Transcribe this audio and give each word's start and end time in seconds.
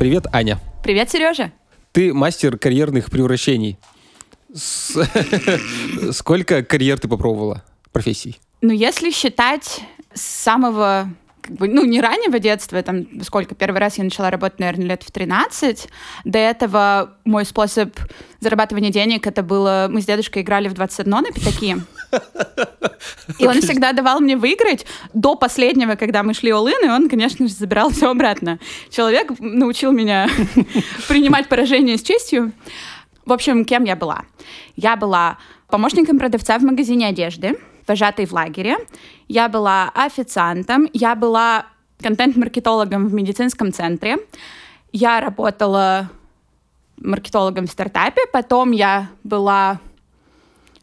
Привет, 0.00 0.26
Аня. 0.32 0.58
Привет, 0.82 1.10
Сережа. 1.10 1.52
Ты 1.92 2.12
мастер 2.12 2.58
карьерных 2.58 3.12
превращений. 3.12 3.78
Сколько 6.12 6.64
карьер 6.64 6.98
ты 6.98 7.06
попробовала 7.06 7.62
профессий? 7.92 8.40
Ну, 8.60 8.72
если 8.72 9.12
считать 9.12 9.82
с 10.12 10.20
самого 10.20 11.08
как 11.44 11.56
бы, 11.56 11.68
ну, 11.68 11.84
не 11.84 12.00
раннего 12.00 12.38
детства, 12.38 12.82
там, 12.82 13.04
сколько, 13.22 13.54
первый 13.54 13.78
раз 13.78 13.98
я 13.98 14.04
начала 14.04 14.30
работать, 14.30 14.60
наверное, 14.60 14.86
лет 14.86 15.02
в 15.02 15.10
13. 15.10 15.88
До 16.24 16.38
этого 16.38 17.18
мой 17.26 17.44
способ 17.44 17.94
зарабатывания 18.40 18.90
денег, 18.90 19.26
это 19.26 19.42
было, 19.42 19.88
мы 19.90 20.00
с 20.00 20.06
дедушкой 20.06 20.40
играли 20.40 20.68
в 20.68 20.72
21 20.72 21.10
на 21.10 21.22
пятаки. 21.24 21.76
И 23.38 23.46
он 23.46 23.60
всегда 23.60 23.92
давал 23.92 24.20
мне 24.20 24.38
выиграть 24.38 24.86
до 25.12 25.34
последнего, 25.34 25.96
когда 25.96 26.22
мы 26.22 26.32
шли 26.32 26.50
all 26.50 26.70
и 26.70 26.88
он, 26.88 27.10
конечно 27.10 27.46
же, 27.46 27.52
забирал 27.52 27.90
все 27.90 28.10
обратно. 28.10 28.58
Человек 28.88 29.38
научил 29.38 29.92
меня 29.92 30.28
принимать 31.08 31.48
поражение 31.48 31.98
с 31.98 32.02
честью. 32.02 32.52
В 33.26 33.32
общем, 33.32 33.66
кем 33.66 33.84
я 33.84 33.96
была? 33.96 34.22
Я 34.76 34.96
была 34.96 35.36
помощником 35.68 36.18
продавца 36.18 36.58
в 36.58 36.62
магазине 36.62 37.06
одежды, 37.06 37.58
вожатой 37.86 38.26
в 38.26 38.32
лагере. 38.32 38.76
Я 39.28 39.48
была 39.48 39.90
официантом. 39.94 40.88
Я 40.92 41.14
была 41.14 41.66
контент-маркетологом 42.00 43.08
в 43.08 43.14
медицинском 43.14 43.72
центре. 43.72 44.18
Я 44.92 45.20
работала 45.20 46.10
маркетологом 46.98 47.66
в 47.66 47.70
стартапе. 47.70 48.22
Потом 48.32 48.72
я 48.72 49.08
была 49.22 49.80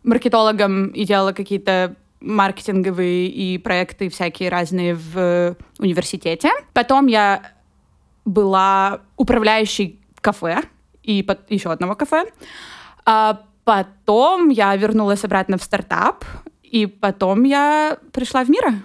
маркетологом 0.03 0.88
и 0.88 1.06
делала 1.06 1.31
какие-то 1.31 1.95
маркетинговые 2.20 3.28
и 3.28 3.58
проекты 3.58 4.09
всякие 4.09 4.50
разные 4.50 4.95
в 4.95 5.56
университете. 5.80 6.50
Потом 6.73 7.08
я 7.08 7.52
была 8.25 9.02
управляющей 9.18 10.00
кафе 10.22 10.62
и 11.02 11.23
под- 11.23 11.50
еще 11.50 11.72
одного 11.72 11.95
кафе. 11.95 12.25
А 13.06 13.42
потом 13.64 14.50
я 14.50 14.75
вернулась 14.75 15.23
обратно 15.23 15.58
в 15.58 15.64
стартап, 15.64 16.23
и 16.72 16.86
потом 16.86 17.44
я 17.44 17.97
пришла 18.14 18.44
в 18.44 18.50
мира. 18.50 18.75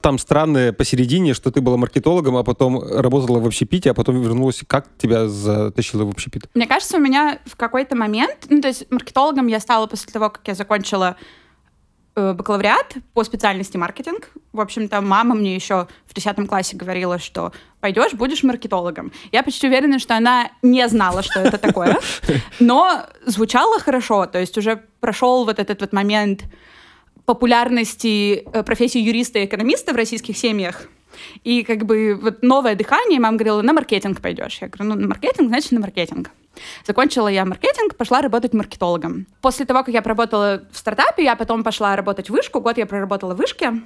Там 0.00 0.18
странное 0.18 0.72
посередине, 0.72 1.34
что 1.34 1.50
ты 1.50 1.60
была 1.60 1.76
маркетологом, 1.76 2.36
а 2.36 2.42
потом 2.42 2.82
работала 2.82 3.38
в 3.38 3.46
общепите, 3.46 3.90
а 3.90 3.94
потом 3.94 4.20
вернулась. 4.20 4.62
Как 4.66 4.86
тебя 4.98 5.28
затащило 5.28 6.04
в 6.04 6.10
общепит? 6.10 6.48
Мне 6.54 6.66
кажется, 6.66 6.96
у 6.96 7.00
меня 7.00 7.38
в 7.44 7.56
какой-то 7.56 7.94
момент, 7.96 8.46
ну, 8.48 8.60
то 8.60 8.68
есть 8.68 8.90
маркетологом 8.90 9.46
я 9.46 9.60
стала 9.60 9.86
после 9.86 10.10
того, 10.10 10.30
как 10.30 10.40
я 10.46 10.54
закончила 10.54 11.16
бакалавриат 12.14 12.96
по 13.14 13.24
специальности 13.24 13.76
маркетинг. 13.76 14.30
В 14.52 14.60
общем-то, 14.60 15.00
мама 15.00 15.34
мне 15.34 15.54
еще 15.54 15.88
в 16.06 16.14
10 16.14 16.46
классе 16.48 16.76
говорила, 16.76 17.18
что 17.18 17.52
пойдешь, 17.80 18.12
будешь 18.12 18.42
маркетологом. 18.42 19.12
Я 19.32 19.42
почти 19.42 19.66
уверена, 19.66 19.98
что 19.98 20.16
она 20.16 20.50
не 20.62 20.86
знала, 20.88 21.22
что 21.22 21.40
это 21.40 21.58
такое, 21.58 21.98
но 22.60 23.06
звучало 23.24 23.80
хорошо. 23.80 24.26
То 24.26 24.38
есть 24.38 24.56
уже 24.58 24.82
прошел 25.00 25.44
вот 25.44 25.58
этот 25.58 25.80
вот 25.80 25.92
момент 25.92 26.44
популярности 27.24 28.44
э, 28.52 28.62
профессии 28.62 29.00
юриста 29.00 29.38
и 29.38 29.44
экономиста 29.46 29.92
в 29.92 29.96
российских 29.96 30.36
семьях. 30.36 30.88
И 31.44 31.62
как 31.62 31.84
бы 31.84 32.18
вот 32.20 32.42
новое 32.42 32.74
дыхание, 32.74 33.20
мама 33.20 33.36
говорила, 33.36 33.62
на 33.62 33.72
маркетинг 33.72 34.20
пойдешь. 34.20 34.58
Я 34.60 34.68
говорю, 34.68 34.94
ну 34.94 35.00
на 35.00 35.08
маркетинг, 35.08 35.48
значит 35.48 35.72
на 35.72 35.80
маркетинг. 35.80 36.30
Закончила 36.86 37.28
я 37.28 37.44
маркетинг, 37.44 37.96
пошла 37.96 38.20
работать 38.20 38.52
маркетологом. 38.52 39.26
После 39.40 39.64
того, 39.64 39.80
как 39.80 39.94
я 39.94 40.02
поработала 40.02 40.62
в 40.70 40.76
стартапе, 40.76 41.24
я 41.24 41.36
потом 41.36 41.64
пошла 41.64 41.96
работать 41.96 42.28
в 42.28 42.32
вышку, 42.32 42.60
год 42.60 42.78
я 42.78 42.86
проработала 42.86 43.34
в 43.34 43.38
вышке. 43.38 43.82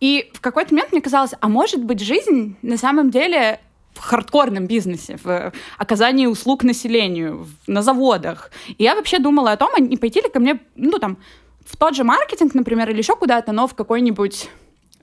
И 0.00 0.30
в 0.32 0.40
какой-то 0.40 0.72
момент 0.74 0.92
мне 0.92 1.00
казалось, 1.00 1.32
а 1.40 1.48
может 1.48 1.84
быть 1.84 2.00
жизнь 2.00 2.56
на 2.62 2.76
самом 2.76 3.10
деле 3.10 3.60
в 3.94 4.00
хардкорном 4.00 4.66
бизнесе, 4.66 5.18
в 5.22 5.52
оказании 5.78 6.26
услуг 6.26 6.62
населению, 6.64 7.48
на 7.66 7.82
заводах. 7.82 8.50
И 8.78 8.84
я 8.84 8.94
вообще 8.94 9.18
думала 9.18 9.52
о 9.52 9.56
том, 9.56 9.70
а 9.74 9.80
не 9.80 9.96
пойти 9.96 10.20
ли 10.20 10.28
ко 10.28 10.38
мне, 10.38 10.60
ну 10.76 10.98
там, 10.98 11.16
в 11.64 11.76
тот 11.76 11.96
же 11.96 12.04
маркетинг, 12.04 12.54
например, 12.54 12.90
или 12.90 12.98
еще 12.98 13.16
куда-то, 13.16 13.52
но 13.52 13.66
в 13.66 13.74
какой-нибудь 13.74 14.50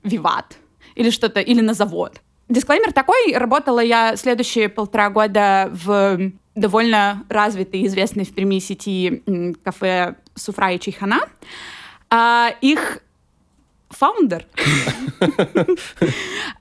Виват 0.04 0.58
или 0.96 1.10
что-то, 1.10 1.40
или 1.40 1.62
на 1.62 1.74
завод. 1.74 2.22
Дисклеймер 2.50 2.92
такой, 2.92 3.34
работала 3.36 3.80
я 3.80 4.16
следующие 4.16 4.70
полтора 4.70 5.10
года 5.10 5.70
в 5.72 6.32
довольно 6.56 7.24
развитой 7.30 7.86
известной 7.88 8.26
в 8.26 8.34
Перми 8.34 8.60
сети 8.60 9.24
кафе 9.64 10.16
Суфра 10.36 10.72
и 10.74 10.80
Чайхана. 10.80 11.22
А, 12.10 12.54
их 12.62 13.00
фаундер 13.94 14.46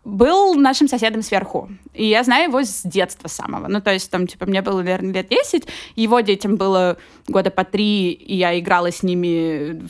был 0.04 0.54
нашим 0.54 0.88
соседом 0.88 1.22
сверху. 1.22 1.70
И 1.94 2.06
я 2.06 2.22
знаю 2.22 2.48
его 2.48 2.62
с 2.62 2.82
детства 2.84 3.28
самого. 3.28 3.68
Ну, 3.68 3.80
то 3.80 3.92
есть, 3.92 4.10
там, 4.10 4.26
типа, 4.26 4.46
мне 4.46 4.62
было, 4.62 4.78
наверное, 4.78 5.12
лет 5.12 5.28
10, 5.28 5.66
его 5.96 6.20
детям 6.20 6.56
было 6.56 6.96
года 7.28 7.50
по 7.50 7.64
три, 7.64 8.12
и 8.12 8.36
я 8.36 8.58
играла 8.58 8.92
с 8.92 9.02
ними 9.02 9.82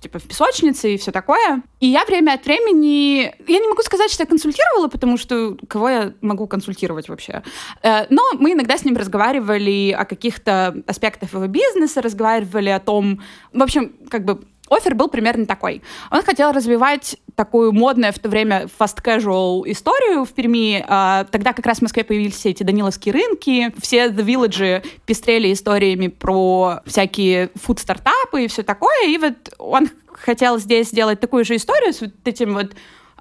типа 0.00 0.18
в 0.18 0.24
песочнице 0.24 0.94
и 0.94 0.96
все 0.96 1.12
такое. 1.12 1.62
И 1.78 1.86
я 1.86 2.04
время 2.04 2.32
от 2.32 2.44
времени... 2.44 3.34
Я 3.46 3.58
не 3.58 3.68
могу 3.68 3.82
сказать, 3.82 4.10
что 4.10 4.22
я 4.22 4.26
консультировала, 4.26 4.88
потому 4.88 5.16
что 5.16 5.56
кого 5.68 5.88
я 5.88 6.14
могу 6.22 6.46
консультировать 6.46 7.08
вообще? 7.08 7.42
Э, 7.82 8.06
Но 8.10 8.22
мы 8.38 8.52
иногда 8.52 8.76
с 8.76 8.84
ним 8.84 8.96
разговаривали 8.96 9.90
о 9.92 10.04
каких-то 10.04 10.82
аспектах 10.86 11.32
его 11.32 11.46
бизнеса, 11.46 12.02
разговаривали 12.02 12.70
о 12.70 12.80
том... 12.80 13.22
В 13.52 13.62
общем, 13.62 13.92
как 14.08 14.24
бы 14.24 14.40
офер 14.70 14.94
был 14.94 15.08
примерно 15.08 15.46
такой. 15.46 15.82
Он 16.10 16.22
хотел 16.22 16.52
развивать 16.52 17.16
такую 17.34 17.72
модную 17.72 18.12
в 18.12 18.18
то 18.18 18.28
время 18.28 18.68
fast 18.78 19.02
casual 19.02 19.62
историю 19.66 20.24
в 20.24 20.32
Перми. 20.32 20.84
А, 20.88 21.24
Тогда 21.24 21.52
как 21.52 21.66
раз 21.66 21.78
в 21.78 21.82
Москве 21.82 22.04
появились 22.04 22.34
все 22.34 22.50
эти 22.50 22.62
даниловские 22.62 23.12
рынки, 23.12 23.74
все 23.80 24.06
The 24.06 24.24
Village 24.24 24.86
пестрели 25.06 25.52
историями 25.52 26.08
про 26.08 26.80
всякие 26.86 27.50
фуд-стартапы 27.54 28.44
и 28.44 28.48
все 28.48 28.62
такое. 28.62 29.06
И 29.08 29.18
вот 29.18 29.34
он 29.58 29.90
хотел 30.12 30.58
здесь 30.58 30.88
сделать 30.88 31.20
такую 31.20 31.44
же 31.44 31.56
историю 31.56 31.92
с 31.92 32.00
вот 32.00 32.10
этим 32.24 32.54
вот 32.54 32.72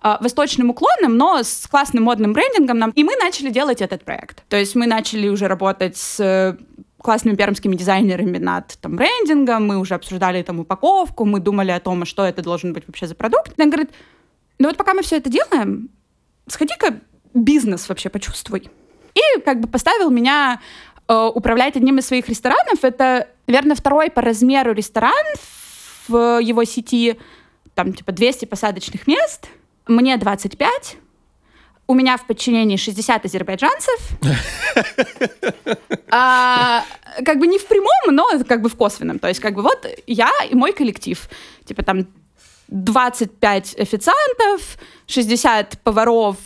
а, 0.02 0.18
восточным 0.22 0.70
уклоном, 0.70 1.18
но 1.18 1.44
с 1.44 1.68
классным 1.68 2.04
модным 2.04 2.34
брендингом. 2.34 2.78
нам. 2.78 2.92
И 2.92 3.04
мы 3.04 3.16
начали 3.16 3.50
делать 3.50 3.82
этот 3.82 4.04
проект. 4.04 4.44
То 4.48 4.58
есть 4.58 4.76
мы 4.76 4.88
начали 4.88 5.28
уже 5.28 5.48
работать 5.48 5.98
с 5.98 6.58
классными 7.02 7.36
пермскими 7.36 7.76
дизайнерами 7.76 8.38
над 8.38 8.78
там, 8.82 8.96
брендингом, 8.96 9.66
мы 9.66 9.78
уже 9.78 9.96
обсуждали 9.96 10.42
там 10.44 10.60
упаковку, 10.60 11.26
мы 11.26 11.40
думали 11.40 11.72
о 11.72 11.80
том, 11.80 12.06
что 12.06 12.26
это 12.26 12.42
должен 12.42 12.74
быть 12.74 12.86
вообще 12.88 13.08
за 13.08 13.16
продукт. 13.16 13.54
И 13.58 13.62
он 13.62 13.70
говорит, 13.70 13.92
ну 14.60 14.68
вот 14.68 14.78
пока 14.78 14.94
мы 14.94 15.02
все 15.02 15.18
это 15.18 15.30
делаем, 15.30 15.90
сходи-ка 16.48 17.00
бизнес 17.34 17.88
вообще 17.90 18.10
почувствуй. 18.10 18.70
И 19.16 19.42
как 19.42 19.60
бы 19.62 19.68
поставил 19.68 20.10
меня 20.10 20.62
э, 21.08 21.32
управлять 21.34 21.76
одним 21.76 21.98
из 22.00 22.08
своих 22.08 22.28
ресторанов. 22.30 22.84
Это, 22.84 23.28
наверное, 23.48 23.76
второй 23.76 24.10
по 24.10 24.22
размеру 24.22 24.74
ресторан 24.74 25.26
в 26.08 26.40
его 26.42 26.64
сети, 26.64 27.20
там 27.76 27.94
типа 27.94 28.12
200 28.12 28.46
посадочных 28.46 29.08
мест. 29.08 29.50
Мне 29.88 30.18
25. 30.18 30.98
У 31.90 31.96
меня 31.96 32.18
в 32.18 32.28
подчинении 32.28 32.78
60 32.78 33.26
азербайджанцев. 33.26 34.00
А, 36.12 36.84
как 37.24 37.38
бы 37.38 37.46
не 37.46 37.60
в 37.60 37.68
прямом, 37.68 38.16
но 38.16 38.28
как 38.48 38.64
бы 38.64 38.70
в 38.70 38.76
косвенном. 38.76 39.20
То 39.20 39.28
есть 39.28 39.40
как 39.40 39.54
бы 39.54 39.62
вот 39.62 39.86
я 40.08 40.32
и 40.50 40.56
мой 40.56 40.74
коллектив. 40.74 41.30
Типа 41.66 41.84
там 41.84 42.08
25 42.70 43.76
официантов, 43.78 44.78
60 45.06 45.80
поваров, 45.84 46.38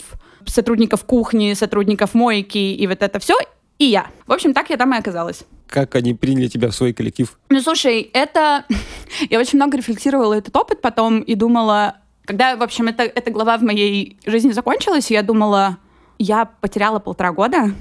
сотрудников 0.45 1.05
кухни, 1.05 1.53
сотрудников 1.53 2.13
мойки 2.13 2.57
и 2.57 2.87
вот 2.87 3.01
это 3.01 3.19
все. 3.19 3.35
И 3.79 3.85
я. 3.85 4.07
В 4.27 4.33
общем, 4.33 4.53
так 4.53 4.69
я 4.69 4.77
там 4.77 4.93
и 4.93 4.97
оказалась. 4.97 5.43
Как 5.67 5.95
они 5.95 6.13
приняли 6.13 6.47
тебя 6.47 6.69
в 6.69 6.75
свой 6.75 6.93
коллектив? 6.93 7.37
Ну, 7.49 7.61
слушай, 7.61 8.09
это... 8.13 8.65
Я 9.29 9.39
очень 9.39 9.57
много 9.57 9.77
рефлексировала 9.77 10.33
этот 10.33 10.55
опыт 10.55 10.81
потом 10.81 11.21
и 11.21 11.35
думала... 11.35 11.95
Когда, 12.25 12.55
в 12.55 12.63
общем, 12.63 12.87
эта, 12.87 13.03
эта 13.03 13.31
глава 13.31 13.57
в 13.57 13.63
моей 13.63 14.17
жизни 14.25 14.51
закончилась, 14.51 15.11
я 15.11 15.23
думала, 15.23 15.77
я 16.17 16.45
потеряла 16.45 16.99
полтора 16.99 17.31
года, 17.31 17.73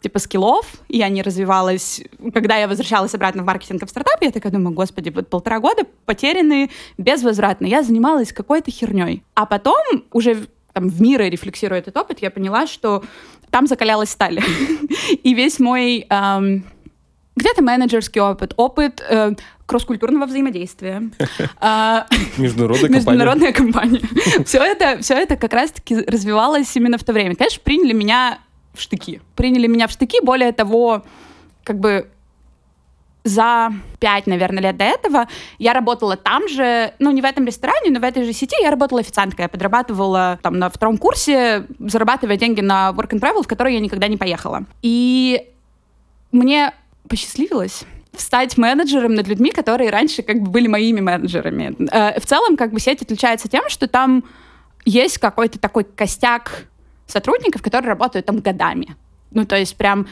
типа 0.00 0.18
скиллов, 0.18 0.66
я 0.88 1.08
не 1.08 1.22
развивалась. 1.22 2.02
Когда 2.32 2.56
я 2.56 2.68
возвращалась 2.68 3.14
обратно 3.14 3.42
в 3.42 3.46
маркетинг 3.46 3.82
и 3.82 3.86
в 3.86 3.90
стартап, 3.90 4.20
я 4.20 4.30
такая 4.30 4.52
думаю, 4.52 4.74
господи, 4.74 5.08
вот 5.08 5.28
полтора 5.28 5.60
года 5.60 5.84
потеряны 6.04 6.70
безвозвратно. 6.98 7.66
Я 7.66 7.82
занималась 7.82 8.32
какой-то 8.32 8.70
херней. 8.70 9.24
А 9.34 9.46
потом 9.46 9.82
уже 10.12 10.46
там, 10.72 10.88
в 10.88 11.00
мире 11.00 11.30
рефлексируя 11.30 11.78
этот 11.78 11.96
опыт, 11.96 12.20
я 12.20 12.30
поняла, 12.30 12.66
что 12.66 13.02
там 13.50 13.66
закалялась 13.66 14.10
сталь. 14.10 14.40
И 15.22 15.34
весь 15.34 15.58
мой 15.58 16.06
эм, 16.08 16.64
где-то 17.36 17.62
менеджерский 17.62 18.20
опыт, 18.20 18.54
опыт 18.56 19.02
э, 19.08 19.32
кросс-культурного 19.66 20.26
взаимодействия. 20.26 21.02
А, 21.60 22.06
Международная 22.36 22.88
компания. 22.88 22.96
Международная 22.96 23.52
компания. 23.52 24.00
Все 24.44 24.58
это, 24.58 24.98
все 25.00 25.14
это 25.14 25.36
как 25.36 25.52
раз-таки 25.52 25.96
развивалось 25.96 26.74
именно 26.76 26.98
в 26.98 27.04
то 27.04 27.12
время. 27.12 27.34
Конечно, 27.34 27.60
приняли 27.64 27.92
меня 27.92 28.38
в 28.74 28.80
штыки. 28.80 29.20
Приняли 29.34 29.66
меня 29.66 29.86
в 29.86 29.90
штыки, 29.90 30.18
более 30.22 30.52
того, 30.52 31.04
как 31.64 31.78
бы 31.78 32.08
за 33.24 33.72
пять, 34.00 34.26
наверное, 34.26 34.62
лет 34.62 34.76
до 34.76 34.84
этого 34.84 35.28
я 35.58 35.72
работала 35.72 36.16
там 36.16 36.46
же, 36.46 36.92
ну, 36.98 37.10
не 37.10 37.22
в 37.22 37.24
этом 37.24 37.46
ресторане, 37.46 37.90
но 37.90 37.98
в 37.98 38.04
этой 38.04 38.24
же 38.24 38.32
сети 38.34 38.54
я 38.60 38.70
работала 38.70 39.00
официанткой. 39.00 39.44
Я 39.44 39.48
подрабатывала 39.48 40.38
там 40.42 40.58
на 40.58 40.68
втором 40.68 40.98
курсе, 40.98 41.66
зарабатывая 41.78 42.36
деньги 42.36 42.60
на 42.60 42.90
work 42.94 43.10
and 43.10 43.20
travel, 43.20 43.42
в 43.42 43.48
который 43.48 43.74
я 43.74 43.80
никогда 43.80 44.08
не 44.08 44.18
поехала. 44.18 44.64
И 44.82 45.48
мне 46.32 46.74
посчастливилось 47.08 47.84
стать 48.16 48.56
менеджером 48.56 49.14
над 49.14 49.26
людьми, 49.28 49.50
которые 49.50 49.90
раньше 49.90 50.22
как 50.22 50.40
бы 50.40 50.50
были 50.50 50.68
моими 50.68 51.00
менеджерами. 51.00 51.74
Э, 51.90 52.18
в 52.20 52.26
целом, 52.26 52.56
как 52.56 52.72
бы 52.72 52.80
сеть 52.80 53.02
отличается 53.02 53.48
тем, 53.48 53.68
что 53.68 53.88
там 53.88 54.24
есть 54.84 55.18
какой-то 55.18 55.58
такой 55.58 55.84
костяк 55.84 56.66
сотрудников, 57.06 57.62
которые 57.62 57.88
работают 57.88 58.26
там 58.26 58.38
годами. 58.38 58.96
Ну, 59.30 59.44
то 59.44 59.56
есть 59.56 59.76
прям 59.76 60.06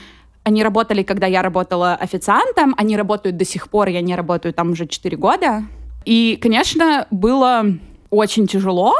они 0.44 0.64
работали, 0.64 1.02
когда 1.02 1.26
я 1.26 1.42
работала 1.42 1.94
официантом, 1.94 2.74
они 2.76 2.96
работают 2.96 3.36
до 3.36 3.44
сих 3.44 3.68
пор, 3.68 3.88
я 3.88 4.00
не 4.00 4.16
работаю 4.16 4.52
там 4.52 4.72
уже 4.72 4.86
4 4.86 5.16
года. 5.16 5.64
И, 6.04 6.36
конечно, 6.42 7.06
было 7.10 7.64
очень 8.10 8.48
тяжело. 8.48 8.94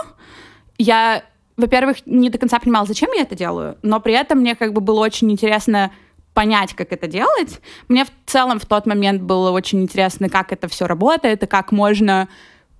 Я, 0.79 1.25
во-первых, 1.57 2.07
не 2.07 2.31
до 2.31 2.39
конца 2.39 2.61
понимала, 2.61 2.87
зачем 2.87 3.11
я 3.13 3.23
это 3.23 3.35
делаю, 3.35 3.77
но 3.83 3.99
при 3.99 4.15
этом 4.15 4.39
мне 4.39 4.55
как 4.55 4.73
бы 4.73 4.81
было 4.81 5.01
очень 5.01 5.33
интересно 5.33 5.91
понять, 6.35 6.75
как 6.75 6.93
это 6.93 7.07
делать. 7.07 7.61
Мне 7.89 8.05
в 8.05 8.11
целом 8.27 8.59
в 8.59 8.67
тот 8.67 8.87
момент 8.87 9.23
было 9.23 9.51
очень 9.51 9.83
интересно, 9.83 10.29
как 10.29 10.53
это 10.53 10.69
все 10.69 10.87
работает 10.87 11.43
и 11.43 11.47
как 11.47 11.73
можно 11.73 12.29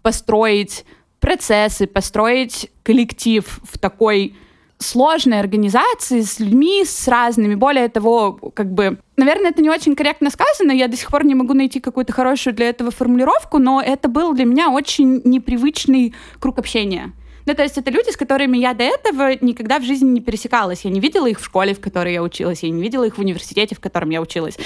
построить 0.03 0.85
процессы, 1.21 1.87
построить 1.87 2.71
коллектив 2.83 3.61
в 3.63 3.79
такой 3.79 4.35
сложной 4.79 5.39
организации 5.39 6.23
с 6.23 6.41
людьми, 6.41 6.85
с 6.85 7.09
разными. 7.09 7.55
Более 7.55 7.89
того, 7.89 8.33
как 8.55 8.73
бы, 8.73 8.99
наверное, 9.17 9.51
это 9.51 9.63
не 9.63 9.71
очень 9.71 9.95
корректно 9.95 10.31
сказано, 10.31 10.73
я 10.73 10.89
до 10.89 10.97
сих 10.97 11.09
пор 11.11 11.25
не 11.25 11.35
могу 11.35 11.55
найти 11.55 11.81
какую-то 11.81 12.13
хорошую 12.13 12.55
для 12.55 12.69
этого 12.69 12.91
формулировку, 12.91 13.59
но 13.59 13.81
это 13.81 14.09
был 14.09 14.35
для 14.35 14.45
меня 14.45 14.71
очень 14.71 15.23
непривычный 15.25 16.15
круг 16.41 16.59
общения. 16.59 17.13
Ну, 17.47 17.55
то 17.55 17.63
есть 17.63 17.79
это 17.79 17.91
люди, 17.91 18.11
с 18.11 18.17
которыми 18.17 18.59
я 18.59 18.75
до 18.75 18.85
этого 18.85 19.37
никогда 19.41 19.79
в 19.79 19.85
жизни 19.85 20.09
не 20.09 20.21
пересекалась. 20.21 20.85
Я 20.85 20.91
не 20.91 21.01
видела 21.01 21.27
их 21.27 21.41
в 21.41 21.45
школе, 21.45 21.75
в 21.75 21.81
которой 21.81 22.13
я 22.13 22.23
училась, 22.23 22.63
я 22.63 22.71
не 22.71 22.83
видела 22.83 23.05
их 23.05 23.17
в 23.17 23.21
университете, 23.21 23.75
в 23.75 23.81
котором 23.81 24.11
я 24.11 24.21
училась. 24.21 24.57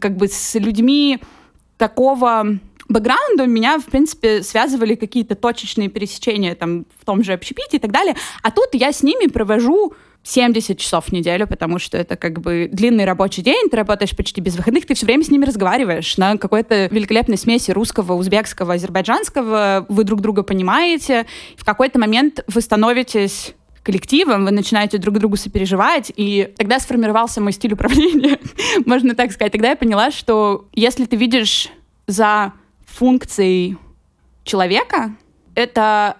Как 0.00 0.16
бы 0.16 0.28
с 0.28 0.54
людьми 0.54 1.18
такого 1.76 2.58
бэкграунда 2.88 3.46
меня, 3.46 3.78
в 3.78 3.86
принципе, 3.86 4.42
связывали 4.42 4.94
какие-то 4.94 5.34
точечные 5.34 5.88
пересечения 5.88 6.54
там 6.54 6.86
в 7.00 7.04
том 7.04 7.22
же 7.22 7.32
общепите 7.32 7.76
и 7.76 7.80
так 7.80 7.92
далее. 7.92 8.16
А 8.42 8.50
тут 8.50 8.68
я 8.72 8.92
с 8.92 9.02
ними 9.02 9.26
провожу 9.26 9.94
70 10.24 10.78
часов 10.78 11.06
в 11.06 11.12
неделю, 11.12 11.46
потому 11.46 11.78
что 11.78 11.98
это 11.98 12.16
как 12.16 12.40
бы 12.40 12.68
длинный 12.72 13.04
рабочий 13.04 13.42
день, 13.42 13.68
ты 13.70 13.76
работаешь 13.76 14.16
почти 14.16 14.40
без 14.40 14.56
выходных, 14.56 14.86
ты 14.86 14.94
все 14.94 15.06
время 15.06 15.22
с 15.22 15.30
ними 15.30 15.44
разговариваешь 15.44 16.16
на 16.16 16.38
какой-то 16.38 16.86
великолепной 16.86 17.36
смеси 17.36 17.70
русского, 17.70 18.14
узбекского, 18.14 18.74
азербайджанского, 18.74 19.84
вы 19.88 20.04
друг 20.04 20.22
друга 20.22 20.42
понимаете, 20.42 21.26
в 21.56 21.64
какой-то 21.64 21.98
момент 21.98 22.42
вы 22.46 22.62
становитесь 22.62 23.54
коллективом, 23.82 24.46
вы 24.46 24.50
начинаете 24.50 24.96
друг 24.96 25.18
другу 25.18 25.36
сопереживать, 25.36 26.10
и 26.16 26.54
тогда 26.56 26.80
сформировался 26.80 27.42
мой 27.42 27.52
стиль 27.52 27.74
управления, 27.74 28.38
можно 28.86 29.14
так 29.14 29.30
сказать. 29.30 29.52
Тогда 29.52 29.70
я 29.70 29.76
поняла, 29.76 30.10
что 30.10 30.68
если 30.72 31.04
ты 31.04 31.16
видишь 31.16 31.68
за 32.06 32.54
функцией 32.94 33.76
человека, 34.44 35.14
это 35.54 36.16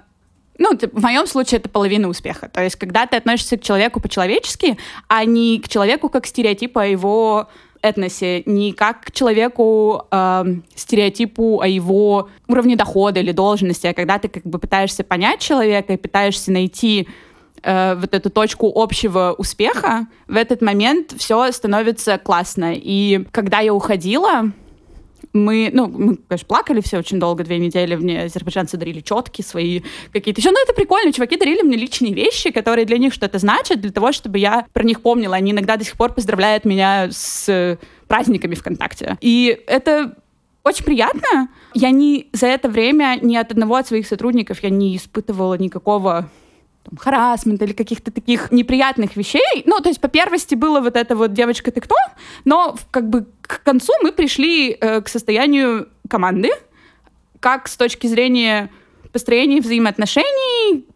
ну, 0.59 0.71
в 0.93 1.03
моем 1.03 1.27
случае 1.27 1.59
это 1.59 1.69
половина 1.69 2.09
успеха. 2.09 2.49
То 2.49 2.63
есть, 2.63 2.77
когда 2.77 3.07
ты 3.07 3.17
относишься 3.17 3.57
к 3.57 3.63
человеку 3.63 4.01
по-человечески, 4.01 4.79
а 5.09 5.25
не 5.25 5.59
к 5.59 5.69
человеку 5.69 6.09
как 6.09 6.25
к 6.25 6.27
стереотипу 6.27 6.79
о 6.79 6.87
его 6.87 7.49
этносе, 7.83 8.43
не 8.47 8.73
как 8.73 9.07
к 9.07 9.13
человеку 9.13 10.07
э, 10.11 10.45
стереотипу 10.75 11.61
о 11.61 11.67
его 11.67 12.31
уровне 12.49 12.77
дохода 12.77 13.21
или 13.21 13.33
должности, 13.33 13.87
а 13.87 13.95
когда 13.95 14.19
ты 14.19 14.29
как 14.29 14.45
бы 14.45 14.59
пытаешься 14.59 15.05
понять 15.05 15.41
человека 15.41 15.93
и 15.93 15.97
пытаешься 15.97 16.51
найти 16.51 17.09
э, 17.63 17.95
вот 17.97 18.15
эту 18.15 18.31
точку 18.31 18.73
общего 18.75 19.35
успеха, 19.37 20.07
в 20.29 20.37
этот 20.37 20.63
момент 20.63 21.13
все 21.19 21.51
становится 21.53 22.17
классно. 22.17 22.73
И 22.75 23.27
когда 23.33 23.59
я 23.59 23.75
уходила, 23.75 24.53
мы, 25.35 25.71
ну, 25.73 25.89
мы, 25.89 26.17
конечно, 26.17 26.47
плакали 26.47 26.81
все 26.81 26.99
очень 26.99 27.19
долго, 27.21 27.45
две 27.45 27.59
недели, 27.59 27.97
мне 27.97 28.23
азербайджанцы 28.23 28.77
дарили 28.77 29.01
четки 29.01 29.43
свои 29.43 29.83
какие-то 30.13 30.41
еще, 30.41 30.53
ну, 30.53 30.63
это 30.63 30.73
прикольно, 30.73 31.13
чуваки 31.13 31.37
дарили 31.37 31.63
мне 31.63 31.77
личные 31.77 32.15
вещи, 32.15 32.51
которые 32.51 32.87
для 32.87 32.99
них 32.99 33.13
что-то 33.13 33.39
значат, 33.39 33.81
для 33.81 33.91
того, 33.91 34.13
чтобы 34.13 34.39
я 34.39 34.67
про 34.73 34.85
них 34.85 35.03
помнила, 35.03 35.35
они 35.35 35.51
иногда 35.51 35.77
до 35.77 35.85
сих 35.85 35.97
пор 35.97 36.13
поздравляют 36.13 36.65
меня 36.65 37.09
с 37.11 37.79
праздниками 38.07 38.55
ВКонтакте. 38.55 39.19
И 39.21 39.61
это 39.67 40.15
очень 40.63 40.85
приятно. 40.85 41.49
Я 41.75 41.91
не 41.91 42.29
за 42.33 42.47
это 42.47 42.69
время 42.69 43.19
ни 43.21 43.37
от 43.37 43.51
одного 43.51 43.75
от 43.77 43.89
своих 43.89 44.07
сотрудников 44.07 44.63
я 44.63 44.71
не 44.71 44.97
испытывала 44.97 45.55
никакого 45.59 46.31
там, 46.85 46.97
харасмент 46.99 47.63
или 47.63 47.73
каких-то 47.73 48.11
таких 48.13 48.53
неприятных 48.53 49.17
вещей. 49.17 49.63
Ну, 49.67 49.81
то 49.81 49.89
есть 49.89 50.01
по 50.01 50.09
первости 50.09 50.55
было 50.55 50.81
вот 50.81 50.97
это 50.97 51.17
вот 51.17 51.33
«девочка, 51.33 51.71
ты 51.71 51.81
кто?», 51.81 51.97
но 52.45 52.77
как 52.91 53.09
бы 53.09 53.27
к 53.41 53.63
концу 53.63 53.93
мы 54.03 54.13
пришли 54.13 54.77
э, 54.79 55.01
к 55.01 55.09
состоянию 55.09 55.89
команды, 56.09 56.51
как 57.41 57.69
с 57.69 57.77
точки 57.77 58.07
зрения 58.07 58.71
построения 59.13 59.61
взаимоотношений, 59.61 60.87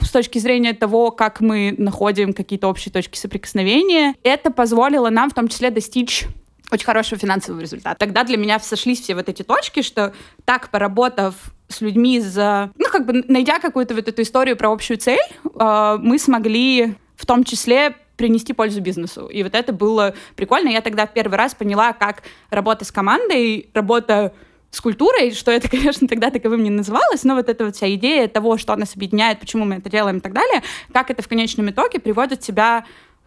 с 0.00 0.10
точки 0.10 0.38
зрения 0.38 0.72
того, 0.72 1.10
как 1.10 1.40
мы 1.40 1.74
находим 1.78 2.32
какие-то 2.32 2.68
общие 2.68 2.92
точки 2.92 3.18
соприкосновения. 3.18 4.14
Это 4.22 4.50
позволило 4.50 5.10
нам 5.10 5.30
в 5.30 5.34
том 5.34 5.48
числе 5.48 5.70
достичь 5.70 6.26
очень 6.70 6.84
хорошего 6.84 7.18
финансового 7.18 7.60
результата. 7.60 7.96
Тогда 7.98 8.24
для 8.24 8.36
меня 8.36 8.58
сошлись 8.58 9.00
все 9.00 9.14
вот 9.14 9.28
эти 9.28 9.42
точки, 9.42 9.82
что 9.82 10.12
так, 10.44 10.70
поработав 10.70 11.34
с 11.68 11.80
людьми 11.80 12.20
за... 12.20 12.70
Ну, 12.76 12.86
как 12.90 13.06
бы 13.06 13.24
найдя 13.28 13.58
какую-то 13.58 13.94
вот 13.94 14.08
эту 14.08 14.22
историю 14.22 14.56
про 14.56 14.70
общую 14.70 14.98
цель, 14.98 15.18
э, 15.44 15.98
мы 16.00 16.18
смогли 16.18 16.94
в 17.16 17.26
том 17.26 17.44
числе 17.44 17.96
принести 18.16 18.52
пользу 18.52 18.80
бизнесу. 18.80 19.26
И 19.26 19.42
вот 19.42 19.54
это 19.54 19.72
было 19.72 20.14
прикольно. 20.36 20.68
Я 20.68 20.80
тогда 20.80 21.06
первый 21.06 21.36
раз 21.36 21.54
поняла, 21.54 21.92
как 21.92 22.22
работа 22.50 22.84
с 22.84 22.92
командой, 22.92 23.68
работа 23.74 24.32
с 24.70 24.80
культурой, 24.80 25.32
что 25.32 25.50
это, 25.50 25.68
конечно, 25.70 26.08
тогда 26.08 26.30
таковым 26.30 26.62
не 26.62 26.70
называлось, 26.70 27.24
но 27.24 27.34
вот 27.34 27.48
эта 27.48 27.64
вот 27.64 27.76
вся 27.76 27.92
идея 27.94 28.28
того, 28.28 28.56
что 28.58 28.74
нас 28.76 28.94
объединяет, 28.94 29.40
почему 29.40 29.64
мы 29.64 29.76
это 29.76 29.90
делаем 29.90 30.18
и 30.18 30.20
так 30.20 30.32
далее, 30.32 30.62
как 30.92 31.10
это 31.10 31.22
в 31.22 31.28
конечном 31.28 31.70
итоге 31.70 31.98
приводит 31.98 32.40
тебя 32.40 32.84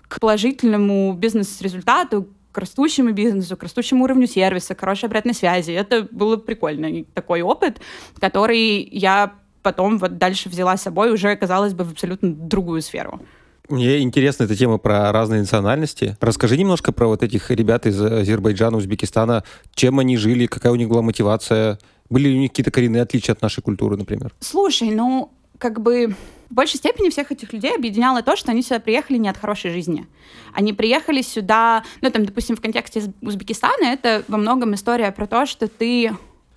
к 0.08 0.20
положительному 0.20 1.14
бизнес-результату, 1.14 2.28
к 2.52 2.58
растущему 2.58 3.12
бизнесу, 3.12 3.58
к 3.58 3.64
растущему 3.64 4.04
уровню 4.04 4.28
сервиса, 4.28 4.76
к 4.76 4.80
хорошей 4.80 5.06
обратной 5.06 5.34
связи. 5.34 5.72
Это 5.72 6.08
было 6.12 6.38
прикольно. 6.38 7.04
такой 7.14 7.42
опыт, 7.42 7.80
который 8.20 8.88
я 8.92 9.34
потом 9.62 9.98
вот 9.98 10.18
дальше 10.18 10.50
взяла 10.50 10.78
с 10.78 10.82
собой 10.82 11.12
уже, 11.12 11.36
казалось 11.36 11.74
бы, 11.74 11.84
в 11.84 11.92
абсолютно 11.92 12.34
другую 12.34 12.82
сферу. 12.82 13.22
Мне 13.70 14.00
интересна 14.00 14.46
эта 14.46 14.56
тема 14.56 14.80
про 14.80 15.12
разные 15.12 15.42
национальности. 15.42 16.18
Расскажи 16.22 16.58
немножко 16.58 16.92
про 16.92 17.06
вот 17.06 17.22
этих 17.22 17.52
ребят 17.52 17.86
из 17.86 18.02
Азербайджана, 18.02 18.78
Узбекистана. 18.78 19.44
Чем 19.76 20.00
они 20.00 20.18
жили, 20.18 20.48
какая 20.48 20.72
у 20.72 20.76
них 20.76 20.90
была 20.90 21.04
мотивация? 21.04 21.78
Были 22.10 22.30
ли 22.30 22.38
у 22.38 22.40
них 22.40 22.50
какие-то 22.50 22.72
коренные 22.72 23.04
отличия 23.04 23.34
от 23.36 23.44
нашей 23.44 23.62
культуры, 23.62 23.96
например? 23.96 24.34
Слушай, 24.40 24.90
ну, 24.90 25.32
как 25.60 25.82
бы 25.82 26.16
в 26.50 26.54
большей 26.54 26.78
степени 26.78 27.10
всех 27.10 27.32
этих 27.32 27.54
людей 27.54 27.76
объединяло 27.76 28.22
то, 28.24 28.36
что 28.36 28.52
они 28.52 28.62
сюда 28.62 28.80
приехали 28.80 29.18
не 29.18 29.30
от 29.30 29.38
хорошей 29.38 29.72
жизни. 29.72 30.08
Они 30.54 30.74
приехали 30.74 31.22
сюда, 31.22 31.84
ну, 32.02 32.10
там, 32.10 32.26
допустим, 32.26 32.56
в 32.56 32.62
контексте 32.62 33.14
Узбекистана, 33.22 33.86
это 33.86 34.24
во 34.28 34.38
многом 34.38 34.74
история 34.74 35.12
про 35.12 35.28
то, 35.28 35.46
что 35.46 35.68
ты 35.68 36.16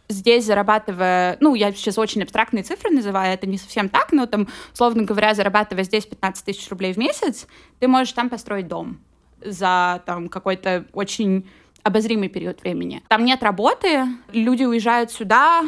здесь 0.09 0.45
зарабатывая, 0.45 1.37
ну, 1.41 1.55
я 1.55 1.73
сейчас 1.73 1.99
очень 1.99 2.23
абстрактные 2.23 2.63
цифры 2.63 2.91
называю, 2.91 3.35
это 3.35 3.47
не 3.47 3.59
совсем 3.59 3.89
так, 3.89 4.13
но 4.13 4.27
там, 4.27 4.49
условно 4.73 5.05
говоря, 5.05 5.35
зарабатывая 5.35 5.85
здесь 5.85 6.07
15 6.07 6.45
тысяч 6.45 6.69
рублей 6.71 6.93
в 6.93 6.97
месяц, 6.99 7.47
ты 7.79 7.89
можешь 7.89 8.13
там 8.13 8.29
построить 8.29 8.69
дом 8.69 8.99
за 9.45 10.03
там 10.07 10.29
какой-то 10.29 10.87
очень 10.93 11.49
обозримый 11.83 12.29
период 12.29 12.63
времени. 12.63 13.03
Там 13.09 13.25
нет 13.25 13.43
работы, 13.43 14.07
люди 14.33 14.65
уезжают 14.65 15.11
сюда, 15.11 15.63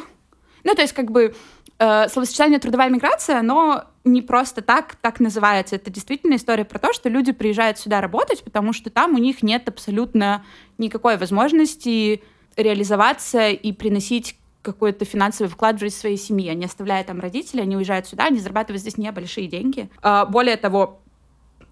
ну, 0.63 0.75
то 0.75 0.83
есть 0.83 0.95
как 0.95 1.11
бы 1.11 1.35
э, 1.79 2.09
словосочетание 2.09 2.59
трудовая 2.59 2.89
миграция, 2.89 3.43
но 3.43 3.85
не 4.05 4.21
просто 4.21 4.61
так, 4.61 4.97
так 4.97 5.19
называется. 5.19 5.77
Это 5.77 5.91
действительно 5.91 6.37
история 6.37 6.65
про 6.65 6.79
то, 6.79 6.93
что 6.93 7.09
люди 7.09 7.33
приезжают 7.33 7.79
сюда 7.79 8.01
работать, 8.01 8.45
потому 8.45 8.73
что 8.73 8.91
там 8.91 9.15
у 9.15 9.19
них 9.19 9.43
нет 9.43 9.69
абсолютно 9.69 10.45
никакой 10.79 11.17
возможности 11.17 12.23
реализоваться 12.57 13.49
и 13.49 13.73
приносить 13.73 14.39
какой-то 14.63 15.05
финансовый 15.05 15.49
вклад 15.49 15.77
в 15.77 15.81
жизнь 15.81 15.97
своей 15.97 16.17
семьи. 16.17 16.49
Они 16.49 16.65
оставляют 16.65 17.07
там 17.07 17.21
родителей, 17.21 17.63
они 17.63 17.77
уезжают 17.77 18.07
сюда, 18.07 18.27
они 18.27 18.39
зарабатывают 18.39 18.81
здесь 18.81 18.97
небольшие 18.97 19.47
деньги. 19.47 19.91
А, 20.03 20.27
более 20.27 20.57
того, 20.57 21.01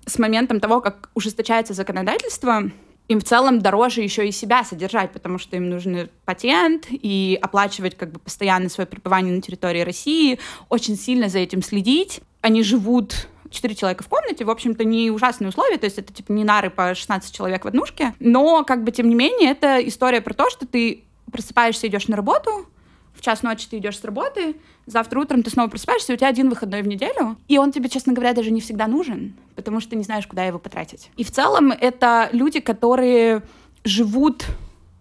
с 0.07 0.19
моментом 0.19 0.61
того, 0.61 0.81
как 0.81 1.11
ужесточается 1.15 1.75
законодательство, 1.75 2.71
им 3.09 3.21
в 3.21 3.25
целом 3.25 3.61
дороже 3.61 4.03
еще 4.03 4.27
и 4.27 4.33
себя 4.33 4.65
содержать, 4.65 5.13
потому 5.13 5.39
что 5.39 5.57
им 5.57 5.69
нужен 5.69 6.09
патент 6.25 6.87
и 6.91 7.39
оплачивать 7.41 7.97
как 7.97 8.13
бы 8.13 8.21
постоянно 8.21 8.69
свое 8.69 8.87
пребывание 8.87 9.35
на 9.35 9.43
территории 9.43 9.81
России, 9.81 10.39
очень 10.69 10.97
сильно 10.97 11.29
за 11.29 11.39
этим 11.39 11.63
следить. 11.63 12.21
Они 12.41 12.63
живут 12.63 13.29
четыре 13.51 13.75
человека 13.75 14.03
в 14.03 14.09
комнате, 14.09 14.45
в 14.45 14.51
общем-то, 14.51 14.85
не 14.85 15.11
ужасные 15.11 15.49
условия, 15.49 15.77
то 15.77 15.85
есть 15.85 15.99
это 15.99 16.13
типа 16.13 16.33
не 16.33 16.45
нары 16.45 16.71
по 16.71 16.95
16 16.95 17.35
человек 17.35 17.65
в 17.65 17.69
однушке, 17.69 18.15
но 18.19 18.65
как 18.65 18.83
бы 18.83 18.91
тем 18.91 19.09
не 19.09 19.15
менее 19.15 19.51
это 19.51 19.79
история 19.87 20.21
про 20.21 20.35
то, 20.35 20.51
что 20.51 20.67
ты 20.67 21.05
просыпаешься, 21.31 21.87
идешь 21.87 22.09
на 22.09 22.17
работу, 22.17 22.67
в 23.15 23.21
час 23.21 23.43
ночи 23.43 23.67
ты 23.69 23.79
идешь 23.79 23.99
с 23.99 24.05
работы, 24.05 24.57
завтра 24.87 25.21
утром 25.21 25.43
ты 25.43 25.51
снова 25.51 25.69
просыпаешься, 25.69 26.13
у 26.13 26.17
тебя 26.17 26.29
один 26.29 26.49
выходной 26.49 26.83
в 26.83 26.87
неделю, 26.87 27.37
и 27.49 27.59
он 27.59 27.73
тебе, 27.73 27.89
честно 27.89 28.13
говоря, 28.13 28.33
даже 28.33 28.51
не 28.51 28.61
всегда 28.61 28.87
нужен, 28.87 29.35
потому 29.55 29.81
что 29.81 29.91
ты 29.91 29.97
не 29.97 30.05
знаешь, 30.05 30.27
куда 30.27 30.45
его 30.45 30.59
потратить. 30.59 31.11
И 31.17 31.25
в 31.25 31.31
целом 31.31 31.73
это 31.73 32.29
люди, 32.33 32.61
которые 32.61 33.43
живут 33.85 34.47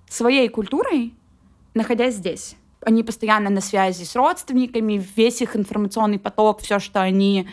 своей 0.10 0.50
культурой, 0.50 1.13
находясь 1.74 2.15
здесь. 2.15 2.56
Они 2.82 3.03
постоянно 3.03 3.50
на 3.50 3.62
связи 3.62 4.03
с 4.03 4.15
родственниками, 4.15 5.03
весь 5.15 5.41
их 5.41 5.56
информационный 5.56 6.20
поток, 6.20 6.62
все, 6.62 6.80
что 6.80 7.01
они 7.01 7.48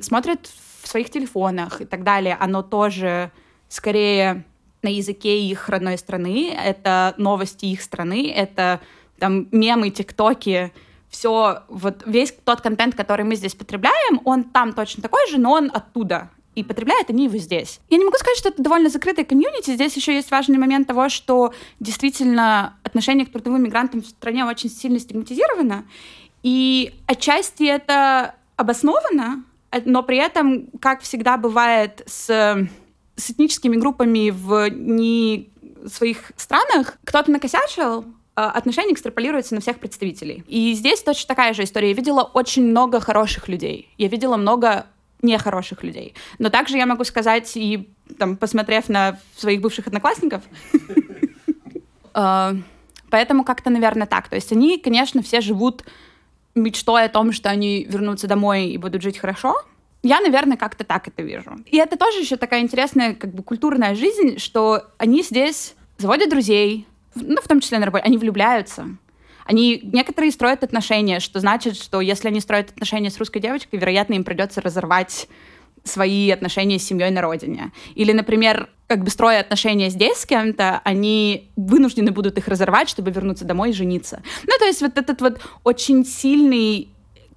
смотрят 0.00 0.48
в 0.82 0.88
своих 0.88 1.10
телефонах 1.10 1.80
и 1.80 1.84
так 1.84 2.02
далее, 2.04 2.36
оно 2.40 2.62
тоже 2.62 3.32
скорее 3.68 4.44
на 4.82 4.88
языке 4.88 5.40
их 5.40 5.68
родной 5.68 5.98
страны, 5.98 6.56
это 6.56 7.14
новости 7.18 7.66
их 7.66 7.82
страны, 7.82 8.30
это 8.30 8.80
там 9.18 9.48
мемы, 9.52 9.90
тиктоки, 9.90 10.72
все, 11.08 11.62
вот 11.68 12.02
весь 12.06 12.34
тот 12.44 12.60
контент, 12.60 12.94
который 12.94 13.24
мы 13.24 13.36
здесь 13.36 13.54
потребляем, 13.54 14.20
он 14.24 14.44
там 14.44 14.72
точно 14.72 15.02
такой 15.02 15.26
же, 15.30 15.38
но 15.38 15.52
он 15.52 15.70
оттуда. 15.72 16.30
И 16.54 16.64
потребляют 16.64 17.10
они 17.10 17.24
его 17.24 17.36
здесь. 17.36 17.80
Я 17.90 17.98
не 17.98 18.04
могу 18.04 18.16
сказать, 18.16 18.38
что 18.38 18.48
это 18.48 18.62
довольно 18.62 18.88
закрытая 18.88 19.26
комьюнити. 19.26 19.74
Здесь 19.74 19.94
еще 19.94 20.14
есть 20.14 20.30
важный 20.30 20.56
момент 20.56 20.88
того, 20.88 21.10
что 21.10 21.52
действительно 21.80 22.78
отношение 22.82 23.26
к 23.26 23.30
трудовым 23.30 23.62
мигрантам 23.62 24.00
в 24.02 24.06
стране 24.06 24.44
очень 24.44 24.70
сильно 24.70 24.98
стигматизировано. 24.98 25.84
И 26.42 26.94
отчасти 27.06 27.64
это 27.64 28.34
обосновано, 28.56 29.44
но 29.84 30.02
при 30.02 30.16
этом, 30.16 30.68
как 30.80 31.02
всегда 31.02 31.36
бывает 31.36 32.02
с, 32.06 32.26
с 33.16 33.30
этническими 33.30 33.76
группами 33.76 34.30
в 34.30 34.70
не 34.70 35.50
своих 35.92 36.32
странах, 36.36 36.98
кто-то 37.04 37.30
накосячил, 37.30 38.06
отношение 38.44 38.92
экстраполируется 38.92 39.54
на 39.54 39.60
всех 39.60 39.78
представителей. 39.78 40.44
И 40.46 40.74
здесь 40.74 41.02
точно 41.02 41.28
такая 41.28 41.54
же 41.54 41.64
история. 41.64 41.88
Я 41.88 41.94
видела 41.94 42.22
очень 42.22 42.64
много 42.64 43.00
хороших 43.00 43.48
людей. 43.48 43.88
Я 43.96 44.08
видела 44.08 44.36
много 44.36 44.86
нехороших 45.22 45.82
людей. 45.82 46.14
Но 46.38 46.50
также 46.50 46.76
я 46.76 46.86
могу 46.86 47.04
сказать, 47.04 47.56
и 47.56 47.88
там, 48.18 48.36
посмотрев 48.36 48.88
на 48.88 49.18
своих 49.36 49.60
бывших 49.60 49.86
одноклассников, 49.86 50.42
а, 52.12 52.54
поэтому 53.10 53.44
как-то, 53.44 53.70
наверное, 53.70 54.06
так. 54.06 54.28
То 54.28 54.36
есть 54.36 54.52
они, 54.52 54.78
конечно, 54.78 55.22
все 55.22 55.40
живут 55.40 55.84
мечтой 56.54 57.04
о 57.04 57.08
том, 57.08 57.32
что 57.32 57.50
они 57.50 57.84
вернутся 57.84 58.26
домой 58.26 58.66
и 58.66 58.78
будут 58.78 59.02
жить 59.02 59.18
хорошо. 59.18 59.54
Я, 60.02 60.20
наверное, 60.20 60.56
как-то 60.56 60.84
так 60.84 61.08
это 61.08 61.22
вижу. 61.22 61.56
И 61.66 61.78
это 61.78 61.96
тоже 61.96 62.20
еще 62.20 62.36
такая 62.36 62.60
интересная 62.60 63.14
как 63.14 63.34
бы 63.34 63.42
культурная 63.42 63.94
жизнь, 63.94 64.38
что 64.38 64.84
они 64.98 65.22
здесь 65.22 65.74
заводят 65.98 66.30
друзей, 66.30 66.86
ну, 67.16 67.40
в 67.42 67.48
том 67.48 67.60
числе 67.60 67.78
на 67.78 67.86
работе, 67.86 68.04
они 68.04 68.18
влюбляются. 68.18 68.88
Они 69.44 69.80
некоторые 69.82 70.32
строят 70.32 70.64
отношения, 70.64 71.20
что 71.20 71.40
значит, 71.40 71.76
что 71.76 72.00
если 72.00 72.28
они 72.28 72.40
строят 72.40 72.70
отношения 72.70 73.10
с 73.10 73.18
русской 73.18 73.38
девочкой, 73.38 73.78
вероятно, 73.78 74.14
им 74.14 74.24
придется 74.24 74.60
разорвать 74.60 75.28
свои 75.84 76.30
отношения 76.30 76.78
с 76.78 76.84
семьей 76.84 77.10
на 77.10 77.22
родине. 77.22 77.72
Или, 77.94 78.12
например, 78.12 78.68
как 78.88 79.04
бы 79.04 79.10
строя 79.10 79.40
отношения 79.40 79.88
здесь 79.88 80.18
с 80.18 80.26
кем-то, 80.26 80.80
они 80.84 81.50
вынуждены 81.56 82.10
будут 82.10 82.38
их 82.38 82.48
разорвать, 82.48 82.88
чтобы 82.88 83.10
вернуться 83.12 83.44
домой 83.44 83.70
и 83.70 83.72
жениться. 83.72 84.22
Ну, 84.42 84.52
то 84.58 84.64
есть 84.64 84.80
вот 84.82 84.98
этот 84.98 85.20
вот 85.20 85.40
очень 85.62 86.04
сильный 86.04 86.88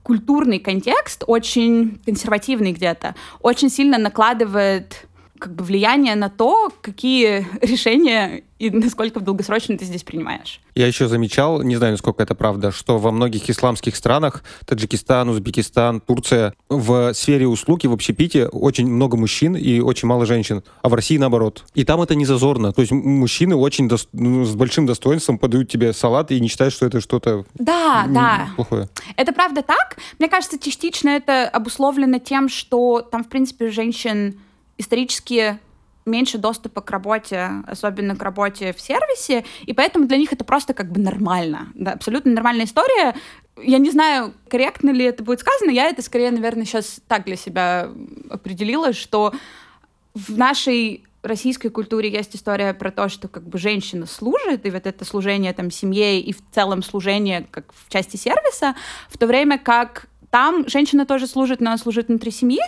культурный 0.01 0.59
контекст, 0.59 1.23
очень 1.27 1.99
консервативный 2.05 2.71
где-то, 2.71 3.15
очень 3.41 3.69
сильно 3.69 3.97
накладывает 3.97 5.05
как 5.39 5.55
бы 5.55 5.63
влияние 5.63 6.15
на 6.15 6.29
то, 6.29 6.71
какие 6.81 7.47
решения 7.61 8.43
и 8.59 8.69
насколько 8.69 9.21
долгосрочно 9.21 9.77
ты 9.77 9.85
здесь 9.85 10.03
принимаешь. 10.03 10.59
Я 10.75 10.85
еще 10.85 11.07
замечал, 11.07 11.61
не 11.63 11.77
знаю, 11.77 11.93
насколько 11.93 12.21
это 12.21 12.35
правда, 12.35 12.71
что 12.71 12.97
во 12.97 13.11
многих 13.11 13.49
исламских 13.49 13.95
странах, 13.95 14.43
Таджикистан, 14.65 15.29
Узбекистан, 15.29 16.01
Турция, 16.01 16.53
в 16.67 17.13
сфере 17.13 17.47
услуг 17.47 17.85
и 17.85 17.87
в 17.87 17.93
общепите 17.93 18.47
очень 18.47 18.87
много 18.87 19.15
мужчин 19.15 19.55
и 19.55 19.79
очень 19.79 20.09
мало 20.09 20.25
женщин, 20.25 20.63
а 20.81 20.89
в 20.89 20.93
России 20.93 21.17
наоборот. 21.17 21.63
И 21.73 21.85
там 21.85 22.01
это 22.01 22.15
не 22.15 22.25
зазорно. 22.25 22.73
То 22.73 22.81
есть 22.81 22.91
мужчины 22.91 23.55
очень 23.55 23.87
до... 23.87 23.95
ну, 24.11 24.43
с 24.43 24.53
большим 24.55 24.85
достоинством 24.85 25.37
подают 25.37 25.69
тебе 25.69 25.93
салат 25.93 26.31
и 26.31 26.39
не 26.41 26.49
считают, 26.49 26.73
что 26.73 26.85
это 26.85 26.99
что-то 26.99 27.45
да, 27.55 28.05
да. 28.09 28.49
плохое. 28.57 28.89
Это 29.15 29.31
правда 29.31 29.61
так. 29.61 29.97
Мне 30.19 30.27
кажется, 30.27 30.59
частично 30.59 31.09
это 31.09 31.47
обусловлено 31.47 32.19
тем, 32.19 32.49
что 32.49 33.01
там, 33.01 33.23
в 33.23 33.29
принципе, 33.29 33.69
женщин 33.69 34.37
исторически 34.79 35.59
меньше 36.05 36.39
доступа 36.39 36.81
к 36.81 36.89
работе, 36.89 37.51
особенно 37.67 38.15
к 38.15 38.23
работе 38.23 38.73
в 38.73 38.81
сервисе, 38.81 39.45
и 39.65 39.73
поэтому 39.73 40.07
для 40.07 40.17
них 40.17 40.33
это 40.33 40.43
просто 40.43 40.73
как 40.73 40.91
бы 40.91 40.99
нормально, 40.99 41.67
да, 41.75 41.91
абсолютно 41.91 42.31
нормальная 42.31 42.65
история. 42.65 43.15
Я 43.61 43.77
не 43.77 43.91
знаю, 43.91 44.33
корректно 44.49 44.89
ли 44.89 45.05
это 45.05 45.23
будет 45.23 45.41
сказано, 45.41 45.69
я 45.69 45.87
это 45.87 46.01
скорее, 46.01 46.31
наверное, 46.31 46.65
сейчас 46.65 46.99
так 47.07 47.25
для 47.25 47.35
себя 47.35 47.89
определила, 48.29 48.93
что 48.93 49.33
в 50.15 50.35
нашей 50.35 51.03
российской 51.21 51.69
культуре 51.69 52.09
есть 52.09 52.35
история 52.35 52.73
про 52.73 52.91
то, 52.91 53.09
что 53.09 53.27
как 53.27 53.43
бы 53.43 53.57
женщина 53.57 54.05
служит, 54.05 54.65
и 54.65 54.71
вот 54.71 54.87
это 54.87 55.05
служение 55.05 55.53
там 55.53 55.69
семье 55.69 56.19
и 56.19 56.33
в 56.33 56.41
целом 56.51 56.81
служение 56.81 57.47
как 57.51 57.73
в 57.73 57.89
части 57.89 58.15
сервиса, 58.15 58.75
в 59.09 59.17
то 59.17 59.27
время 59.27 59.59
как 59.59 60.07
там 60.29 60.67
женщина 60.67 61.05
тоже 61.05 61.27
служит, 61.27 61.59
но 61.59 61.71
она 61.71 61.77
служит 61.77 62.07
внутри 62.07 62.31
семьи, 62.31 62.61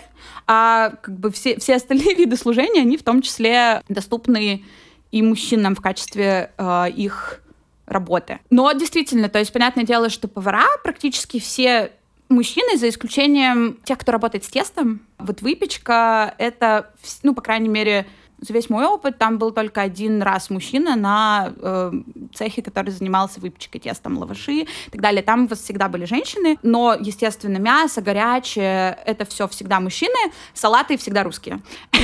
а 0.46 0.90
как 1.00 1.18
бы 1.18 1.30
все, 1.30 1.58
все 1.58 1.76
остальные 1.76 2.14
виды 2.18 2.36
служения, 2.36 2.82
они 2.82 2.96
в 2.96 3.02
том 3.02 3.22
числе 3.22 3.82
доступны 3.88 4.64
и 5.10 5.22
мужчинам 5.22 5.74
в 5.74 5.80
качестве 5.80 6.52
э, 6.56 6.90
их 6.90 7.42
работы. 7.86 8.40
Но 8.50 8.72
действительно, 8.72 9.28
то 9.28 9.38
есть 9.38 9.52
понятное 9.52 9.84
дело, 9.84 10.08
что 10.08 10.26
повара 10.28 10.66
практически 10.82 11.38
все 11.38 11.92
мужчины, 12.28 12.78
за 12.78 12.88
исключением 12.88 13.78
тех, 13.84 13.98
кто 13.98 14.10
работает 14.12 14.44
с 14.44 14.48
тестом. 14.48 15.02
Вот 15.18 15.42
выпечка— 15.42 16.34
это, 16.38 16.90
ну, 17.22 17.34
по 17.34 17.42
крайней 17.42 17.68
мере, 17.68 18.06
за 18.42 18.52
весь 18.52 18.68
мой 18.68 18.84
опыт 18.86 19.18
там 19.18 19.38
был 19.38 19.52
только 19.52 19.80
один 19.80 20.20
раз 20.20 20.50
мужчина 20.50 20.96
на 20.96 21.52
э, 21.56 21.92
цехе, 22.34 22.60
который 22.60 22.90
занимался 22.90 23.38
выпечкой 23.38 23.80
тестом 23.80 24.18
лаваши 24.18 24.52
и 24.52 24.68
так 24.90 25.00
далее. 25.00 25.22
Там 25.22 25.48
всегда 25.48 25.88
были 25.88 26.06
женщины, 26.06 26.58
но, 26.62 26.96
естественно, 26.98 27.58
мясо, 27.58 28.02
горячее, 28.02 28.98
это 29.06 29.24
все 29.24 29.46
всегда 29.46 29.78
мужчины, 29.78 30.32
салаты 30.54 30.96
всегда 30.96 31.22
русские. 31.22 31.60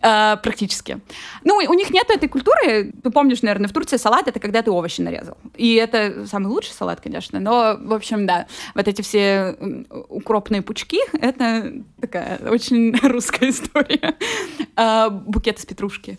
Э, 0.00 0.36
практически. 0.42 1.00
Ну, 1.44 1.56
у 1.56 1.74
них 1.74 1.90
нет 1.90 2.10
этой 2.10 2.28
культуры. 2.28 2.92
Ты 3.02 3.10
помнишь, 3.10 3.42
наверное, 3.42 3.68
в 3.68 3.72
Турции 3.72 3.96
салат— 3.96 4.28
это 4.28 4.38
когда 4.38 4.62
ты 4.62 4.70
овощи 4.70 5.00
нарезал. 5.00 5.36
И 5.56 5.74
это 5.74 6.26
самый 6.26 6.48
лучший 6.48 6.72
салат, 6.72 7.00
конечно, 7.00 7.40
но, 7.40 7.76
в 7.80 7.92
общем, 7.92 8.26
да, 8.26 8.46
вот 8.74 8.86
эти 8.86 9.02
все 9.02 9.56
укропные 10.08 10.62
пучки— 10.62 10.98
это 11.12 11.72
такая 12.00 12.38
очень 12.50 12.94
русская 13.02 13.50
история. 13.50 14.14
Э, 14.76 15.08
букет 15.10 15.58
из 15.64 15.66
петрушки. 15.66 16.18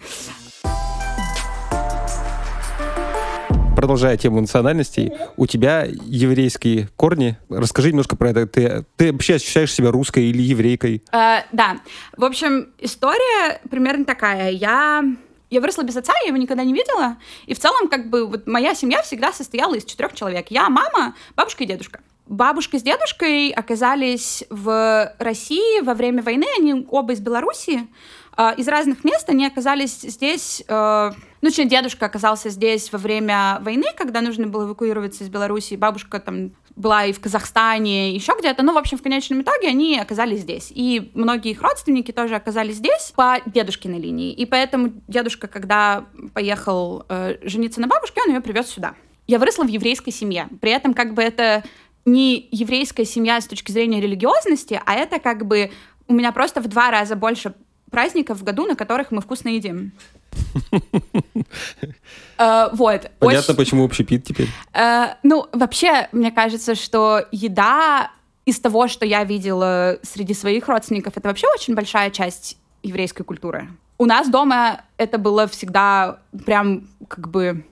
Продолжая 3.76 4.18
тему 4.18 4.42
национальностей, 4.42 5.12
у 5.38 5.46
тебя 5.46 5.86
еврейские 6.06 6.90
корни. 6.96 7.38
Расскажи 7.50 7.90
немножко 7.90 8.16
про 8.16 8.30
это. 8.30 8.48
Ты, 8.48 8.86
ты 8.96 9.12
вообще 9.12 9.36
ощущаешь 9.36 9.72
себя 9.72 9.92
русской 9.92 10.30
или 10.30 10.42
еврейкой? 10.42 11.04
Э, 11.12 11.42
да. 11.52 11.78
В 12.18 12.24
общем, 12.24 12.70
история 12.80 13.62
примерно 13.70 14.06
такая. 14.06 14.52
Я 14.52 15.04
я 15.52 15.62
выросла 15.62 15.84
без 15.84 15.96
отца, 15.96 16.14
я 16.24 16.30
его 16.30 16.38
никогда 16.38 16.64
не 16.64 16.74
видела. 16.74 17.18
И 17.46 17.54
в 17.54 17.60
целом, 17.60 17.88
как 17.88 18.10
бы, 18.10 18.26
вот 18.26 18.48
моя 18.48 18.74
семья 18.74 19.04
всегда 19.04 19.32
состояла 19.32 19.76
из 19.76 19.86
четырех 19.86 20.14
человек. 20.14 20.48
Я, 20.50 20.70
мама, 20.70 21.14
бабушка 21.36 21.64
и 21.64 21.68
дедушка. 21.68 22.00
Бабушка 22.28 22.80
с 22.80 22.82
дедушкой 22.82 23.52
оказались 23.52 24.44
в 24.50 25.14
России 25.20 25.82
во 25.82 25.94
время 25.94 26.24
войны, 26.24 26.48
они 26.58 26.88
оба 26.90 27.14
из 27.14 27.20
Белоруссии. 27.20 27.88
А, 28.38 28.52
из 28.52 28.68
разных 28.68 29.04
мест 29.04 29.30
они 29.30 29.46
оказались 29.46 30.02
здесь. 30.02 30.64
Э, 30.68 31.12
ну, 31.42 31.50
точнее, 31.50 31.66
дедушка 31.66 32.06
оказался 32.06 32.50
здесь 32.50 32.92
во 32.92 32.98
время 32.98 33.60
войны, 33.62 33.86
когда 33.96 34.22
нужно 34.22 34.48
было 34.48 34.66
эвакуироваться 34.66 35.24
из 35.24 35.30
Беларуси. 35.30 35.76
Бабушка 35.76 36.20
там 36.20 36.52
была 36.76 37.06
и 37.06 37.14
в 37.14 37.22
Казахстане, 37.22 38.14
еще 38.14 38.34
где-то. 38.38 38.62
Ну, 38.64 38.74
в 38.74 38.78
общем, 38.78 38.98
в 38.98 39.02
конечном 39.02 39.42
итоге 39.42 39.70
они 39.70 39.98
оказались 39.98 40.42
здесь. 40.42 40.72
И 40.76 41.12
многие 41.14 41.52
их 41.52 41.62
родственники 41.62 42.12
тоже 42.12 42.36
оказались 42.36 42.76
здесь 42.76 43.14
по 43.16 43.38
дедушкиной 43.46 44.00
линии. 44.00 44.34
И 44.34 44.46
поэтому 44.46 44.92
дедушка, 45.08 45.48
когда 45.48 46.06
поехал 46.34 47.06
э, 47.08 47.38
жениться 47.44 47.80
на 47.80 47.88
бабушке, 47.88 48.22
он 48.26 48.34
ее 48.34 48.42
привез 48.42 48.68
сюда. 48.68 48.96
Я 49.28 49.40
выросла 49.40 49.64
в 49.64 49.70
еврейской 49.70 50.12
семье. 50.12 50.50
При 50.60 50.72
этом 50.72 50.94
как 50.94 51.14
бы 51.14 51.22
это 51.24 51.64
не 52.04 52.50
еврейская 52.52 53.06
семья 53.06 53.40
с 53.40 53.48
точки 53.48 53.72
зрения 53.72 54.02
религиозности, 54.02 54.80
а 54.86 54.94
это 54.94 55.20
как 55.20 55.46
бы 55.48 55.72
у 56.08 56.14
меня 56.14 56.32
просто 56.32 56.62
в 56.62 56.68
два 56.68 56.92
раза 56.92 57.16
больше 57.16 57.56
праздников 57.96 58.40
в 58.40 58.44
году, 58.44 58.66
на 58.66 58.76
которых 58.76 59.12
мы 59.12 59.22
вкусно 59.22 59.50
едим. 59.50 59.92
Э, 62.38 62.68
Вот. 62.74 63.10
Понятно, 63.20 63.54
почему 63.56 63.86
общепит 63.86 64.26
теперь. 64.26 64.50
Э, 64.74 65.16
Ну, 65.24 65.48
вообще, 65.54 66.10
мне 66.12 66.32
кажется, 66.32 66.76
что 66.76 67.22
еда 67.32 68.12
из 68.46 68.60
того, 68.60 68.90
что 68.90 69.06
я 69.06 69.24
видела 69.24 69.98
среди 70.04 70.34
своих 70.34 70.68
родственников, 70.68 71.14
это 71.16 71.30
вообще 71.30 71.48
очень 71.56 71.76
большая 71.76 72.12
часть 72.12 72.58
еврейской 72.84 73.24
культуры. 73.24 73.70
У 73.98 74.06
нас 74.06 74.30
дома 74.30 74.82
это 74.98 75.18
было 75.18 75.48
всегда 75.48 76.20
прям 76.46 76.90
как 77.08 77.30
бы 77.30 77.64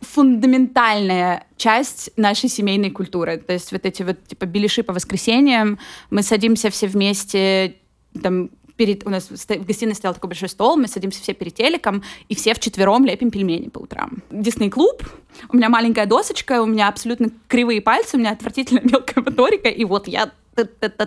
фундаментальная 0.00 1.44
часть 1.56 2.10
нашей 2.16 2.48
семейной 2.48 2.90
культуры. 2.90 3.38
То 3.38 3.52
есть 3.52 3.70
вот 3.70 3.86
эти 3.86 4.02
вот 4.02 4.16
типа 4.26 4.46
беляши 4.46 4.82
по 4.82 4.92
воскресеньям, 4.92 5.78
мы 6.10 6.22
садимся 6.22 6.70
все 6.70 6.88
вместе, 6.88 7.76
там, 8.22 8.50
перед, 8.78 9.06
у 9.06 9.10
нас 9.10 9.28
в 9.28 9.66
гостиной 9.66 9.94
стоял 9.94 10.14
такой 10.14 10.28
большой 10.28 10.48
стол, 10.48 10.76
мы 10.76 10.88
садимся 10.88 11.20
все 11.20 11.34
перед 11.34 11.54
телеком, 11.54 12.02
и 12.28 12.34
все 12.34 12.54
вчетвером 12.54 13.04
лепим 13.04 13.30
пельмени 13.30 13.68
по 13.68 13.80
утрам. 13.80 14.22
Дисней 14.30 14.70
клуб, 14.70 15.02
у 15.50 15.56
меня 15.56 15.68
маленькая 15.68 16.06
досочка, 16.06 16.62
у 16.62 16.66
меня 16.66 16.88
абсолютно 16.88 17.28
кривые 17.48 17.82
пальцы, 17.82 18.16
у 18.16 18.20
меня 18.20 18.30
отвратительно 18.30 18.80
мелкая 18.82 19.22
моторика, 19.22 19.68
и 19.68 19.84
вот 19.84 20.08
я 20.08 20.30
т- 20.54 20.64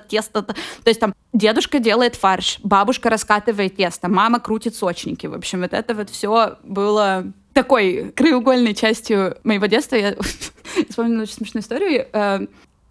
тесто. 0.09 0.43
То 0.43 0.53
есть 0.85 0.99
там 0.99 1.13
дедушка 1.33 1.79
делает 1.79 2.15
фарш, 2.15 2.59
бабушка 2.63 3.09
раскатывает 3.09 3.77
тесто, 3.77 4.09
мама 4.09 4.39
крутит 4.39 4.75
сочники. 4.75 5.27
В 5.27 5.33
общем, 5.33 5.61
вот 5.61 5.73
это 5.73 5.95
вот 5.95 6.09
все 6.09 6.57
было 6.63 7.25
такой 7.53 8.11
краеугольной 8.15 8.73
частью 8.75 9.37
моего 9.43 9.65
детства. 9.67 9.95
Я 9.95 10.15
вспомнила 10.89 11.21
очень 11.23 11.33
смешную 11.35 11.63
историю. 11.63 12.07
Э, 12.13 12.39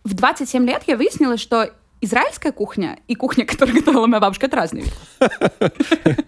В 0.05 0.15
27 0.15 0.67
лет 0.67 0.83
я 0.87 0.97
выяснила, 0.97 1.37
что 1.37 1.71
израильская 2.01 2.53
кухня 2.53 2.99
и 3.09 3.15
кухня, 3.15 3.45
которую 3.47 3.77
готовила 3.77 4.07
моя 4.07 4.21
бабушка, 4.21 4.47
это 4.47 4.57
разные 4.57 4.85
вещи. 4.85 4.95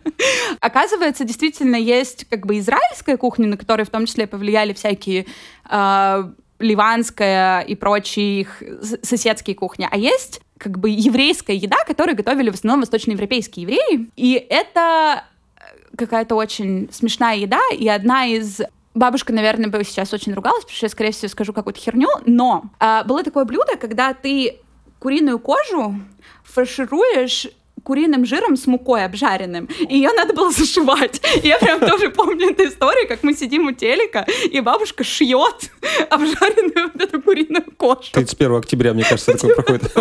Оказывается, 0.61 1.25
действительно 1.25 1.77
есть 1.77 2.27
как 2.29 2.47
бы 2.47 2.59
израильская 2.59 3.17
кухня, 3.17 3.49
на 3.49 3.57
которую 3.57 3.87
в 3.87 3.91
том 3.91 4.07
числе 4.07 4.27
повлияли 4.27 4.73
всякие 4.73 5.27
э, 5.69 6.25
ливанская 6.59 7.61
и 7.61 7.75
прочие 7.75 8.43
их 8.43 8.63
соседские 9.03 9.57
кухни. 9.57 9.89
А 9.91 9.97
есть 9.97 10.41
как 10.59 10.79
бы 10.79 10.91
еврейская 10.91 11.57
еда, 11.57 11.79
которую 11.87 12.17
готовили 12.17 12.51
в 12.51 12.55
основном 12.55 12.81
восточноевропейские 12.81 13.63
евреи. 13.63 14.11
И 14.17 14.35
это 14.35 15.25
э, 15.57 15.97
какая-то 15.97 16.37
очень 16.37 16.89
смешная 16.93 17.37
еда, 17.37 17.61
и 17.77 17.89
одна 17.89 18.27
из 18.27 18.61
Бабушка, 18.95 19.33
наверное, 19.33 19.71
бы 19.71 19.83
сейчас 19.85 20.13
очень 20.13 20.35
ругалась, 20.35 20.65
потому 20.65 20.77
что 20.77 20.85
я, 20.85 20.91
скорее 20.91 21.13
всего, 21.13 21.29
скажу 21.31 21.55
какую-то 21.55 21.81
херню, 21.81 22.09
но 22.27 22.65
а, 22.79 23.05
было 23.05 23.23
такое 23.23 23.47
блюдо, 23.47 23.79
когда 23.79 24.13
ты 24.13 24.61
куриную 25.03 25.41
кожу 25.41 25.97
фаршируешь 26.45 27.49
куриным 27.83 28.25
жиром 28.25 28.57
с 28.57 28.69
мукой 28.69 29.05
обжаренным, 29.05 29.69
и 29.81 29.97
ее 29.97 30.11
надо 30.13 30.33
было 30.33 30.53
зашивать. 30.53 31.21
И 31.43 31.49
я 31.49 31.59
прям 31.59 31.81
тоже 31.81 32.11
помню 32.11 32.51
эту 32.51 32.69
историю, 32.69 33.09
как 33.09 33.25
мы 33.25 33.35
сидим 33.35 33.67
у 33.67 33.73
телека, 33.73 34.25
и 34.45 34.61
бабушка 34.61 35.03
шьет 35.03 35.73
обжаренную 36.09 36.93
вот 36.93 37.03
эту 37.03 37.21
куриную 37.21 37.65
кожу. 37.77 38.13
31 38.13 38.55
октября, 38.55 38.95
мне 38.95 39.03
кажется, 39.03 39.33
такое 39.33 39.57
проходит. 39.57 39.93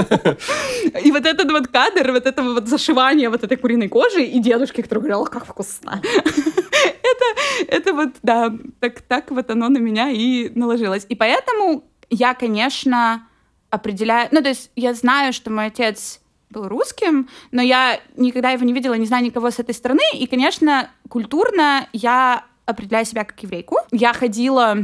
И 1.03 1.11
вот 1.11 1.25
этот 1.25 1.51
вот 1.51 1.67
кадр, 1.69 2.11
вот 2.11 2.27
этого 2.27 2.53
вот 2.53 2.67
зашивания 2.67 3.31
вот 3.31 3.43
этой 3.43 3.57
куриной 3.57 3.87
кожи, 3.87 4.23
и 4.23 4.39
дедушки, 4.39 4.81
который 4.81 4.99
говорил, 4.99 5.21
«О, 5.21 5.25
как 5.25 5.47
вкусно. 5.47 5.99
Это, 6.03 7.75
это 7.75 7.93
вот, 7.93 8.09
да, 8.21 8.53
так, 8.79 9.01
так 9.01 9.31
вот 9.31 9.49
оно 9.49 9.69
на 9.69 9.79
меня 9.79 10.11
и 10.11 10.49
наложилось. 10.53 11.07
И 11.09 11.15
поэтому 11.15 11.83
я, 12.11 12.35
конечно, 12.35 13.27
определяю... 13.71 14.29
Ну, 14.31 14.41
то 14.43 14.49
есть 14.49 14.69
я 14.75 14.93
знаю, 14.93 15.33
что 15.33 15.49
мой 15.49 15.67
отец 15.67 16.21
был 16.51 16.67
русским, 16.67 17.29
но 17.51 17.61
я 17.61 17.99
никогда 18.15 18.51
его 18.51 18.63
не 18.65 18.73
видела, 18.73 18.93
не 18.93 19.05
знаю 19.05 19.23
никого 19.23 19.49
с 19.49 19.57
этой 19.57 19.73
стороны. 19.73 20.03
И, 20.13 20.27
конечно, 20.27 20.91
культурно 21.09 21.87
я 21.93 22.45
определяю 22.65 23.05
себя 23.05 23.23
как 23.23 23.41
еврейку. 23.41 23.77
Я 23.91 24.13
ходила 24.13 24.77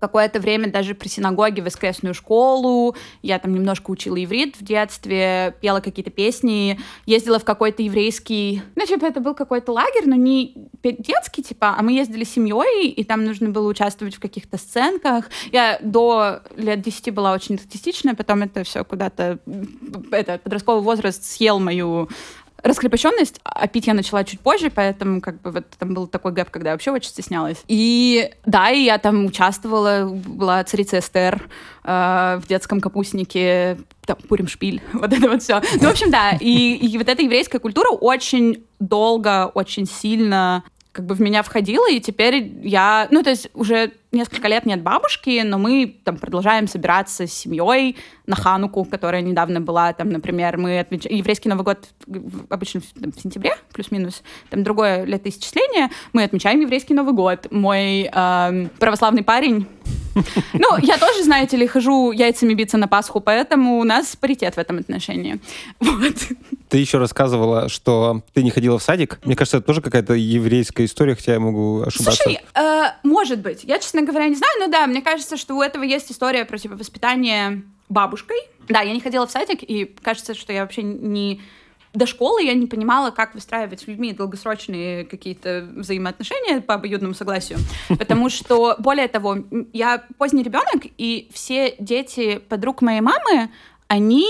какое-то 0.00 0.40
время 0.40 0.70
даже 0.70 0.94
при 0.94 1.08
синагоге 1.08 1.62
воскресную 1.62 2.14
школу. 2.14 2.96
Я 3.22 3.38
там 3.38 3.54
немножко 3.54 3.90
учила 3.90 4.22
иврит 4.22 4.56
в 4.56 4.64
детстве, 4.64 5.54
пела 5.60 5.80
какие-то 5.80 6.10
песни, 6.10 6.80
ездила 7.06 7.38
в 7.38 7.44
какой-то 7.44 7.82
еврейский... 7.82 8.62
Ну, 8.74 8.86
типа, 8.86 9.04
это 9.04 9.20
был 9.20 9.34
какой-то 9.34 9.72
лагерь, 9.72 10.06
но 10.06 10.16
не 10.16 10.54
детский, 10.82 11.42
типа, 11.42 11.74
а 11.78 11.82
мы 11.82 11.92
ездили 11.92 12.24
с 12.24 12.30
семьей, 12.30 12.88
и 12.88 13.04
там 13.04 13.24
нужно 13.24 13.50
было 13.50 13.68
участвовать 13.68 14.14
в 14.14 14.20
каких-то 14.20 14.58
сценках. 14.58 15.26
Я 15.52 15.78
до 15.82 16.40
лет 16.56 16.80
10 16.80 17.14
была 17.14 17.32
очень 17.32 17.56
артистичная, 17.56 18.14
потом 18.14 18.42
это 18.42 18.64
все 18.64 18.84
куда-то... 18.84 19.38
Это, 20.10 20.38
подростковый 20.38 20.82
возраст 20.82 21.22
съел 21.24 21.60
мою 21.60 22.08
раскрепощенность, 22.62 23.40
а 23.44 23.66
пить 23.66 23.86
я 23.86 23.94
начала 23.94 24.24
чуть 24.24 24.40
позже, 24.40 24.70
поэтому 24.70 25.20
как 25.20 25.40
бы 25.40 25.50
вот 25.50 25.64
там 25.78 25.94
был 25.94 26.06
такой 26.06 26.32
гэп, 26.32 26.50
когда 26.50 26.70
я 26.70 26.74
вообще 26.74 26.90
очень 26.90 27.10
стеснялась. 27.10 27.62
И 27.68 28.30
да, 28.46 28.70
и 28.70 28.82
я 28.82 28.98
там 28.98 29.26
участвовала, 29.26 30.08
была 30.08 30.62
царица 30.64 30.98
Эстер 30.98 31.48
э, 31.84 32.40
в 32.42 32.46
детском 32.48 32.80
капустнике, 32.80 33.78
там, 34.04 34.16
Пурим 34.28 34.48
Шпиль, 34.48 34.82
вот 34.92 35.12
это 35.12 35.28
вот 35.28 35.42
все. 35.42 35.60
Ну, 35.80 35.88
в 35.88 35.90
общем, 35.90 36.10
да, 36.10 36.32
и, 36.38 36.74
и 36.74 36.98
вот 36.98 37.08
эта 37.08 37.22
еврейская 37.22 37.58
культура 37.58 37.88
очень 37.88 38.64
долго, 38.78 39.50
очень 39.54 39.86
сильно 39.86 40.64
как 40.92 41.06
бы 41.06 41.14
в 41.14 41.20
меня 41.20 41.42
входила, 41.42 41.88
и 41.88 42.00
теперь 42.00 42.52
я, 42.62 43.06
ну, 43.10 43.22
то 43.22 43.30
есть 43.30 43.48
уже 43.54 43.92
несколько 44.12 44.48
лет 44.48 44.66
нет 44.66 44.82
бабушки, 44.82 45.42
но 45.44 45.58
мы 45.58 46.00
там 46.04 46.16
продолжаем 46.16 46.66
собираться 46.66 47.26
с 47.26 47.32
семьей 47.32 47.96
на 48.26 48.36
Хануку, 48.36 48.84
которая 48.84 49.22
недавно 49.22 49.60
была, 49.60 49.92
там, 49.92 50.10
например, 50.10 50.56
мы 50.56 50.80
отмечаем 50.80 51.16
еврейский 51.16 51.48
Новый 51.48 51.64
год 51.64 51.88
обычно 52.48 52.80
в, 52.80 53.00
там, 53.00 53.12
в 53.12 53.20
сентябре, 53.20 53.52
плюс-минус, 53.72 54.22
там 54.50 54.62
другое 54.62 55.04
летоисчисление, 55.04 55.90
мы 56.12 56.24
отмечаем 56.24 56.60
еврейский 56.60 56.94
Новый 56.94 57.14
год. 57.14 57.46
Мой 57.50 58.10
эм, 58.12 58.70
православный 58.78 59.22
парень 59.22 59.66
ну, 60.52 60.76
я 60.82 60.98
тоже, 60.98 61.22
знаете 61.22 61.56
ли, 61.56 61.66
хожу 61.66 62.12
яйцами 62.12 62.54
биться 62.54 62.78
на 62.78 62.88
Пасху, 62.88 63.20
поэтому 63.20 63.78
у 63.78 63.84
нас 63.84 64.16
паритет 64.16 64.54
в 64.54 64.58
этом 64.58 64.78
отношении. 64.78 65.40
Вот. 65.80 66.14
Ты 66.68 66.78
еще 66.78 66.98
рассказывала, 66.98 67.68
что 67.68 68.22
ты 68.32 68.42
не 68.42 68.50
ходила 68.50 68.78
в 68.78 68.82
садик. 68.82 69.20
Мне 69.24 69.36
кажется, 69.36 69.58
это 69.58 69.66
тоже 69.66 69.82
какая-то 69.82 70.14
еврейская 70.14 70.84
история, 70.84 71.14
хотя 71.14 71.34
я 71.34 71.40
могу 71.40 71.82
ошибаться. 71.82 72.22
Слушай, 72.22 72.40
э, 72.54 72.84
может 73.02 73.40
быть. 73.40 73.64
Я, 73.64 73.78
честно 73.78 73.99
говоря, 74.02 74.28
не 74.28 74.36
знаю, 74.36 74.52
но 74.60 74.66
да, 74.68 74.86
мне 74.86 75.02
кажется, 75.02 75.36
что 75.36 75.54
у 75.54 75.62
этого 75.62 75.82
есть 75.82 76.10
история 76.10 76.44
про 76.44 76.58
типа 76.58 76.76
воспитание 76.76 77.62
бабушкой. 77.88 78.38
Да, 78.68 78.80
я 78.82 78.92
не 78.92 79.00
ходила 79.00 79.26
в 79.26 79.30
садик, 79.30 79.62
и 79.62 79.84
кажется, 79.84 80.34
что 80.34 80.52
я 80.52 80.62
вообще 80.62 80.82
не 80.82 81.40
до 81.92 82.06
школы 82.06 82.44
я 82.44 82.54
не 82.54 82.66
понимала, 82.66 83.10
как 83.10 83.34
выстраивать 83.34 83.80
с 83.80 83.86
людьми 83.86 84.12
долгосрочные 84.12 85.04
какие-то 85.04 85.68
взаимоотношения 85.74 86.60
по 86.60 86.74
обоюдному 86.74 87.14
согласию. 87.14 87.58
Потому 87.88 88.28
что, 88.28 88.76
более 88.78 89.08
того, 89.08 89.38
я 89.72 90.04
поздний 90.16 90.44
ребенок, 90.44 90.86
и 90.98 91.28
все 91.32 91.74
дети 91.80 92.38
подруг 92.48 92.80
моей 92.80 93.00
мамы, 93.00 93.50
они 93.88 94.26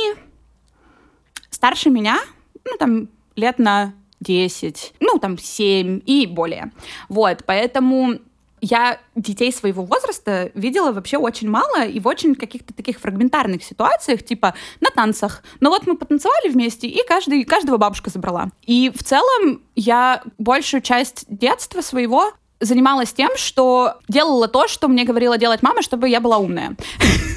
старше 1.50 1.90
меня, 1.90 2.18
ну, 2.64 2.78
там, 2.78 3.08
лет 3.36 3.58
на 3.58 3.92
10, 4.20 4.94
ну, 5.00 5.18
там, 5.18 5.36
7 5.36 6.00
и 6.06 6.26
более. 6.26 6.72
Вот, 7.10 7.44
поэтому 7.44 8.20
я 8.60 9.00
детей 9.14 9.52
своего 9.52 9.84
возраста 9.84 10.50
видела 10.54 10.92
вообще 10.92 11.16
очень 11.16 11.48
мало 11.48 11.84
и 11.84 12.00
в 12.00 12.06
очень 12.06 12.34
каких-то 12.34 12.74
таких 12.74 13.00
фрагментарных 13.00 13.62
ситуациях, 13.62 14.24
типа 14.24 14.54
на 14.80 14.90
танцах. 14.90 15.42
Но 15.60 15.70
вот 15.70 15.86
мы 15.86 15.96
потанцевали 15.96 16.48
вместе, 16.50 16.86
и 16.86 17.06
каждый, 17.06 17.44
каждого 17.44 17.76
бабушка 17.76 18.10
забрала. 18.10 18.50
И 18.66 18.90
в 18.94 19.02
целом 19.02 19.62
я 19.74 20.22
большую 20.38 20.82
часть 20.82 21.24
детства 21.28 21.80
своего 21.80 22.32
занималась 22.60 23.12
тем, 23.12 23.30
что 23.36 23.94
делала 24.08 24.46
то, 24.46 24.68
что 24.68 24.88
мне 24.88 25.04
говорила 25.04 25.38
делать 25.38 25.62
мама, 25.62 25.82
чтобы 25.82 26.08
я 26.08 26.20
была 26.20 26.38
умная. 26.38 26.76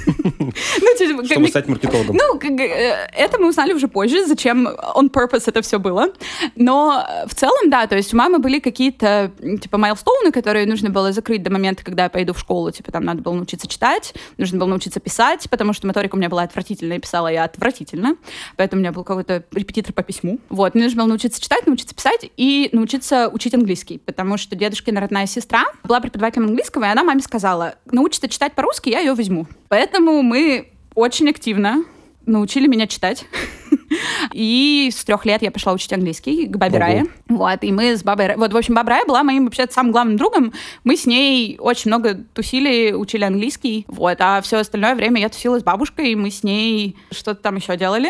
Ну, 0.05 1.25
Чтобы 1.25 1.47
стать 1.47 1.67
маркетологом. 1.67 2.15
ну, 2.15 2.39
э, 2.39 3.07
это 3.13 3.39
мы 3.39 3.49
узнали 3.49 3.73
уже 3.73 3.87
позже, 3.87 4.25
зачем 4.25 4.67
on 4.67 5.09
purpose 5.11 5.43
это 5.47 5.61
все 5.61 5.79
было. 5.79 6.13
Но 6.55 7.05
э, 7.07 7.27
в 7.27 7.35
целом, 7.35 7.69
да, 7.69 7.87
то 7.87 7.95
есть 7.95 8.13
у 8.13 8.17
мамы 8.17 8.39
были 8.39 8.59
какие-то, 8.59 9.31
типа, 9.61 9.77
майлстоуны, 9.77 10.31
которые 10.31 10.65
нужно 10.65 10.89
было 10.89 11.11
закрыть 11.11 11.43
до 11.43 11.51
момента, 11.51 11.83
когда 11.83 12.03
я 12.03 12.09
пойду 12.09 12.33
в 12.33 12.39
школу. 12.39 12.71
Типа, 12.71 12.91
там 12.91 13.03
надо 13.03 13.21
было 13.21 13.33
научиться 13.33 13.67
читать, 13.67 14.13
нужно 14.37 14.59
было 14.59 14.67
научиться 14.67 14.99
писать, 14.99 15.49
потому 15.49 15.73
что 15.73 15.87
моторика 15.87 16.15
у 16.15 16.17
меня 16.17 16.29
была 16.29 16.43
отвратительная, 16.43 16.97
и 16.97 16.99
писала 16.99 17.27
я 17.27 17.43
отвратительно. 17.43 18.15
Поэтому 18.57 18.79
у 18.79 18.81
меня 18.81 18.91
был 18.91 19.03
какой-то 19.03 19.43
репетитор 19.51 19.93
по 19.93 20.03
письму. 20.03 20.39
Вот, 20.49 20.75
мне 20.75 20.83
нужно 20.83 21.03
было 21.03 21.09
научиться 21.09 21.41
читать, 21.41 21.65
научиться 21.67 21.95
писать 21.95 22.29
и 22.37 22.69
научиться 22.71 23.29
учить 23.29 23.53
английский, 23.53 23.99
потому 23.99 24.37
что 24.37 24.55
дедушкина 24.55 25.01
родная 25.01 25.25
сестра 25.25 25.65
была 25.83 25.99
преподавателем 25.99 26.47
английского, 26.47 26.85
и 26.85 26.87
она 26.87 27.03
маме 27.03 27.21
сказала, 27.21 27.75
научится 27.93 28.27
читать 28.27 28.53
по-русски, 28.53 28.89
я 28.89 28.99
ее 28.99 29.13
возьму. 29.13 29.47
Поэтому 29.69 30.21
мы 30.21 30.67
очень 30.95 31.29
активно 31.29 31.86
научили 32.25 32.67
меня 32.67 32.88
читать. 32.88 33.25
И 34.34 34.89
с 34.91 35.03
трех 35.03 35.25
лет 35.25 35.41
я 35.41 35.51
пошла 35.51 35.73
учить 35.73 35.91
английский 35.93 36.47
к 36.47 36.58
бабе. 36.58 36.79
Рае. 36.79 37.06
Вот, 37.27 37.63
и 37.63 37.71
мы 37.71 37.95
с 37.95 38.03
бабой 38.03 38.36
Вот, 38.36 38.53
в 38.53 38.58
общем, 38.58 38.73
баба 38.73 38.91
Рая 38.91 39.06
была 39.06 39.23
моим 39.23 39.45
вообще 39.45 39.67
самым 39.69 39.91
главным 39.91 40.17
другом. 40.17 40.53
Мы 40.84 40.95
с 40.95 41.06
ней 41.06 41.58
очень 41.60 41.89
много 41.89 42.15
тусили, 42.34 42.93
учили 42.93 43.23
английский. 43.23 43.86
Вот, 43.88 44.17
а 44.19 44.41
все 44.41 44.58
остальное 44.58 44.95
время 44.95 45.21
я 45.21 45.29
тусила 45.29 45.60
с 45.60 45.63
бабушкой, 45.63 46.12
и 46.12 46.15
мы 46.15 46.32
с 46.32 46.43
ней 46.43 46.95
что-то 47.12 47.41
там 47.41 47.56
еще 47.56 47.75
делали. 47.77 48.10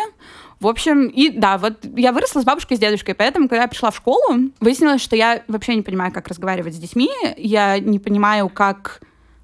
В 0.60 0.68
общем, 0.68 1.08
и 1.08 1.30
да, 1.30 1.58
вот 1.58 1.84
я 1.98 2.14
выросла 2.14 2.42
с 2.42 2.46
бабушкой 2.46 2.76
и 2.76 2.78
с 2.78 2.80
дедушкой, 2.80 3.16
поэтому, 3.16 3.50
когда 3.50 3.64
я 3.64 3.68
пришла 3.68 3.92
в 3.92 3.98
школу, 3.98 4.50
выяснилось, 4.62 5.02
что 5.02 5.16
я 5.16 5.44
вообще 5.50 5.76
не 5.76 5.82
понимаю, 5.82 6.14
как 6.14 6.30
разговаривать 6.30 6.76
с 6.76 6.78
детьми, 6.78 7.10
я 7.36 7.80
не 7.80 8.00
понимаю, 8.00 8.48
как 8.48 9.02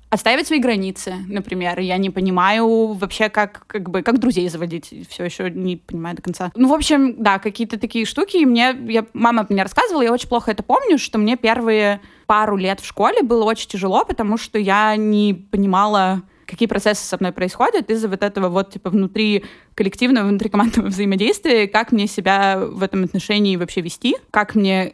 отстаивать 0.09 0.47
свои 0.47 0.59
границы, 0.59 1.13
например. 1.27 1.79
Я 1.79 1.97
не 1.97 2.09
понимаю 2.09 2.93
вообще, 2.93 3.29
как, 3.29 3.65
как 3.67 3.89
бы, 3.89 4.01
как 4.01 4.19
друзей 4.19 4.49
заводить. 4.49 4.93
Все 5.09 5.23
еще 5.23 5.49
не 5.49 5.77
понимаю 5.77 6.15
до 6.15 6.21
конца. 6.21 6.51
Ну, 6.55 6.69
в 6.69 6.73
общем, 6.73 7.21
да, 7.21 7.39
какие-то 7.39 7.79
такие 7.79 8.05
штуки. 8.05 8.37
И 8.37 8.45
мне, 8.45 8.75
я, 8.87 9.05
мама 9.13 9.45
мне 9.49 9.61
рассказывала, 9.61 10.01
я 10.01 10.11
очень 10.11 10.29
плохо 10.29 10.51
это 10.51 10.63
помню, 10.63 10.97
что 10.97 11.19
мне 11.19 11.37
первые 11.37 12.01
пару 12.25 12.57
лет 12.57 12.79
в 12.79 12.85
школе 12.85 13.21
было 13.21 13.43
очень 13.43 13.69
тяжело, 13.69 14.03
потому 14.03 14.37
что 14.37 14.57
я 14.57 14.95
не 14.95 15.33
понимала, 15.33 16.23
какие 16.47 16.67
процессы 16.67 17.05
со 17.05 17.17
мной 17.19 17.31
происходят 17.31 17.89
из-за 17.89 18.07
вот 18.07 18.23
этого 18.23 18.49
вот 18.49 18.71
типа 18.71 18.89
внутри 18.89 19.45
коллективного, 19.75 20.27
внутри 20.27 20.49
командного 20.49 20.87
взаимодействия, 20.89 21.67
как 21.67 21.91
мне 21.91 22.07
себя 22.07 22.59
в 22.59 22.81
этом 22.81 23.03
отношении 23.03 23.55
вообще 23.55 23.81
вести, 23.81 24.15
как 24.31 24.55
мне 24.55 24.93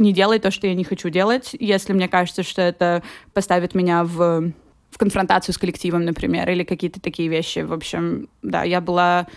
не 0.00 0.12
делать 0.12 0.42
то, 0.42 0.50
что 0.50 0.66
я 0.66 0.74
не 0.74 0.84
хочу 0.84 1.08
делать, 1.10 1.50
если 1.58 1.92
мне 1.92 2.08
кажется, 2.08 2.42
что 2.42 2.62
это 2.62 3.02
поставит 3.32 3.74
меня 3.74 4.04
в 4.04 4.52
в 4.90 4.98
конфронтацию 4.98 5.54
с 5.54 5.58
коллективом, 5.58 6.04
например, 6.04 6.50
или 6.50 6.64
какие-то 6.64 7.00
такие 7.00 7.28
вещи. 7.28 7.60
В 7.60 7.72
общем, 7.72 8.28
да, 8.42 8.64
я 8.64 8.80
была 8.80 9.28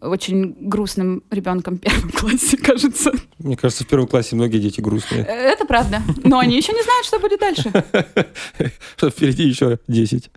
очень 0.00 0.56
грустным 0.60 1.22
ребенком 1.30 1.76
в 1.76 1.80
первом 1.80 2.10
классе, 2.14 2.56
кажется. 2.56 3.12
Мне 3.38 3.56
кажется, 3.56 3.84
в 3.84 3.86
первом 3.86 4.08
классе 4.08 4.34
многие 4.34 4.58
дети 4.58 4.80
грустные. 4.80 5.22
Э, 5.22 5.32
это 5.32 5.64
правда. 5.64 6.02
Но 6.24 6.38
они 6.38 6.56
еще 6.56 6.72
не 6.72 6.82
знают, 6.82 7.06
что 7.06 7.20
будет 7.20 7.38
дальше. 7.38 7.72
Что 8.96 9.10
впереди 9.10 9.44
еще 9.44 9.78
10 9.86 10.30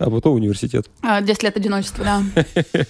а 0.00 0.10
потом 0.10 0.34
университет. 0.34 0.88
10 1.02 1.42
а, 1.42 1.46
лет 1.46 1.56
одиночества, 1.56 2.04
да. 2.04 2.22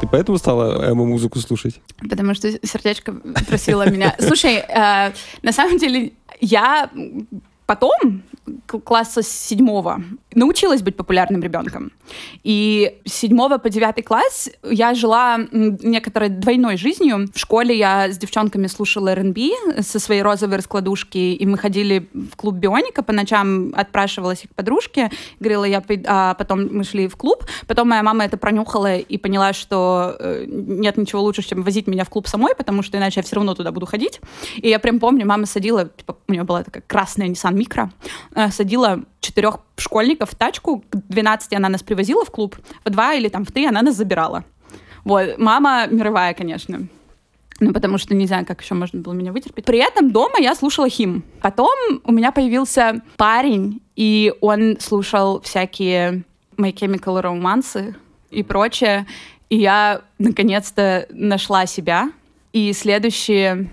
Ты 0.00 0.06
поэтому 0.06 0.38
стала 0.38 0.90
эмо-музыку 0.90 1.38
слушать? 1.38 1.80
Потому 2.08 2.34
что 2.34 2.50
сердечко 2.66 3.12
просило 3.48 3.88
меня. 3.88 4.14
Слушай, 4.18 4.56
э, 4.56 5.12
на 5.42 5.52
самом 5.52 5.78
деле 5.78 6.12
я 6.40 6.90
потом, 7.66 8.22
класса 8.84 9.22
седьмого, 9.22 10.02
научилась 10.36 10.82
быть 10.82 10.96
популярным 10.96 11.42
ребенком. 11.42 11.90
И 12.44 12.98
с 13.04 13.12
седьмого 13.12 13.58
по 13.58 13.70
девятый 13.70 14.04
класс 14.04 14.50
я 14.62 14.94
жила 14.94 15.38
некоторой 15.50 16.28
двойной 16.28 16.76
жизнью. 16.76 17.28
В 17.34 17.38
школе 17.38 17.76
я 17.76 18.10
с 18.10 18.18
девчонками 18.18 18.66
слушала 18.66 19.08
R&B 19.08 19.82
со 19.82 19.98
своей 19.98 20.22
розовой 20.22 20.58
раскладушки, 20.58 21.18
и 21.18 21.46
мы 21.46 21.56
ходили 21.56 22.08
в 22.12 22.36
клуб 22.36 22.56
Бионика, 22.56 23.02
по 23.02 23.12
ночам 23.12 23.72
отпрашивалась 23.74 24.44
их 24.44 24.50
подружке, 24.54 25.10
говорила, 25.40 25.64
я 25.64 25.82
а 26.06 26.34
потом 26.34 26.68
мы 26.70 26.84
шли 26.84 27.08
в 27.08 27.16
клуб. 27.16 27.44
Потом 27.66 27.88
моя 27.88 28.02
мама 28.02 28.24
это 28.24 28.36
пронюхала 28.36 28.98
и 28.98 29.16
поняла, 29.16 29.54
что 29.54 30.16
э, 30.18 30.44
нет 30.46 30.98
ничего 30.98 31.22
лучше, 31.22 31.42
чем 31.42 31.62
возить 31.62 31.86
меня 31.86 32.04
в 32.04 32.10
клуб 32.10 32.28
самой, 32.28 32.54
потому 32.54 32.82
что 32.82 32.98
иначе 32.98 33.20
я 33.20 33.22
все 33.24 33.36
равно 33.36 33.54
туда 33.54 33.72
буду 33.72 33.86
ходить. 33.86 34.20
И 34.56 34.68
я 34.68 34.78
прям 34.78 35.00
помню, 35.00 35.26
мама 35.26 35.46
садила, 35.46 35.88
типа, 35.88 36.18
у 36.28 36.32
нее 36.32 36.44
была 36.44 36.62
такая 36.62 36.82
красная 36.86 37.28
Nissan 37.28 37.54
Micro, 37.54 37.88
э, 38.34 38.50
садила 38.50 39.00
четырех 39.20 39.65
школьников 39.80 40.30
в 40.30 40.34
тачку, 40.34 40.80
к 40.80 40.96
12 41.08 41.52
она 41.54 41.68
нас 41.68 41.82
привозила 41.82 42.24
в 42.24 42.30
клуб, 42.30 42.56
в 42.84 42.90
два 42.90 43.14
или 43.14 43.28
там 43.28 43.44
в 43.44 43.52
три 43.52 43.66
она 43.66 43.82
нас 43.82 43.96
забирала. 43.96 44.44
Вот, 45.04 45.38
мама 45.38 45.86
мировая, 45.86 46.34
конечно. 46.34 46.88
Ну, 47.60 47.72
потому 47.72 47.96
что 47.96 48.14
не 48.14 48.26
знаю, 48.26 48.44
как 48.44 48.60
еще 48.60 48.74
можно 48.74 49.00
было 49.00 49.14
меня 49.14 49.32
вытерпеть. 49.32 49.64
При 49.64 49.78
этом 49.78 50.10
дома 50.10 50.38
я 50.38 50.54
слушала 50.54 50.88
хим. 50.88 51.24
Потом 51.40 51.70
у 52.04 52.12
меня 52.12 52.32
появился 52.32 53.02
парень, 53.16 53.80
и 53.94 54.34
он 54.40 54.76
слушал 54.80 55.40
всякие 55.40 56.24
My 56.56 56.74
Chemical 56.74 57.22
Romance 57.22 57.94
и 58.30 58.42
прочее. 58.42 59.06
И 59.48 59.56
я 59.56 60.02
наконец-то 60.18 61.06
нашла 61.10 61.66
себя. 61.66 62.10
И 62.52 62.72
следующие 62.72 63.70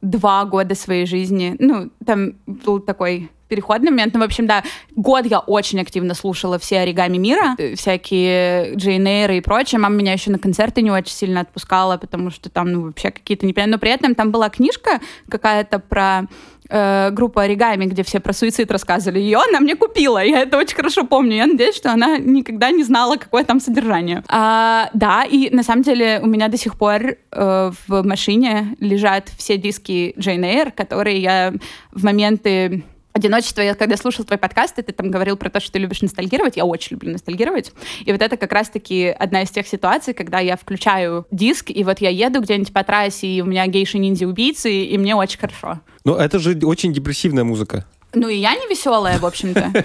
два 0.00 0.44
года 0.44 0.74
своей 0.74 1.06
жизни, 1.06 1.56
ну, 1.58 1.90
там 2.04 2.34
был 2.46 2.78
такой 2.78 3.30
переходный 3.48 3.90
момент. 3.90 4.14
Ну, 4.14 4.20
в 4.20 4.24
общем, 4.24 4.46
да, 4.46 4.62
год 4.94 5.26
я 5.26 5.40
очень 5.40 5.80
активно 5.80 6.14
слушала 6.14 6.58
все 6.58 6.80
оригами 6.80 7.16
мира, 7.16 7.54
э, 7.58 7.74
всякие 7.74 8.74
Джейн 8.74 9.04
и 9.04 9.40
прочее. 9.40 9.78
Мама 9.78 9.96
меня 9.96 10.12
еще 10.12 10.30
на 10.30 10.38
концерты 10.38 10.82
не 10.82 10.90
очень 10.90 11.12
сильно 11.12 11.40
отпускала, 11.40 11.96
потому 11.96 12.30
что 12.30 12.48
там, 12.48 12.72
ну, 12.72 12.82
вообще 12.82 13.10
какие-то 13.10 13.46
непонятные... 13.46 13.74
Но 13.74 13.78
при 13.78 13.90
этом 13.90 14.14
там 14.14 14.30
была 14.30 14.48
книжка 14.50 15.00
какая-то 15.28 15.78
про 15.78 16.26
э, 16.68 17.10
группу 17.10 17.40
оригами, 17.40 17.86
где 17.86 18.02
все 18.02 18.20
про 18.20 18.32
суицид 18.32 18.70
рассказывали. 18.70 19.20
Ее 19.20 19.38
она 19.48 19.60
мне 19.60 19.76
купила, 19.76 20.24
я 20.24 20.40
это 20.42 20.58
очень 20.58 20.76
хорошо 20.76 21.04
помню. 21.04 21.36
Я 21.36 21.46
надеюсь, 21.46 21.76
что 21.76 21.92
она 21.92 22.18
никогда 22.18 22.70
не 22.70 22.84
знала, 22.84 23.16
какое 23.16 23.44
там 23.44 23.60
содержание. 23.60 24.22
А, 24.28 24.90
да, 24.94 25.24
и 25.24 25.50
на 25.54 25.62
самом 25.62 25.82
деле 25.82 26.20
у 26.22 26.26
меня 26.26 26.48
до 26.48 26.56
сих 26.56 26.76
пор 26.78 27.16
э, 27.30 27.70
в 27.86 28.02
машине 28.02 28.76
лежат 28.80 29.28
все 29.36 29.56
диски 29.56 30.14
Джейн 30.18 30.44
Эйр, 30.44 30.70
которые 30.72 31.18
я 31.18 31.54
в 31.92 32.04
моменты 32.04 32.84
одиночество, 33.14 33.62
я 33.62 33.74
когда 33.74 33.96
слушал 33.96 34.24
твой 34.24 34.38
подкаст, 34.38 34.74
ты 34.74 34.82
там 34.82 35.10
говорил 35.10 35.36
про 35.36 35.48
то, 35.48 35.60
что 35.60 35.72
ты 35.72 35.78
любишь 35.78 36.02
ностальгировать. 36.02 36.56
Я 36.56 36.64
очень 36.66 36.94
люблю 36.94 37.12
ностальгировать. 37.12 37.72
И 38.04 38.12
вот 38.12 38.20
это 38.20 38.36
как 38.36 38.52
раз-таки 38.52 39.06
одна 39.06 39.42
из 39.42 39.50
тех 39.50 39.66
ситуаций, 39.66 40.12
когда 40.12 40.40
я 40.40 40.56
включаю 40.56 41.24
диск, 41.30 41.70
и 41.70 41.84
вот 41.84 42.00
я 42.00 42.10
еду 42.10 42.40
где-нибудь 42.42 42.72
по 42.72 42.82
трассе, 42.82 43.28
и 43.28 43.40
у 43.40 43.46
меня 43.46 43.66
гейши-ниндзя-убийцы, 43.66 44.84
и 44.84 44.98
мне 44.98 45.14
очень 45.14 45.38
хорошо. 45.38 45.80
Ну, 46.04 46.16
это 46.16 46.38
же 46.38 46.58
очень 46.64 46.92
депрессивная 46.92 47.44
музыка. 47.44 47.86
Ну 48.14 48.28
и 48.28 48.36
я 48.36 48.54
не 48.54 48.66
веселая, 48.68 49.18
в 49.18 49.26
общем-то. 49.26 49.84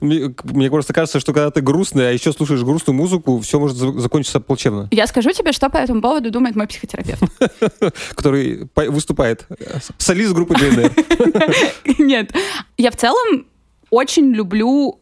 Мне 0.00 0.70
просто 0.70 0.92
кажется, 0.92 1.20
что 1.20 1.32
когда 1.32 1.50
ты 1.50 1.60
грустный, 1.60 2.08
а 2.08 2.12
еще 2.12 2.32
слушаешь 2.32 2.62
грустную 2.62 2.96
музыку, 2.96 3.40
все 3.40 3.58
может 3.58 3.76
закончиться 3.76 4.40
плачевно. 4.40 4.88
Я 4.90 5.06
скажу 5.06 5.32
тебе, 5.32 5.52
что 5.52 5.68
по 5.68 5.76
этому 5.76 6.00
поводу 6.00 6.30
думает 6.30 6.56
мой 6.56 6.66
психотерапевт. 6.66 7.22
Который 8.14 8.68
выступает. 8.74 9.46
Солист 9.98 10.32
группы 10.32 10.54
ДНР. 10.54 10.92
Нет. 11.98 12.32
Я 12.76 12.90
в 12.90 12.96
целом 12.96 13.46
очень 13.90 14.32
люблю 14.32 14.98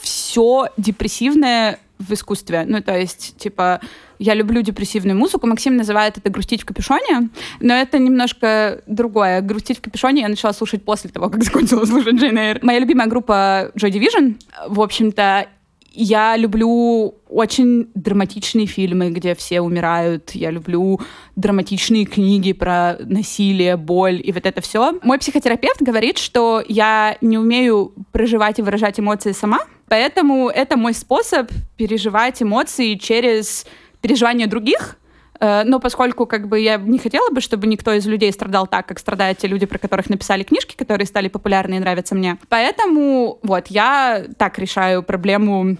все 0.00 0.68
депрессивное 0.76 1.78
в 2.06 2.12
искусстве. 2.12 2.64
Ну, 2.66 2.82
то 2.82 2.96
есть, 2.96 3.36
типа, 3.36 3.80
я 4.18 4.34
люблю 4.34 4.62
депрессивную 4.62 5.16
музыку. 5.16 5.46
Максим 5.46 5.76
называет 5.76 6.18
это 6.18 6.30
«грустить 6.30 6.62
в 6.62 6.66
капюшоне», 6.66 7.30
но 7.60 7.74
это 7.74 7.98
немножко 7.98 8.82
другое. 8.86 9.40
«Грустить 9.40 9.78
в 9.78 9.82
капюшоне» 9.82 10.22
я 10.22 10.28
начала 10.28 10.52
слушать 10.52 10.84
после 10.84 11.10
того, 11.10 11.30
как 11.30 11.42
закончила 11.44 11.84
слушать 11.84 12.14
Джейн 12.14 12.38
Эйр. 12.38 12.58
Моя 12.62 12.78
любимая 12.78 13.08
группа 13.08 13.72
Joy 13.74 13.90
Division. 13.90 14.36
В 14.68 14.80
общем-то, 14.80 15.46
я 15.94 16.36
люблю 16.36 17.14
очень 17.28 17.88
драматичные 17.94 18.66
фильмы, 18.66 19.10
где 19.10 19.34
все 19.34 19.60
умирают. 19.60 20.30
Я 20.32 20.50
люблю 20.50 21.00
драматичные 21.36 22.06
книги 22.06 22.52
про 22.52 22.96
насилие, 23.00 23.76
боль 23.76 24.20
и 24.22 24.32
вот 24.32 24.46
это 24.46 24.60
все. 24.60 24.98
Мой 25.02 25.18
психотерапевт 25.18 25.82
говорит, 25.82 26.18
что 26.18 26.62
я 26.66 27.16
не 27.20 27.38
умею 27.38 27.92
проживать 28.10 28.58
и 28.58 28.62
выражать 28.62 28.98
эмоции 29.00 29.32
сама, 29.32 29.60
поэтому 29.92 30.48
это 30.48 30.78
мой 30.78 30.94
способ 30.94 31.50
переживать 31.76 32.42
эмоции 32.42 32.94
через 32.94 33.66
переживания 34.00 34.46
других, 34.46 34.96
э, 35.38 35.64
но 35.64 35.80
поскольку 35.80 36.24
как 36.24 36.48
бы 36.48 36.58
я 36.60 36.78
не 36.78 36.98
хотела 36.98 37.28
бы, 37.28 37.42
чтобы 37.42 37.66
никто 37.66 37.92
из 37.92 38.06
людей 38.06 38.32
страдал 38.32 38.66
так, 38.66 38.86
как 38.86 38.98
страдают 38.98 39.36
те 39.36 39.48
люди, 39.48 39.66
про 39.66 39.76
которых 39.76 40.08
написали 40.08 40.44
книжки, 40.44 40.76
которые 40.76 41.06
стали 41.06 41.28
популярны 41.28 41.74
и 41.74 41.78
нравятся 41.78 42.14
мне. 42.14 42.38
Поэтому 42.48 43.38
вот 43.42 43.66
я 43.66 44.24
так 44.38 44.58
решаю 44.58 45.02
проблему 45.02 45.76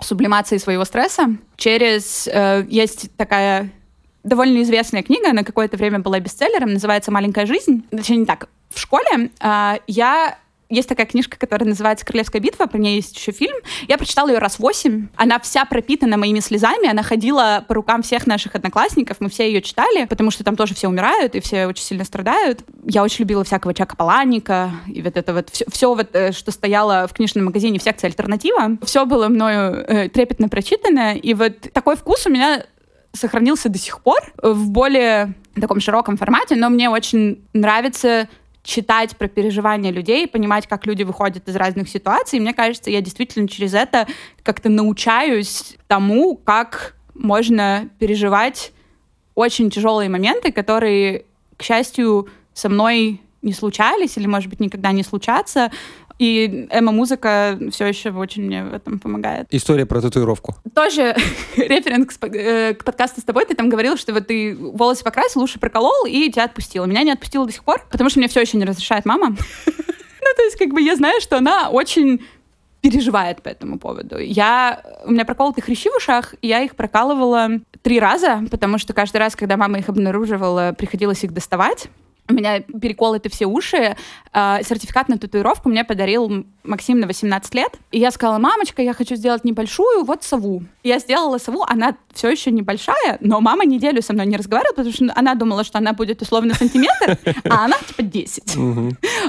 сублимации 0.00 0.56
своего 0.56 0.86
стресса 0.86 1.36
через... 1.58 2.26
Э, 2.26 2.64
есть 2.66 3.14
такая 3.18 3.70
довольно 4.22 4.62
известная 4.62 5.02
книга, 5.02 5.28
она 5.28 5.42
какое-то 5.42 5.76
время 5.76 5.98
была 5.98 6.18
бестселлером, 6.18 6.72
называется 6.72 7.12
«Маленькая 7.12 7.44
жизнь». 7.44 7.84
Точнее, 7.90 8.16
не 8.16 8.24
так. 8.24 8.48
В 8.70 8.80
школе 8.80 9.28
э, 9.38 9.72
я 9.86 10.38
есть 10.74 10.88
такая 10.88 11.06
книжка, 11.06 11.38
которая 11.38 11.68
называется 11.68 12.04
«Королевская 12.04 12.40
битва», 12.40 12.66
про 12.66 12.78
нее 12.78 12.96
есть 12.96 13.16
еще 13.16 13.32
фильм. 13.32 13.56
Я 13.88 13.96
прочитала 13.98 14.28
ее 14.28 14.38
раз 14.38 14.58
восемь. 14.58 15.08
Она 15.16 15.38
вся 15.38 15.64
пропитана 15.64 16.16
моими 16.16 16.40
слезами, 16.40 16.88
она 16.88 17.02
ходила 17.02 17.64
по 17.66 17.74
рукам 17.74 18.02
всех 18.02 18.26
наших 18.26 18.54
одноклассников, 18.54 19.18
мы 19.20 19.28
все 19.28 19.46
ее 19.46 19.62
читали, 19.62 20.04
потому 20.06 20.30
что 20.30 20.44
там 20.44 20.56
тоже 20.56 20.74
все 20.74 20.88
умирают 20.88 21.34
и 21.34 21.40
все 21.40 21.66
очень 21.66 21.84
сильно 21.84 22.04
страдают. 22.04 22.60
Я 22.84 23.02
очень 23.02 23.20
любила 23.20 23.44
всякого 23.44 23.74
Чака 23.74 23.96
Паланика, 23.96 24.70
и 24.86 25.02
вот 25.02 25.16
это 25.16 25.32
вот 25.32 25.50
все, 25.50 25.64
все 25.70 25.94
вот, 25.94 26.08
э, 26.14 26.32
что 26.32 26.50
стояло 26.50 27.06
в 27.08 27.12
книжном 27.14 27.46
магазине 27.46 27.78
в 27.78 27.82
секции 27.82 28.06
«Альтернатива», 28.06 28.76
все 28.82 29.04
было 29.06 29.28
мною 29.28 29.84
э, 29.86 30.08
трепетно 30.08 30.48
прочитано, 30.48 31.14
и 31.14 31.34
вот 31.34 31.60
такой 31.72 31.96
вкус 31.96 32.26
у 32.26 32.30
меня 32.30 32.64
сохранился 33.12 33.68
до 33.68 33.78
сих 33.78 34.00
пор 34.00 34.18
в 34.42 34.70
более 34.70 35.34
таком 35.60 35.80
широком 35.80 36.16
формате, 36.16 36.56
но 36.56 36.68
мне 36.68 36.90
очень 36.90 37.44
нравится 37.52 38.28
читать 38.64 39.16
про 39.16 39.28
переживания 39.28 39.92
людей, 39.92 40.26
понимать, 40.26 40.66
как 40.66 40.86
люди 40.86 41.02
выходят 41.02 41.46
из 41.48 41.54
разных 41.54 41.88
ситуаций. 41.88 42.38
И 42.38 42.40
мне 42.40 42.54
кажется, 42.54 42.90
я 42.90 43.00
действительно 43.00 43.46
через 43.46 43.74
это 43.74 44.08
как-то 44.42 44.70
научаюсь 44.70 45.76
тому, 45.86 46.36
как 46.36 46.96
можно 47.14 47.88
переживать 47.98 48.72
очень 49.34 49.70
тяжелые 49.70 50.08
моменты, 50.08 50.50
которые, 50.50 51.26
к 51.56 51.62
счастью, 51.62 52.28
со 52.54 52.68
мной 52.68 53.20
не 53.42 53.52
случались 53.52 54.16
или, 54.16 54.26
может 54.26 54.48
быть, 54.48 54.60
никогда 54.60 54.90
не 54.92 55.02
случатся, 55.02 55.70
И 56.18 56.68
эмо-музыка 56.70 57.58
все 57.72 57.86
еще 57.86 58.10
очень 58.10 58.44
мне 58.44 58.64
в 58.64 58.72
этом 58.72 58.98
помогает. 58.98 59.46
История 59.50 59.84
про 59.84 60.00
татуировку. 60.00 60.54
Тоже 60.74 61.16
референс 61.56 62.16
к, 62.16 62.24
э, 62.26 62.74
к 62.74 62.84
подкасту 62.84 63.20
с 63.20 63.24
тобой. 63.24 63.46
Ты 63.46 63.54
там 63.54 63.68
говорил, 63.68 63.96
что 63.96 64.12
вот 64.12 64.28
ты 64.28 64.54
волосы 64.56 65.02
покрасил, 65.02 65.42
уши 65.42 65.58
проколол 65.58 66.06
и 66.06 66.30
тебя 66.30 66.44
отпустила. 66.44 66.84
Меня 66.84 67.02
не 67.02 67.12
отпустила 67.12 67.46
до 67.46 67.52
сих 67.52 67.64
пор, 67.64 67.84
потому 67.90 68.10
что 68.10 68.20
мне 68.20 68.28
все 68.28 68.40
еще 68.40 68.56
не 68.56 68.64
разрешает 68.64 69.04
мама. 69.04 69.36
Ну, 70.26 70.30
то 70.36 70.42
есть, 70.42 70.56
как 70.56 70.70
бы 70.70 70.80
я 70.80 70.96
знаю, 70.96 71.20
что 71.20 71.36
она 71.36 71.68
очень 71.68 72.24
переживает 72.80 73.42
по 73.42 73.50
этому 73.50 73.78
поводу. 73.78 74.18
Я, 74.18 74.82
у 75.04 75.10
меня 75.10 75.26
проколоты 75.26 75.60
хрящи 75.60 75.90
в 75.90 75.96
ушах, 75.96 76.34
и 76.40 76.48
я 76.48 76.60
их 76.60 76.76
прокалывала 76.76 77.48
три 77.82 78.00
раза, 78.00 78.42
потому 78.50 78.78
что 78.78 78.94
каждый 78.94 79.18
раз, 79.18 79.36
когда 79.36 79.58
мама 79.58 79.78
их 79.78 79.90
обнаруживала, 79.90 80.74
приходилось 80.76 81.24
их 81.24 81.32
доставать 81.34 81.88
меня 82.32 82.60
переколоты 82.60 83.28
все 83.28 83.46
уши. 83.46 83.96
Э, 84.32 84.58
сертификат 84.62 85.08
на 85.08 85.18
татуировку 85.18 85.68
мне 85.68 85.84
подарил 85.84 86.46
Максим 86.64 86.98
на 86.98 87.06
18 87.06 87.54
лет. 87.54 87.72
И 87.90 87.98
я 87.98 88.10
сказала, 88.10 88.38
мамочка, 88.38 88.82
я 88.82 88.94
хочу 88.94 89.14
сделать 89.16 89.44
небольшую, 89.44 90.04
вот 90.04 90.24
сову. 90.24 90.62
Я 90.82 90.98
сделала 90.98 91.38
сову, 91.38 91.64
она 91.66 91.96
все 92.12 92.30
еще 92.30 92.50
небольшая, 92.50 93.18
но 93.20 93.40
мама 93.40 93.64
неделю 93.64 94.02
со 94.02 94.12
мной 94.12 94.26
не 94.26 94.36
разговаривала, 94.36 94.74
потому 94.74 94.92
что 94.94 95.12
она 95.14 95.34
думала, 95.34 95.64
что 95.64 95.78
она 95.78 95.92
будет 95.92 96.22
условно 96.22 96.54
сантиметр, 96.54 97.18
а 97.48 97.64
она 97.66 97.76
типа 97.86 98.02
10. 98.02 98.56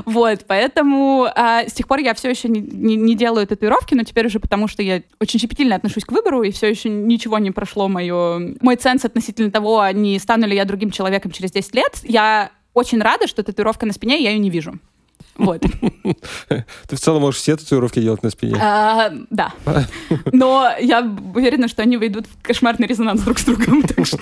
Вот, 0.05 0.45
поэтому 0.47 1.27
э, 1.35 1.67
с 1.67 1.73
тех 1.73 1.87
пор 1.87 1.99
я 1.99 2.13
все 2.13 2.29
еще 2.29 2.47
не, 2.47 3.15
делаю 3.15 3.47
татуировки, 3.47 3.93
но 3.95 4.03
теперь 4.03 4.27
уже 4.27 4.39
потому, 4.39 4.67
что 4.67 4.83
я 4.83 5.01
очень 5.19 5.39
щепетильно 5.39 5.75
отношусь 5.75 6.05
к 6.05 6.11
выбору, 6.11 6.43
и 6.43 6.51
все 6.51 6.67
еще 6.67 6.89
ничего 6.89 7.39
не 7.39 7.51
прошло 7.51 7.87
мое, 7.87 8.55
мой 8.61 8.75
ценз 8.75 9.05
относительно 9.05 9.51
того, 9.51 9.85
не 9.91 10.19
стану 10.19 10.47
ли 10.47 10.55
я 10.55 10.65
другим 10.65 10.91
человеком 10.91 11.31
через 11.31 11.51
10 11.51 11.75
лет. 11.75 11.99
Я 12.03 12.51
очень 12.75 13.01
рада, 13.01 13.25
что 13.27 13.41
татуировка 13.41 13.87
на 13.87 13.93
спине, 13.93 14.21
я 14.21 14.29
ее 14.29 14.39
не 14.39 14.51
вижу. 14.51 14.79
Вот. 15.37 15.61
Ты 16.47 16.95
в 16.95 16.99
целом 16.99 17.21
можешь 17.21 17.41
все 17.41 17.57
татуировки 17.57 17.99
делать 17.99 18.23
на 18.23 18.29
спине? 18.29 18.55
А, 18.61 19.11
да. 19.29 19.53
Но 20.31 20.69
я 20.79 21.01
уверена, 21.01 21.67
что 21.67 21.81
они 21.81 21.97
выйдут 21.97 22.27
в 22.27 22.41
кошмарный 22.41 22.87
резонанс 22.87 23.21
друг 23.21 23.39
с 23.39 23.45
другом. 23.45 23.83
Так 23.95 24.05
что... 24.05 24.17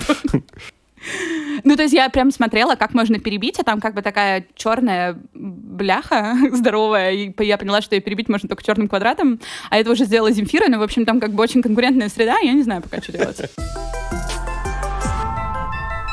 Ну, 1.64 1.76
то 1.76 1.82
есть 1.82 1.94
я 1.94 2.08
прям 2.08 2.30
смотрела, 2.30 2.76
как 2.76 2.94
можно 2.94 3.18
перебить, 3.18 3.58
а 3.58 3.62
там 3.62 3.80
как 3.80 3.94
бы 3.94 4.02
такая 4.02 4.46
черная 4.54 5.18
бляха 5.34 6.34
здоровая, 6.52 7.12
и 7.12 7.44
я 7.44 7.58
поняла, 7.58 7.82
что 7.82 7.94
ее 7.94 8.00
перебить 8.00 8.28
можно 8.28 8.48
только 8.48 8.64
черным 8.64 8.88
квадратом, 8.88 9.38
а 9.70 9.76
это 9.76 9.90
уже 9.90 10.06
сделала 10.06 10.30
Земфира, 10.30 10.66
ну, 10.68 10.78
в 10.78 10.82
общем, 10.82 11.04
там 11.04 11.20
как 11.20 11.32
бы 11.32 11.42
очень 11.42 11.62
конкурентная 11.62 12.08
среда, 12.08 12.38
я 12.38 12.52
не 12.52 12.62
знаю 12.62 12.82
пока, 12.82 13.02
что 13.02 13.12
делать. 13.12 13.50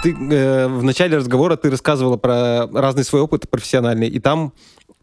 Ты 0.01 0.13
э, 0.13 0.67
в 0.67 0.83
начале 0.83 1.17
разговора 1.17 1.57
ты 1.57 1.69
рассказывала 1.69 2.17
про 2.17 2.65
разный 2.67 3.03
свой 3.03 3.21
опыт 3.21 3.47
профессиональный, 3.47 4.07
и 4.07 4.19
там 4.19 4.53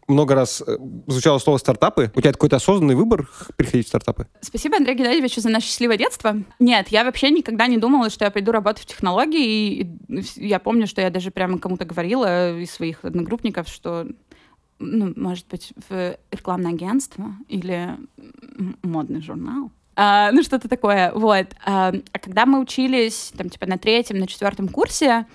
много 0.09 0.35
раз 0.35 0.61
э, 0.65 0.77
звучало 1.07 1.39
слово 1.39 1.57
«стартапы». 1.57 2.11
У 2.15 2.21
тебя 2.21 2.33
какой-то 2.33 2.57
осознанный 2.57 2.95
выбор 2.95 3.29
приходить 3.55 3.85
в 3.85 3.89
стартапы? 3.89 4.27
Спасибо, 4.41 4.75
Андрей 4.75 4.95
Геннадьевич, 4.95 5.35
за 5.35 5.47
наше 5.49 5.67
счастливое 5.67 5.97
детство. 5.97 6.35
Нет, 6.59 6.89
я 6.89 7.05
вообще 7.05 7.29
никогда 7.29 7.67
не 7.67 7.77
думала, 7.77 8.09
что 8.09 8.25
я 8.25 8.31
пойду 8.31 8.51
работать 8.51 8.83
в 8.83 8.87
технологии. 8.87 9.81
И 9.81 10.23
я 10.35 10.59
помню, 10.59 10.85
что 10.85 11.01
я 11.01 11.09
даже 11.09 11.31
прямо 11.31 11.59
кому-то 11.59 11.85
говорила 11.85 12.57
из 12.57 12.71
своих 12.71 13.05
одногруппников, 13.05 13.69
что 13.69 14.05
ну, 14.79 15.13
может 15.15 15.47
быть, 15.47 15.73
в 15.89 16.17
рекламное 16.31 16.71
агентство 16.71 17.35
или 17.47 17.97
модный 18.81 19.21
журнал. 19.21 19.71
А, 20.01 20.31
ну, 20.31 20.41
что-то 20.43 20.69
такое. 20.69 21.11
Вот. 21.13 21.47
А, 21.65 21.91
а 22.13 22.19
когда 22.19 22.45
мы 22.45 22.61
учились, 22.61 23.33
там, 23.37 23.49
типа, 23.49 23.65
на 23.65 23.77
третьем, 23.77 24.17
на 24.17 24.27
четвертом 24.27 24.69
курсе, 24.69 25.25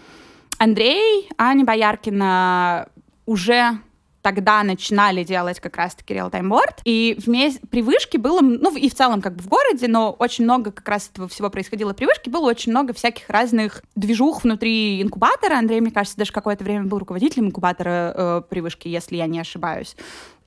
Андрей, 0.56 1.28
Аня 1.36 1.66
Бояркина 1.66 2.88
уже 3.26 3.78
тогда 4.22 4.62
начинали 4.62 5.22
делать 5.22 5.60
как 5.60 5.76
раз-таки 5.76 6.14
реал-тайм 6.14 6.48
борд. 6.48 6.80
И 6.86 7.14
вместе 7.18 7.60
при 7.66 7.82
вышке 7.82 8.16
было, 8.16 8.40
ну 8.40 8.74
и 8.74 8.88
в 8.88 8.94
целом 8.94 9.20
как 9.20 9.36
бы 9.36 9.42
в 9.42 9.48
городе, 9.48 9.86
но 9.86 10.12
очень 10.12 10.44
много 10.44 10.72
как 10.72 10.88
раз 10.88 11.10
этого 11.12 11.28
всего 11.28 11.50
происходило 11.50 11.92
при 11.92 12.06
вышке, 12.06 12.30
было 12.30 12.48
очень 12.48 12.72
много 12.72 12.94
всяких 12.94 13.28
разных 13.28 13.82
движух 13.94 14.44
внутри 14.44 15.02
инкубатора. 15.02 15.58
Андрей, 15.58 15.82
мне 15.82 15.90
кажется, 15.90 16.16
даже 16.16 16.32
какое-то 16.32 16.64
время 16.64 16.84
был 16.84 16.98
руководителем 17.00 17.48
инкубатора 17.48 18.14
э, 18.16 18.42
при 18.48 18.60
вышке, 18.60 18.90
если 18.90 19.16
я 19.16 19.26
не 19.26 19.40
ошибаюсь. 19.40 19.94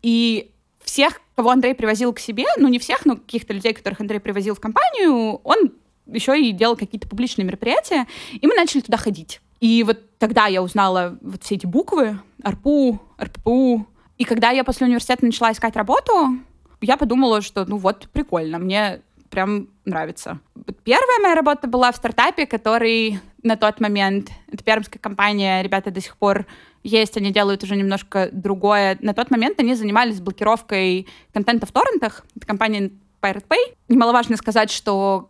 И 0.02 0.50
всех, 0.84 1.22
кого 1.38 1.52
Андрей 1.52 1.76
привозил 1.76 2.14
к 2.14 2.20
себе, 2.20 2.46
ну 2.58 2.68
не 2.68 2.80
всех, 2.80 3.06
но 3.06 3.16
каких-то 3.16 3.54
людей, 3.54 3.72
которых 3.72 4.02
Андрей 4.02 4.20
привозил 4.20 4.56
в 4.56 4.60
компанию, 4.60 5.40
он 5.44 5.72
еще 6.08 6.40
и 6.40 6.52
делал 6.52 6.76
какие-то 6.76 7.08
публичные 7.08 7.46
мероприятия, 7.46 8.08
и 8.34 8.48
мы 8.48 8.56
начали 8.56 8.82
туда 8.82 8.98
ходить. 8.98 9.40
И 9.60 9.84
вот 9.84 10.00
тогда 10.18 10.48
я 10.48 10.64
узнала 10.64 11.16
вот 11.22 11.44
все 11.44 11.56
эти 11.56 11.68
буквы, 11.68 12.20
АРПУ, 12.42 13.00
РППУ. 13.22 13.86
И 14.18 14.24
когда 14.24 14.50
я 14.50 14.64
после 14.64 14.88
университета 14.88 15.26
начала 15.26 15.52
искать 15.52 15.76
работу, 15.76 16.40
я 16.82 16.98
подумала, 16.98 17.42
что 17.44 17.66
ну 17.66 17.78
вот, 17.78 18.10
прикольно, 18.12 18.58
мне 18.58 19.02
прям 19.30 19.68
нравится. 19.86 20.40
Первая 20.84 21.20
моя 21.22 21.36
работа 21.36 21.68
была 21.68 21.92
в 21.92 21.96
стартапе, 21.96 22.46
который 22.46 23.20
на 23.44 23.56
тот 23.56 23.80
момент, 23.80 24.30
это 24.52 24.64
пермская 24.64 25.00
компания, 25.00 25.62
ребята 25.62 25.92
до 25.92 26.02
сих 26.02 26.18
пор 26.18 26.46
есть, 26.84 27.18
они 27.18 27.32
делают 27.32 27.64
уже 27.64 27.76
немножко 27.76 28.30
другое. 28.32 28.98
На 29.02 29.14
тот 29.14 29.32
момент 29.32 29.60
они 29.60 29.76
занимались 29.76 30.22
блокировкой 30.22 31.08
контента 31.34 31.66
в 31.66 31.72
торрентах. 31.72 32.26
Это 32.36 32.46
компания 32.46 32.92
Pirate 33.22 33.48
Pay. 33.48 33.76
Немаловажно 33.90 34.38
сказать, 34.38 34.72
что 34.72 35.30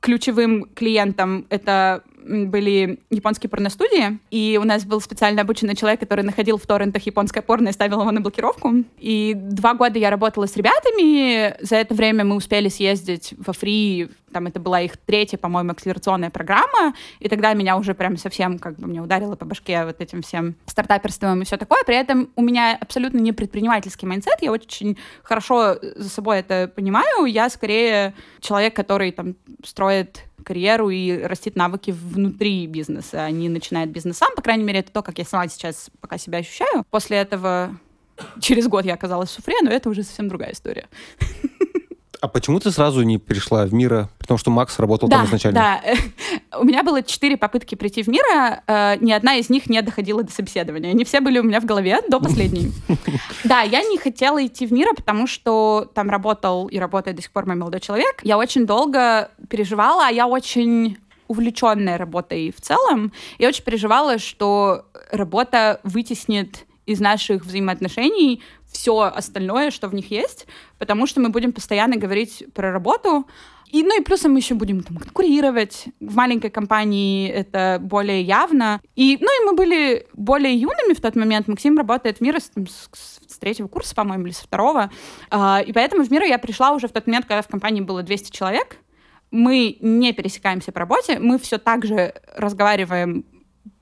ключевым 0.00 0.64
клиентом 0.74 1.46
это 1.50 2.02
были 2.24 3.00
японские 3.10 3.50
порностудии, 3.50 4.18
и 4.30 4.58
у 4.60 4.64
нас 4.64 4.84
был 4.84 5.00
специально 5.00 5.42
обученный 5.42 5.76
человек, 5.76 6.00
который 6.00 6.24
находил 6.24 6.56
в 6.58 6.66
торрентах 6.66 7.02
японское 7.02 7.42
порно 7.42 7.68
и 7.68 7.72
ставил 7.72 8.00
его 8.00 8.10
на 8.10 8.20
блокировку. 8.20 8.84
И 8.98 9.34
два 9.36 9.74
года 9.74 9.98
я 9.98 10.10
работала 10.10 10.46
с 10.46 10.56
ребятами. 10.56 11.56
За 11.64 11.76
это 11.76 11.94
время 11.94 12.24
мы 12.24 12.36
успели 12.36 12.68
съездить 12.68 13.34
во 13.38 13.52
ФРИИ, 13.52 14.08
там 14.32 14.46
это 14.46 14.60
была 14.60 14.80
их 14.80 14.96
третья, 14.96 15.38
по-моему, 15.38 15.72
акселерационная 15.72 16.30
программа, 16.30 16.94
и 17.18 17.28
тогда 17.28 17.52
меня 17.54 17.76
уже 17.76 17.94
прям 17.94 18.16
совсем 18.16 18.58
как 18.58 18.76
бы 18.76 18.86
мне 18.86 19.00
ударило 19.00 19.36
по 19.36 19.44
башке 19.44 19.84
вот 19.84 20.00
этим 20.00 20.22
всем 20.22 20.54
стартаперством 20.66 21.42
и 21.42 21.44
все 21.44 21.56
такое. 21.56 21.82
При 21.84 21.96
этом 21.96 22.30
у 22.36 22.42
меня 22.42 22.76
абсолютно 22.80 23.18
не 23.18 23.32
предпринимательский 23.32 24.06
mindset, 24.06 24.38
я 24.40 24.52
очень 24.52 24.96
хорошо 25.22 25.76
за 25.80 26.08
собой 26.08 26.38
это 26.38 26.70
понимаю. 26.74 27.24
Я 27.24 27.48
скорее 27.50 28.14
человек, 28.40 28.74
который 28.74 29.12
там 29.12 29.34
строит 29.64 30.24
карьеру 30.44 30.90
и 30.90 31.22
растит 31.22 31.56
навыки 31.56 31.90
внутри 31.90 32.66
бизнеса, 32.66 33.24
а 33.24 33.30
не 33.30 33.48
начинает 33.48 33.90
бизнес 33.90 34.18
сам. 34.18 34.34
По 34.34 34.42
крайней 34.42 34.64
мере, 34.64 34.80
это 34.80 34.92
то, 34.92 35.02
как 35.02 35.18
я 35.18 35.24
сама 35.24 35.48
сейчас 35.48 35.90
пока 36.00 36.18
себя 36.18 36.38
ощущаю. 36.38 36.84
После 36.90 37.18
этого 37.18 37.76
через 38.40 38.68
год 38.68 38.84
я 38.84 38.94
оказалась 38.94 39.30
в 39.30 39.32
суфре, 39.32 39.56
но 39.62 39.70
это 39.70 39.88
уже 39.88 40.02
совсем 40.02 40.28
другая 40.28 40.52
история. 40.52 40.88
А 42.20 42.28
почему 42.28 42.60
ты 42.60 42.70
сразу 42.70 43.02
не 43.02 43.18
перешла 43.18 43.64
в 43.64 43.72
Мира? 43.72 44.10
Потому 44.18 44.36
что 44.36 44.50
Макс 44.50 44.78
работал 44.78 45.08
да, 45.08 45.18
там 45.18 45.26
изначально. 45.26 45.60
Да, 45.60 46.58
у 46.58 46.64
меня 46.64 46.82
было 46.82 47.02
четыре 47.02 47.36
попытки 47.36 47.74
прийти 47.74 48.02
в 48.02 48.08
Мира, 48.08 48.62
э, 48.66 48.96
ни 49.00 49.10
одна 49.10 49.36
из 49.36 49.48
них 49.48 49.70
не 49.70 49.80
доходила 49.80 50.22
до 50.22 50.30
собеседования. 50.30 50.90
Они 50.90 51.04
все 51.04 51.20
были 51.20 51.38
у 51.38 51.42
меня 51.42 51.60
в 51.60 51.64
голове 51.64 52.00
до 52.08 52.20
последней. 52.20 52.72
Да, 53.44 53.62
я 53.62 53.82
не 53.82 53.96
хотела 53.96 54.44
идти 54.44 54.66
в 54.66 54.72
Мира, 54.72 54.92
потому 54.94 55.26
что 55.26 55.90
там 55.94 56.10
работал 56.10 56.68
и 56.68 56.78
работает 56.78 57.16
до 57.16 57.22
сих 57.22 57.30
пор 57.30 57.46
мой 57.46 57.56
молодой 57.56 57.80
человек. 57.80 58.20
Я 58.22 58.38
очень 58.38 58.66
долго 58.66 59.30
переживала, 59.48 60.08
а 60.08 60.10
я 60.10 60.26
очень 60.26 60.98
увлеченная 61.26 61.96
работой 61.96 62.52
в 62.52 62.60
целом. 62.60 63.12
Я 63.38 63.48
очень 63.48 63.64
переживала, 63.64 64.18
что 64.18 64.84
работа 65.10 65.80
вытеснит 65.84 66.66
из 66.86 67.00
наших 67.00 67.44
взаимоотношений 67.44 68.42
все 68.70 69.00
остальное, 69.00 69.70
что 69.70 69.88
в 69.88 69.94
них 69.94 70.10
есть, 70.10 70.46
потому 70.78 71.06
что 71.06 71.20
мы 71.20 71.28
будем 71.28 71.52
постоянно 71.52 71.96
говорить 71.96 72.44
про 72.54 72.72
работу, 72.72 73.26
и, 73.70 73.84
ну 73.84 74.00
и 74.00 74.02
плюсом 74.02 74.32
мы 74.32 74.40
еще 74.40 74.54
будем 74.54 74.82
там 74.82 74.96
конкурировать. 74.96 75.86
В 76.00 76.16
маленькой 76.16 76.50
компании 76.50 77.28
это 77.28 77.78
более 77.80 78.20
явно. 78.22 78.80
И, 78.96 79.16
ну 79.20 79.28
и 79.28 79.46
мы 79.46 79.54
были 79.54 80.06
более 80.12 80.54
юными 80.54 80.92
в 80.92 81.00
тот 81.00 81.14
момент. 81.14 81.46
Максим 81.46 81.78
работает 81.78 82.18
в 82.18 82.20
Мире 82.20 82.40
с, 82.40 82.50
с, 82.50 83.20
с 83.28 83.38
третьего 83.38 83.68
курса, 83.68 83.94
по-моему, 83.94 84.26
или 84.26 84.32
со 84.32 84.42
второго. 84.42 84.90
А, 85.30 85.62
и 85.64 85.72
поэтому 85.72 86.02
в 86.02 86.10
Миру 86.10 86.24
я 86.24 86.38
пришла 86.38 86.72
уже 86.72 86.88
в 86.88 86.92
тот 86.92 87.06
момент, 87.06 87.26
когда 87.26 87.42
в 87.42 87.48
компании 87.48 87.80
было 87.80 88.02
200 88.02 88.32
человек. 88.32 88.76
Мы 89.30 89.76
не 89.80 90.12
пересекаемся 90.12 90.72
по 90.72 90.80
работе, 90.80 91.20
мы 91.20 91.38
все 91.38 91.58
так 91.58 91.84
же 91.84 92.14
разговариваем 92.34 93.24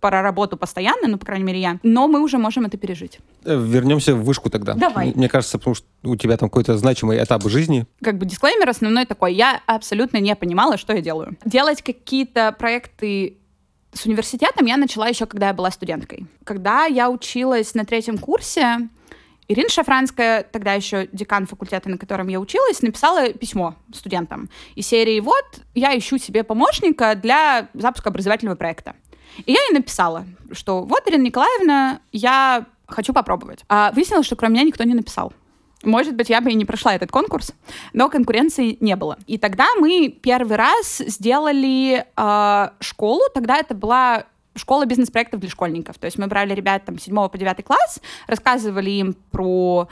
про 0.00 0.22
работу 0.22 0.56
постоянно, 0.56 1.08
ну, 1.08 1.18
по 1.18 1.26
крайней 1.26 1.44
мере, 1.44 1.60
я, 1.60 1.78
но 1.82 2.08
мы 2.08 2.20
уже 2.20 2.38
можем 2.38 2.64
это 2.64 2.76
пережить. 2.76 3.18
Э, 3.44 3.56
вернемся 3.56 4.14
в 4.14 4.24
вышку 4.24 4.50
тогда. 4.50 4.74
Давай. 4.74 5.12
Мне 5.14 5.28
кажется, 5.28 5.58
потому 5.58 5.74
что 5.74 5.86
у 6.04 6.16
тебя 6.16 6.36
там 6.36 6.48
какой-то 6.48 6.76
значимый 6.76 7.22
этап 7.22 7.42
жизни. 7.48 7.86
Как 8.02 8.18
бы 8.18 8.26
дисклеймер 8.26 8.68
основной 8.68 9.06
такой. 9.06 9.34
Я 9.34 9.60
абсолютно 9.66 10.18
не 10.18 10.34
понимала, 10.36 10.76
что 10.78 10.92
я 10.92 11.00
делаю. 11.00 11.36
Делать 11.44 11.82
какие-то 11.82 12.52
проекты 12.52 13.38
с 13.92 14.06
университетом 14.06 14.66
я 14.66 14.76
начала 14.76 15.08
еще, 15.08 15.26
когда 15.26 15.48
я 15.48 15.54
была 15.54 15.70
студенткой. 15.70 16.26
Когда 16.44 16.84
я 16.84 17.10
училась 17.10 17.74
на 17.74 17.84
третьем 17.84 18.18
курсе, 18.18 18.88
Ирина 19.48 19.70
Шафранская, 19.70 20.42
тогда 20.42 20.74
еще 20.74 21.08
декан 21.10 21.46
факультета, 21.46 21.88
на 21.88 21.96
котором 21.96 22.28
я 22.28 22.38
училась, 22.38 22.82
написала 22.82 23.32
письмо 23.32 23.76
студентам 23.94 24.50
из 24.74 24.86
серии 24.86 25.20
«Вот, 25.20 25.62
я 25.74 25.96
ищу 25.98 26.18
себе 26.18 26.44
помощника 26.44 27.14
для 27.14 27.68
запуска 27.72 28.10
образовательного 28.10 28.56
проекта». 28.56 28.94
И 29.44 29.52
я 29.52 29.60
ей 29.60 29.72
написала, 29.72 30.26
что 30.52 30.82
вот, 30.82 31.02
Ирина 31.06 31.22
Николаевна, 31.22 32.00
я 32.12 32.66
хочу 32.86 33.12
попробовать. 33.12 33.64
А 33.68 33.92
выяснилось, 33.92 34.26
что 34.26 34.36
кроме 34.36 34.54
меня 34.54 34.64
никто 34.64 34.84
не 34.84 34.94
написал. 34.94 35.32
может 35.84 36.16
быть, 36.16 36.28
я 36.28 36.40
бы 36.40 36.50
и 36.50 36.54
не 36.54 36.64
прошла 36.64 36.94
этот 36.94 37.10
конкурс, 37.10 37.52
но 37.92 38.08
конкуренции 38.08 38.76
не 38.80 38.96
было. 38.96 39.16
И 39.26 39.38
тогда 39.38 39.66
мы 39.78 40.08
первый 40.08 40.56
раз 40.56 40.98
сделали 40.98 42.04
э, 42.16 42.70
школу, 42.80 43.20
тогда 43.32 43.58
это 43.58 43.74
была 43.74 44.24
школа 44.56 44.86
бизнес-проектов 44.86 45.40
для 45.40 45.48
школьников. 45.48 45.98
То 45.98 46.06
есть 46.06 46.18
мы 46.18 46.26
брали 46.26 46.52
ребят 46.52 46.84
там 46.84 46.98
с 46.98 47.04
7 47.04 47.14
по 47.28 47.38
9 47.38 47.64
класс, 47.64 48.00
рассказывали 48.26 48.90
им 48.90 49.14
про 49.30 49.88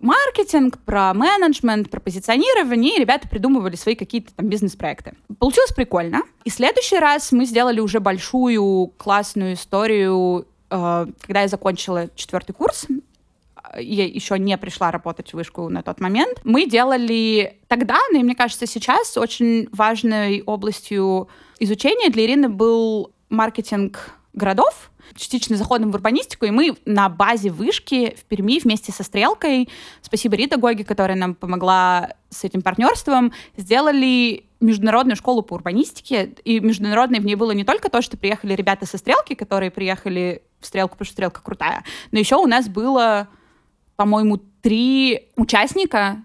маркетинг, 0.00 0.78
про 0.84 1.12
менеджмент, 1.14 1.90
про 1.90 2.00
позиционирование, 2.00 2.96
и 2.96 3.00
ребята 3.00 3.28
придумывали 3.28 3.76
свои 3.76 3.94
какие-то 3.94 4.34
там 4.34 4.48
бизнес-проекты. 4.48 5.14
Получилось 5.38 5.72
прикольно. 5.72 6.22
И 6.44 6.50
следующий 6.50 6.98
раз 6.98 7.32
мы 7.32 7.46
сделали 7.46 7.80
уже 7.80 8.00
большую 8.00 8.88
классную 8.96 9.54
историю, 9.54 10.46
э, 10.70 11.06
когда 11.20 11.42
я 11.42 11.48
закончила 11.48 12.08
четвертый 12.14 12.52
курс, 12.52 12.86
я 13.78 14.06
еще 14.06 14.38
не 14.38 14.56
пришла 14.58 14.90
работать 14.90 15.30
в 15.30 15.34
вышку 15.34 15.68
на 15.68 15.82
тот 15.82 16.00
момент. 16.00 16.40
Мы 16.44 16.66
делали 16.66 17.58
тогда, 17.68 17.98
ну 18.12 18.20
и 18.20 18.22
мне 18.22 18.34
кажется 18.34 18.66
сейчас, 18.66 19.16
очень 19.16 19.68
важной 19.72 20.42
областью 20.42 21.28
изучения 21.58 22.10
для 22.10 22.24
Ирины 22.24 22.48
был 22.48 23.12
маркетинг 23.28 24.15
городов, 24.36 24.92
частично 25.16 25.56
заходом 25.56 25.90
в 25.90 25.94
урбанистику, 25.94 26.44
и 26.44 26.50
мы 26.50 26.76
на 26.84 27.08
базе 27.08 27.50
вышки 27.50 28.16
в 28.20 28.24
Перми 28.26 28.60
вместе 28.60 28.92
со 28.92 29.02
Стрелкой, 29.02 29.68
спасибо 30.02 30.36
Рита 30.36 30.58
Гоги, 30.58 30.82
которая 30.82 31.16
нам 31.16 31.34
помогла 31.34 32.12
с 32.30 32.44
этим 32.44 32.62
партнерством, 32.62 33.32
сделали 33.56 34.44
международную 34.60 35.16
школу 35.16 35.42
по 35.42 35.54
урбанистике, 35.54 36.34
и 36.44 36.60
международной 36.60 37.20
в 37.20 37.24
ней 37.24 37.34
было 37.34 37.52
не 37.52 37.64
только 37.64 37.88
то, 37.88 38.02
что 38.02 38.16
приехали 38.16 38.54
ребята 38.54 38.86
со 38.86 38.98
Стрелки, 38.98 39.34
которые 39.34 39.70
приехали 39.70 40.42
в 40.60 40.66
Стрелку, 40.66 40.92
потому 40.92 41.06
что 41.06 41.14
Стрелка 41.14 41.42
крутая, 41.42 41.82
но 42.12 42.18
еще 42.18 42.36
у 42.36 42.46
нас 42.46 42.68
было, 42.68 43.28
по-моему, 43.96 44.38
три 44.60 45.28
участника 45.36 46.22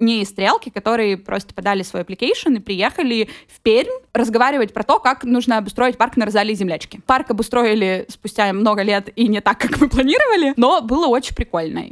не 0.00 0.22
из 0.22 0.28
стрелки, 0.28 0.70
которые 0.70 1.16
просто 1.16 1.54
подали 1.54 1.82
свой 1.82 2.02
application 2.02 2.56
и 2.56 2.60
приехали 2.60 3.28
в 3.48 3.60
Пермь 3.60 3.88
разговаривать 4.12 4.72
про 4.72 4.82
то, 4.82 4.98
как 4.98 5.24
нужно 5.24 5.58
обустроить 5.58 5.98
парк 5.98 6.16
на 6.16 6.24
Розалии 6.24 6.54
землячки. 6.54 7.00
Парк 7.06 7.30
обустроили 7.30 8.06
спустя 8.08 8.52
много 8.52 8.82
лет 8.82 9.10
и 9.16 9.28
не 9.28 9.40
так, 9.40 9.58
как 9.58 9.80
мы 9.80 9.88
планировали, 9.88 10.54
но 10.56 10.80
было 10.80 11.06
очень 11.06 11.34
прикольно. 11.34 11.84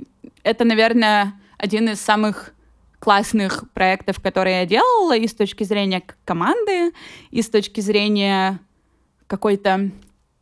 Это, 0.42 0.64
наверное, 0.64 1.35
один 1.59 1.88
из 1.88 2.01
самых 2.01 2.53
классных 2.99 3.71
проектов, 3.73 4.21
которые 4.21 4.61
я 4.61 4.66
делала 4.66 5.16
и 5.16 5.27
с 5.27 5.35
точки 5.35 5.64
зрения 5.64 6.03
команды, 6.25 6.92
и 7.31 7.42
с 7.42 7.49
точки 7.49 7.81
зрения 7.81 8.59
какой-то 9.27 9.90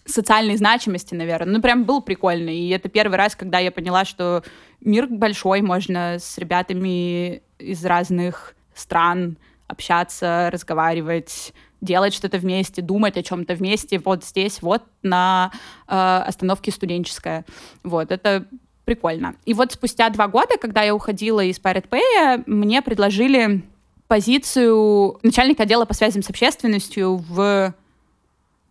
социальной 0.07 0.57
значимости, 0.57 1.15
наверное. 1.15 1.55
Ну, 1.55 1.61
прям 1.61 1.85
был 1.85 2.01
прикольно. 2.01 2.51
И 2.51 2.69
это 2.71 2.89
первый 2.89 3.17
раз, 3.17 3.35
когда 3.35 3.59
я 3.59 3.73
поняла, 3.73 4.05
что 4.05 4.43
мир 4.81 5.09
большой, 5.09 5.63
можно 5.63 6.19
с 6.19 6.39
ребятами 6.39 7.43
из 7.59 7.85
разных 7.85 8.55
стран 8.75 9.39
общаться, 9.67 10.49
разговаривать, 10.53 11.53
делать 11.81 12.15
что-то 12.15 12.39
вместе, 12.39 12.83
думать 12.83 13.17
о 13.17 13.23
чем-то 13.23 13.55
вместе, 13.55 13.99
вот 13.99 14.25
здесь, 14.25 14.63
вот 14.63 14.83
на 15.03 15.53
э, 15.89 16.23
остановке 16.27 16.71
студенческая. 16.71 17.45
Вот, 17.83 18.11
это 18.11 18.47
прикольно. 18.85 19.35
И 19.45 19.55
вот 19.55 19.73
спустя 19.73 20.09
два 20.11 20.29
года, 20.29 20.57
когда 20.61 20.83
я 20.83 20.95
уходила 20.95 21.41
из 21.41 21.59
Pirate 21.61 21.89
Pay, 21.89 22.45
мне 22.47 22.83
предложили 22.83 23.63
позицию 24.09 25.19
начальника 25.23 25.65
отдела 25.65 25.85
по 25.85 25.95
связям 25.95 26.23
с 26.23 26.31
общественностью 26.31 27.17
в 27.17 27.75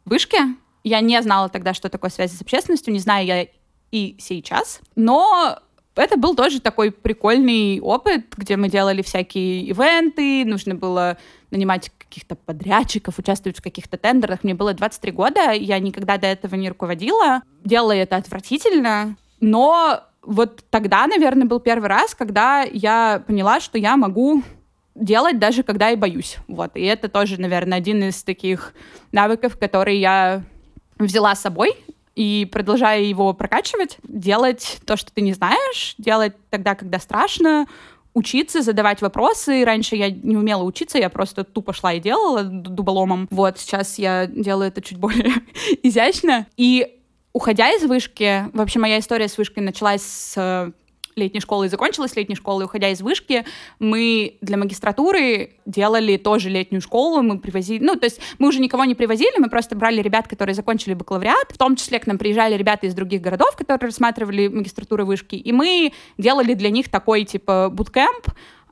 Вышке. 0.06 0.56
Я 0.84 1.02
не 1.02 1.22
знала 1.22 1.50
тогда, 1.50 1.74
что 1.74 1.90
такое 1.90 2.10
связи 2.10 2.36
с 2.36 2.42
общественностью, 2.42 2.94
не 2.94 3.00
знаю 3.00 3.26
я 3.26 3.48
и 3.92 4.16
сейчас. 4.20 4.82
Но 4.96 5.60
это 6.02 6.18
был 6.18 6.36
тоже 6.36 6.60
такой 6.60 6.92
прикольный 6.92 7.80
опыт, 7.80 8.34
где 8.36 8.58
мы 8.58 8.70
делали 8.70 9.02
всякие 9.02 9.62
ивенты, 9.62 10.44
нужно 10.46 10.76
было 10.76 11.18
нанимать 11.52 11.92
каких-то 11.98 12.36
подрядчиков, 12.36 13.18
участвовать 13.18 13.60
в 13.60 13.64
каких-то 13.64 13.98
тендерах. 13.98 14.44
Мне 14.44 14.54
было 14.54 14.74
23 14.74 15.12
года, 15.12 15.52
я 15.52 15.80
никогда 15.80 16.18
до 16.18 16.28
этого 16.28 16.56
не 16.56 16.70
руководила. 16.70 17.42
Делала 17.64 17.94
это 17.94 18.18
отвратительно, 18.18 19.16
но 19.40 20.02
вот 20.22 20.64
тогда, 20.70 21.08
наверное, 21.08 21.46
был 21.46 21.60
первый 21.60 21.88
раз, 21.88 22.16
когда 22.16 22.62
я 22.64 23.24
поняла, 23.26 23.60
что 23.60 23.78
я 23.78 23.96
могу 23.96 24.44
делать 24.96 25.40
даже 25.40 25.64
когда 25.64 25.90
я 25.90 25.98
боюсь. 25.98 26.38
Вот. 26.48 26.76
И 26.76 26.82
это 26.82 27.10
тоже, 27.10 27.40
наверное, 27.40 27.78
один 27.78 28.04
из 28.04 28.24
таких 28.24 28.74
навыков, 29.12 29.58
которые 29.58 30.00
я 30.00 30.44
взяла 30.98 31.36
с 31.36 31.42
собой 31.42 31.76
и 32.16 32.48
продолжая 32.52 33.02
его 33.02 33.34
прокачивать, 33.34 33.98
делать 34.04 34.80
то, 34.86 34.96
что 34.96 35.12
ты 35.14 35.22
не 35.22 35.34
знаешь, 35.34 35.96
делать 35.98 36.34
тогда, 36.50 36.76
когда 36.76 37.00
страшно, 37.00 37.68
учиться, 38.14 38.62
задавать 38.62 39.02
вопросы. 39.02 39.64
Раньше 39.66 39.96
я 39.96 40.10
не 40.10 40.38
умела 40.38 40.64
учиться, 40.64 40.98
я 40.98 41.10
просто 41.10 41.44
тупо 41.44 41.74
шла 41.74 41.94
и 41.94 42.00
делала 42.00 42.44
дуболомом. 42.44 43.28
Вот, 43.30 43.60
сейчас 43.60 44.00
я 44.00 44.26
делаю 44.26 44.70
это 44.70 44.82
чуть 44.82 44.98
более 44.98 45.34
изящно. 45.84 46.48
И 46.58 47.00
уходя 47.34 47.70
из 47.72 47.84
вышки, 47.84 48.46
вообще 48.54 48.80
моя 48.80 49.00
история 49.00 49.28
с 49.28 49.38
вышкой 49.38 49.64
началась 49.64 50.02
с 50.02 50.74
летней 51.16 51.40
школы 51.40 51.68
и 51.68 51.70
закончилась 51.70 52.16
летней 52.16 52.36
школой, 52.36 52.66
уходя 52.66 52.90
из 52.90 53.02
вышки, 53.02 53.46
мы 53.80 54.38
для 54.42 54.58
магистратуры 54.58 55.56
делали 55.66 56.18
тоже 56.18 56.50
летнюю 56.50 56.82
школу, 56.82 57.22
мы 57.22 57.40
привозили, 57.40 57.84
ну, 57.84 57.96
то 57.96 58.06
есть 58.06 58.20
мы 58.38 58.50
уже 58.50 58.60
никого 58.60 58.84
не 58.84 58.96
привозили, 58.96 59.40
мы 59.40 59.50
просто 59.50 59.76
брали 59.76 60.02
ребят, 60.02 60.28
которые 60.28 60.56
закончили 60.56 60.94
бакалавриат, 60.94 61.52
в 61.52 61.58
том 61.58 61.78
числе 61.78 62.00
к 62.00 62.08
нам 62.08 62.18
приезжали 62.18 62.56
ребята 62.56 62.88
из 62.88 62.94
других 62.94 63.22
городов, 63.22 63.56
которые 63.56 63.88
рассматривали 63.88 64.48
магистратуры 64.50 65.06
вышки, 65.06 65.36
и 65.36 65.52
мы 65.54 65.94
делали 66.18 66.54
для 66.54 66.70
них 66.70 66.90
такой, 66.90 67.24
типа, 67.24 67.70
буткемп, 67.72 68.28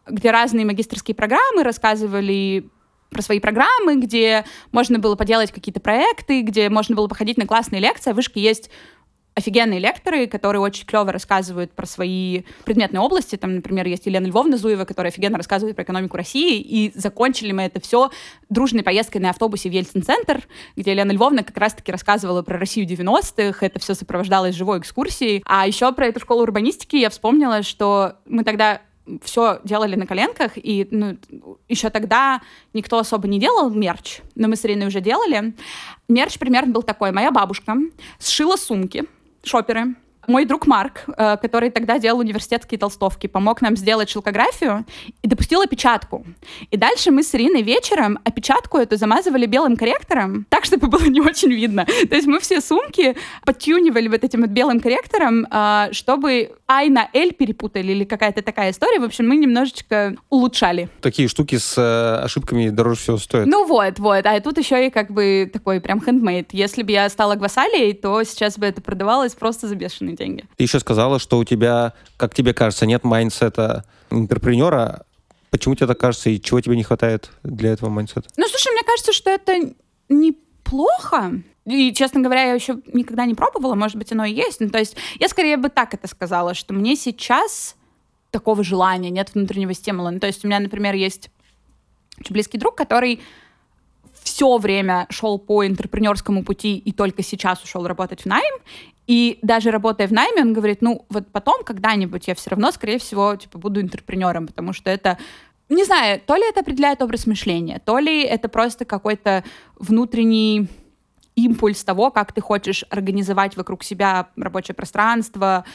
где 0.07 0.31
разные 0.31 0.65
магистрские 0.65 1.15
программы 1.15 1.63
рассказывали 1.63 2.69
про 3.09 3.21
свои 3.21 3.39
программы, 3.39 3.95
где 3.95 4.43
можно 4.71 4.99
было 4.99 5.15
поделать 5.15 5.51
какие-то 5.51 5.79
проекты, 5.79 6.41
где 6.41 6.69
можно 6.69 6.95
было 6.95 7.07
походить 7.07 7.37
на 7.37 7.45
классные 7.45 7.79
лекции. 7.79 8.11
В 8.11 8.15
Вышке 8.15 8.41
есть 8.41 8.69
офигенные 9.35 9.79
лекторы, 9.79 10.27
которые 10.27 10.61
очень 10.61 10.85
клево 10.85 11.11
рассказывают 11.11 11.71
про 11.71 11.85
свои 11.85 12.43
предметные 12.65 13.01
области. 13.01 13.35
Там, 13.35 13.55
например, 13.55 13.87
есть 13.87 14.05
Елена 14.05 14.25
Львовна 14.25 14.57
Зуева, 14.57 14.85
которая 14.85 15.11
офигенно 15.11 15.37
рассказывает 15.37 15.75
про 15.75 15.83
экономику 15.83 16.17
России. 16.17 16.59
И 16.59 16.91
закончили 16.95 17.51
мы 17.51 17.63
это 17.63 17.79
все 17.79 18.11
дружной 18.49 18.83
поездкой 18.83 19.21
на 19.21 19.31
автобусе 19.31 19.69
в 19.69 19.73
Ельцин-центр, 19.73 20.47
где 20.75 20.91
Елена 20.91 21.11
Львовна 21.11 21.43
как 21.43 21.57
раз-таки 21.57 21.91
рассказывала 21.91 22.41
про 22.43 22.57
Россию 22.57 22.87
90-х. 22.87 23.65
Это 23.65 23.79
все 23.79 23.95
сопровождалось 23.95 24.55
живой 24.55 24.79
экскурсией. 24.79 25.43
А 25.45 25.65
еще 25.65 25.91
про 25.93 26.07
эту 26.07 26.19
школу 26.19 26.43
урбанистики 26.43 26.95
я 26.95 27.09
вспомнила, 27.09 27.63
что 27.63 28.17
мы 28.25 28.43
тогда 28.43 28.81
все 29.21 29.59
делали 29.63 29.95
на 29.95 30.07
коленках, 30.07 30.53
и 30.55 30.87
ну, 30.89 31.17
еще 31.67 31.89
тогда 31.89 32.41
никто 32.73 32.99
особо 32.99 33.27
не 33.27 33.39
делал 33.39 33.69
мерч, 33.69 34.21
но 34.35 34.47
мы 34.47 34.55
с 34.55 34.65
Ириной 34.65 34.87
уже 34.87 35.01
делали. 35.01 35.53
Мерч 36.07 36.39
примерно 36.39 36.71
был 36.71 36.83
такой. 36.83 37.11
Моя 37.11 37.31
бабушка 37.31 37.75
сшила 38.19 38.55
сумки, 38.55 39.03
шоперы. 39.43 39.95
Мой 40.27 40.45
друг 40.45 40.67
Марк, 40.67 41.03
э, 41.07 41.37
который 41.37 41.69
тогда 41.69 41.99
делал 41.99 42.19
университетские 42.19 42.79
толстовки, 42.79 43.27
помог 43.27 43.61
нам 43.61 43.75
сделать 43.75 44.09
шелкографию 44.09 44.85
и 45.21 45.27
допустил 45.27 45.61
опечатку. 45.61 46.25
И 46.71 46.77
дальше 46.77 47.11
мы 47.11 47.23
с 47.23 47.35
Ириной 47.35 47.61
вечером 47.61 48.19
опечатку 48.23 48.77
эту 48.77 48.95
замазывали 48.95 49.45
белым 49.45 49.75
корректором, 49.75 50.45
так, 50.49 50.65
чтобы 50.65 50.87
было 50.87 51.05
не 51.05 51.21
очень 51.21 51.51
видно. 51.51 51.85
То 51.85 52.15
есть 52.15 52.27
мы 52.27 52.39
все 52.39 52.61
сумки 52.61 53.15
подтюнивали 53.45 54.07
вот 54.07 54.23
этим 54.23 54.41
вот 54.41 54.49
белым 54.49 54.79
корректором, 54.79 55.45
э, 55.49 55.89
чтобы 55.91 56.51
I 56.67 56.89
на 56.89 57.09
L 57.13 57.31
перепутали 57.31 57.91
или 57.91 58.03
какая-то 58.05 58.41
такая 58.41 58.71
история. 58.71 58.99
В 58.99 59.03
общем, 59.03 59.27
мы 59.27 59.35
немножечко 59.35 60.15
улучшали. 60.29 60.89
Такие 61.01 61.27
штуки 61.27 61.57
с 61.57 61.77
э, 61.77 62.23
ошибками 62.23 62.69
дороже 62.69 63.01
всего 63.01 63.17
стоят. 63.17 63.47
Ну 63.47 63.65
вот, 63.65 63.99
вот. 63.99 64.25
А 64.25 64.39
тут 64.39 64.57
еще 64.57 64.87
и 64.87 64.89
как 64.89 65.11
бы 65.11 65.49
такой 65.51 65.81
прям 65.81 66.01
хендмейд. 66.01 66.53
Если 66.53 66.83
бы 66.83 66.91
я 66.91 67.09
стала 67.09 67.35
Гвасалией, 67.35 67.93
то 67.93 68.23
сейчас 68.23 68.57
бы 68.57 68.65
это 68.65 68.81
продавалось 68.81 69.33
просто 69.33 69.67
за 69.67 69.75
бешеные 69.75 70.12
деньги. 70.13 70.45
Ты 70.55 70.63
еще 70.63 70.79
сказала, 70.79 71.19
что 71.19 71.37
у 71.37 71.43
тебя, 71.43 71.93
как 72.17 72.33
тебе 72.33 72.53
кажется, 72.53 72.85
нет 72.85 73.03
mindset 73.03 73.85
а 74.09 74.15
entrepreneur 74.15 74.92
а. 74.92 75.05
Почему 75.49 75.75
тебе 75.75 75.87
так 75.87 75.99
кажется 75.99 76.29
и 76.29 76.41
чего 76.41 76.61
тебе 76.61 76.75
не 76.75 76.83
хватает 76.83 77.29
для 77.43 77.71
этого 77.71 77.89
mindset 77.89 78.19
а? 78.19 78.27
Ну, 78.37 78.47
слушай, 78.47 78.71
мне 78.73 78.83
кажется, 78.83 79.13
что 79.13 79.29
это 79.29 79.73
неплохо. 80.09 81.41
И, 81.65 81.93
честно 81.93 82.21
говоря, 82.21 82.43
я 82.43 82.53
еще 82.53 82.79
никогда 82.91 83.25
не 83.25 83.35
пробовала, 83.35 83.75
может 83.75 83.95
быть, 83.97 84.11
оно 84.11 84.25
и 84.25 84.33
есть. 84.33 84.59
Ну, 84.59 84.69
то 84.69 84.79
есть 84.79 84.97
я 85.19 85.29
скорее 85.29 85.57
бы 85.57 85.69
так 85.69 85.93
это 85.93 86.07
сказала, 86.07 86.53
что 86.53 86.73
мне 86.73 86.95
сейчас 86.95 87.75
такого 88.31 88.63
желания, 88.63 89.11
нет 89.11 89.33
внутреннего 89.33 89.73
стимула. 89.73 90.09
Ну, 90.09 90.19
то 90.19 90.27
есть 90.27 90.43
у 90.43 90.47
меня, 90.47 90.59
например, 90.59 90.95
есть 90.95 91.29
очень 92.19 92.33
близкий 92.33 92.57
друг, 92.57 92.75
который 92.75 93.21
все 94.23 94.57
время 94.57 95.05
шел 95.09 95.37
по 95.37 95.65
интерпренерскому 95.65 96.43
пути 96.43 96.77
и 96.77 96.91
только 96.91 97.23
сейчас 97.23 97.63
ушел 97.63 97.85
работать 97.85 98.21
в 98.21 98.25
найм. 98.25 98.55
И 99.05 99.39
даже 99.41 99.71
работая 99.71 100.07
в 100.07 100.13
найме, 100.13 100.41
он 100.41 100.53
говорит, 100.53 100.81
ну 100.81 101.05
вот 101.09 101.27
потом 101.31 101.63
когда-нибудь 101.63 102.27
я 102.27 102.35
все 102.35 102.51
равно, 102.51 102.71
скорее 102.71 102.99
всего, 102.99 103.35
типа 103.35 103.57
буду 103.57 103.81
интерпренером, 103.81 104.47
потому 104.47 104.71
что 104.71 104.89
это 104.89 105.17
не 105.69 105.83
знаю, 105.85 106.21
то 106.25 106.35
ли 106.35 106.47
это 106.47 106.59
определяет 106.59 107.01
образ 107.01 107.25
мышления, 107.25 107.81
то 107.83 107.97
ли 107.97 108.23
это 108.23 108.47
просто 108.47 108.85
какой-то 108.85 109.43
внутренний 109.77 110.67
импульс 111.35 111.83
того, 111.83 112.11
как 112.11 112.31
ты 112.31 112.41
хочешь 112.41 112.85
организовать 112.89 113.57
вокруг 113.57 113.83
себя 113.83 114.27
рабочее 114.35 114.75
пространство, 114.75 115.65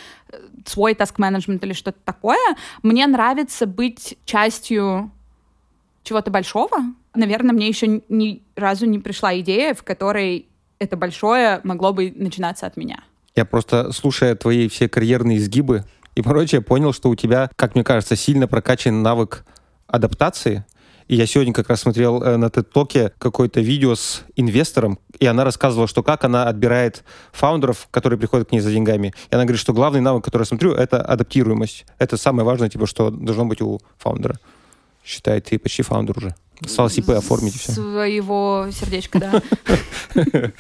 свой 0.67 0.95
таск-менеджмент 0.95 1.65
или 1.65 1.73
что-то 1.73 1.99
такое. 2.05 2.57
Мне 2.83 3.07
нравится 3.07 3.67
быть 3.67 4.17
частью 4.25 5.11
чего-то 6.05 6.31
большого. 6.31 6.79
Наверное, 7.19 7.53
мне 7.53 7.67
еще 7.67 8.01
ни 8.09 8.43
разу 8.55 8.87
не 8.87 9.01
пришла 9.01 9.37
идея, 9.41 9.75
в 9.75 9.83
которой 9.83 10.47
это 10.79 10.97
большое 10.97 11.61
могло 11.65 11.93
бы 11.93 12.13
начинаться 12.15 12.65
от 12.65 12.77
меня. 12.77 13.03
Я 13.35 13.45
просто, 13.45 13.91
слушая 13.91 14.37
твои 14.37 14.69
все 14.69 14.89
карьерные 14.89 15.39
изгибы 15.39 15.85
и 16.15 16.23
прочее, 16.23 16.61
понял, 16.61 16.93
что 16.93 17.09
у 17.09 17.17
тебя, 17.17 17.51
как 17.57 17.75
мне 17.75 17.83
кажется, 17.83 18.15
сильно 18.15 18.47
прокачан 18.47 19.03
навык 19.03 19.45
адаптации. 19.89 20.65
И 21.09 21.17
я 21.17 21.27
сегодня 21.27 21.53
как 21.53 21.69
раз 21.69 21.81
смотрел 21.81 22.23
э, 22.23 22.37
на 22.37 22.51
TED-токе 22.51 23.13
какое-то 23.19 23.61
видео 23.61 23.97
с 23.97 24.23
инвестором, 24.37 25.01
и 25.19 25.27
она 25.27 25.43
рассказывала, 25.43 25.89
что 25.89 26.05
как 26.05 26.23
она 26.23 26.45
отбирает 26.45 27.03
фаундеров, 27.33 27.89
которые 27.91 28.19
приходят 28.21 28.51
к 28.51 28.53
ней 28.53 28.61
за 28.61 28.71
деньгами. 28.71 29.13
И 29.29 29.35
она 29.35 29.43
говорит, 29.43 29.61
что 29.61 29.73
главный 29.73 30.01
навык, 30.01 30.25
который 30.25 30.43
я 30.43 30.47
смотрю, 30.47 30.73
это 30.75 31.03
адаптируемость. 31.03 31.85
Это 31.99 32.17
самое 32.17 32.45
важное, 32.45 32.69
типа, 32.69 32.87
что 32.87 33.11
должно 33.11 33.47
быть 33.47 33.61
у 33.61 33.81
фаундера. 33.97 34.39
Считай, 35.05 35.41
ты 35.41 35.59
почти 35.59 35.83
фаундер 35.83 36.19
уже. 36.19 36.35
Осталось 36.65 36.99
ИП 36.99 37.11
оформить 37.11 37.57
и 37.57 37.59
все. 37.59 37.73
Своего 37.73 38.67
сердечка, 38.73 39.19
да. 39.21 39.43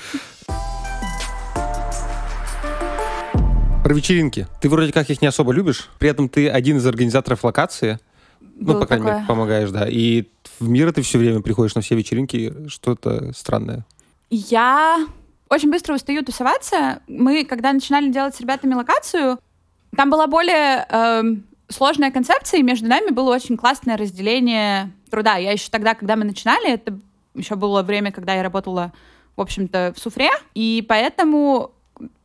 Про 3.82 3.94
вечеринки. 3.94 4.46
Ты 4.60 4.68
вроде 4.68 4.92
как 4.92 5.08
их 5.10 5.22
не 5.22 5.28
особо 5.28 5.52
любишь, 5.52 5.88
при 5.98 6.10
этом 6.10 6.28
ты 6.28 6.48
один 6.48 6.76
из 6.76 6.86
организаторов 6.86 7.42
локации. 7.44 7.98
Ну, 8.40 8.78
по 8.78 8.86
крайней 8.86 9.06
мере, 9.06 9.24
помогаешь, 9.26 9.70
да. 9.70 9.88
И 9.88 10.26
в 10.60 10.68
мир 10.68 10.92
ты 10.92 11.02
все 11.02 11.18
время 11.18 11.40
приходишь 11.40 11.74
на 11.74 11.80
все 11.80 11.94
вечеринки, 11.94 12.68
что-то 12.68 13.32
странное. 13.32 13.86
Я 14.30 15.06
очень 15.48 15.70
быстро 15.70 15.94
устаю 15.94 16.22
тусоваться. 16.24 17.00
Мы, 17.08 17.44
когда 17.44 17.72
начинали 17.72 18.10
делать 18.10 18.34
с 18.34 18.40
ребятами 18.40 18.74
локацию, 18.74 19.38
там 19.96 20.10
была 20.10 20.26
более 20.26 20.86
эм, 20.90 21.44
сложная 21.68 22.10
концепция, 22.10 22.60
и 22.60 22.62
между 22.62 22.88
нами 22.88 23.10
было 23.10 23.34
очень 23.34 23.56
классное 23.56 23.96
разделение 23.96 24.90
труда. 25.10 25.36
Я 25.36 25.52
еще 25.52 25.68
тогда, 25.70 25.94
когда 25.94 26.16
мы 26.16 26.24
начинали, 26.24 26.72
это 26.72 26.98
еще 27.34 27.54
было 27.54 27.82
время, 27.82 28.12
когда 28.12 28.34
я 28.34 28.42
работала, 28.42 28.92
в 29.36 29.40
общем-то, 29.40 29.92
в 29.94 29.98
суфре, 30.00 30.30
и 30.54 30.84
поэтому 30.88 31.72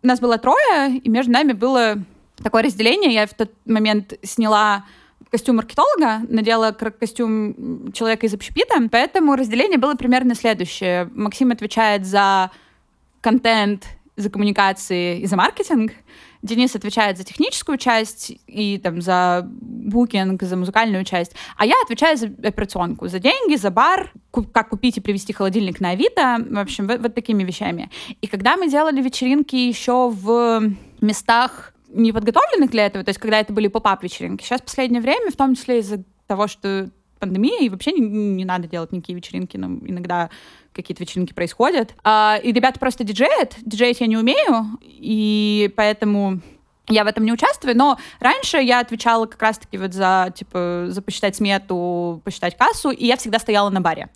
нас 0.01 0.19
было 0.19 0.37
трое, 0.37 0.97
и 0.97 1.09
между 1.09 1.31
нами 1.31 1.53
было 1.53 1.97
такое 2.41 2.63
разделение. 2.63 3.13
Я 3.13 3.27
в 3.27 3.33
тот 3.33 3.51
момент 3.65 4.13
сняла 4.23 4.85
костюм 5.29 5.55
маркетолога, 5.55 6.21
надела 6.29 6.71
костюм 6.71 7.91
человека 7.91 8.27
из 8.27 8.33
общепита, 8.33 8.75
поэтому 8.91 9.35
разделение 9.35 9.79
было 9.79 9.95
примерно 9.95 10.35
следующее. 10.35 11.09
Максим 11.13 11.51
отвечает 11.51 12.05
за 12.05 12.51
контент, 13.21 13.87
за 14.15 14.29
коммуникации 14.29 15.19
и 15.19 15.25
за 15.25 15.35
маркетинг. 15.35 15.93
Денис 16.43 16.75
отвечает 16.75 17.17
за 17.17 17.23
техническую 17.23 17.77
часть 17.77 18.33
и 18.47 18.77
там 18.77 19.01
за 19.01 19.47
букинг, 19.49 20.43
за 20.43 20.57
музыкальную 20.57 21.05
часть. 21.05 21.31
А 21.57 21.65
я 21.65 21.75
отвечаю 21.83 22.17
за 22.17 22.27
операционку, 22.27 23.07
за 23.07 23.19
деньги, 23.19 23.55
за 23.55 23.71
бар, 23.71 24.11
как 24.51 24.69
купить 24.69 24.97
и 24.97 25.01
привезти 25.01 25.31
холодильник 25.31 25.79
на 25.79 25.91
Авито, 25.91 26.45
в 26.49 26.59
общем, 26.59 26.87
вот, 26.87 26.99
вот 26.99 27.15
такими 27.15 27.43
вещами. 27.43 27.89
И 28.21 28.27
когда 28.27 28.57
мы 28.57 28.69
делали 28.69 29.01
вечеринки 29.01 29.55
еще 29.55 30.09
в 30.09 30.61
местах 30.99 31.73
не 31.87 32.11
подготовленных 32.11 32.71
для 32.71 32.87
этого, 32.87 33.05
то 33.05 33.09
есть 33.09 33.19
когда 33.19 33.39
это 33.39 33.53
были 33.53 33.69
поп-ап 33.69 34.03
вечеринки, 34.03 34.43
сейчас 34.43 34.61
в 34.61 34.65
последнее 34.65 35.01
время, 35.01 35.31
в 35.31 35.37
том 35.37 35.55
числе 35.55 35.79
из-за 35.79 36.03
того, 36.27 36.47
что 36.47 36.89
пандемия, 37.23 37.59
и 37.59 37.69
вообще 37.69 37.93
не, 37.93 38.01
не 38.01 38.45
надо 38.45 38.67
делать 38.67 38.91
никакие 38.91 39.15
вечеринки, 39.15 39.55
но 39.57 39.67
иногда 39.87 40.29
какие-то 40.73 41.03
вечеринки 41.03 41.33
происходят. 41.33 41.95
А, 42.03 42.39
и 42.43 42.51
ребята 42.51 42.79
просто 42.79 43.03
диджеят. 43.03 43.55
Диджеить 43.61 44.01
я 44.01 44.07
не 44.07 44.17
умею, 44.17 44.77
и 44.81 45.71
поэтому 45.77 46.41
я 46.89 47.05
в 47.05 47.07
этом 47.07 47.23
не 47.23 47.31
участвую, 47.31 47.77
но 47.77 47.97
раньше 48.19 48.57
я 48.57 48.79
отвечала 48.79 49.25
как 49.25 49.41
раз-таки 49.41 49.77
вот 49.77 49.93
за, 49.93 50.33
типа, 50.35 50.87
за 50.89 51.01
посчитать 51.01 51.35
смету, 51.35 52.21
посчитать 52.25 52.57
кассу, 52.57 52.89
и 52.89 53.05
я 53.05 53.15
всегда 53.15 53.39
стояла 53.39 53.69
на 53.69 53.79
баре. 53.79 54.09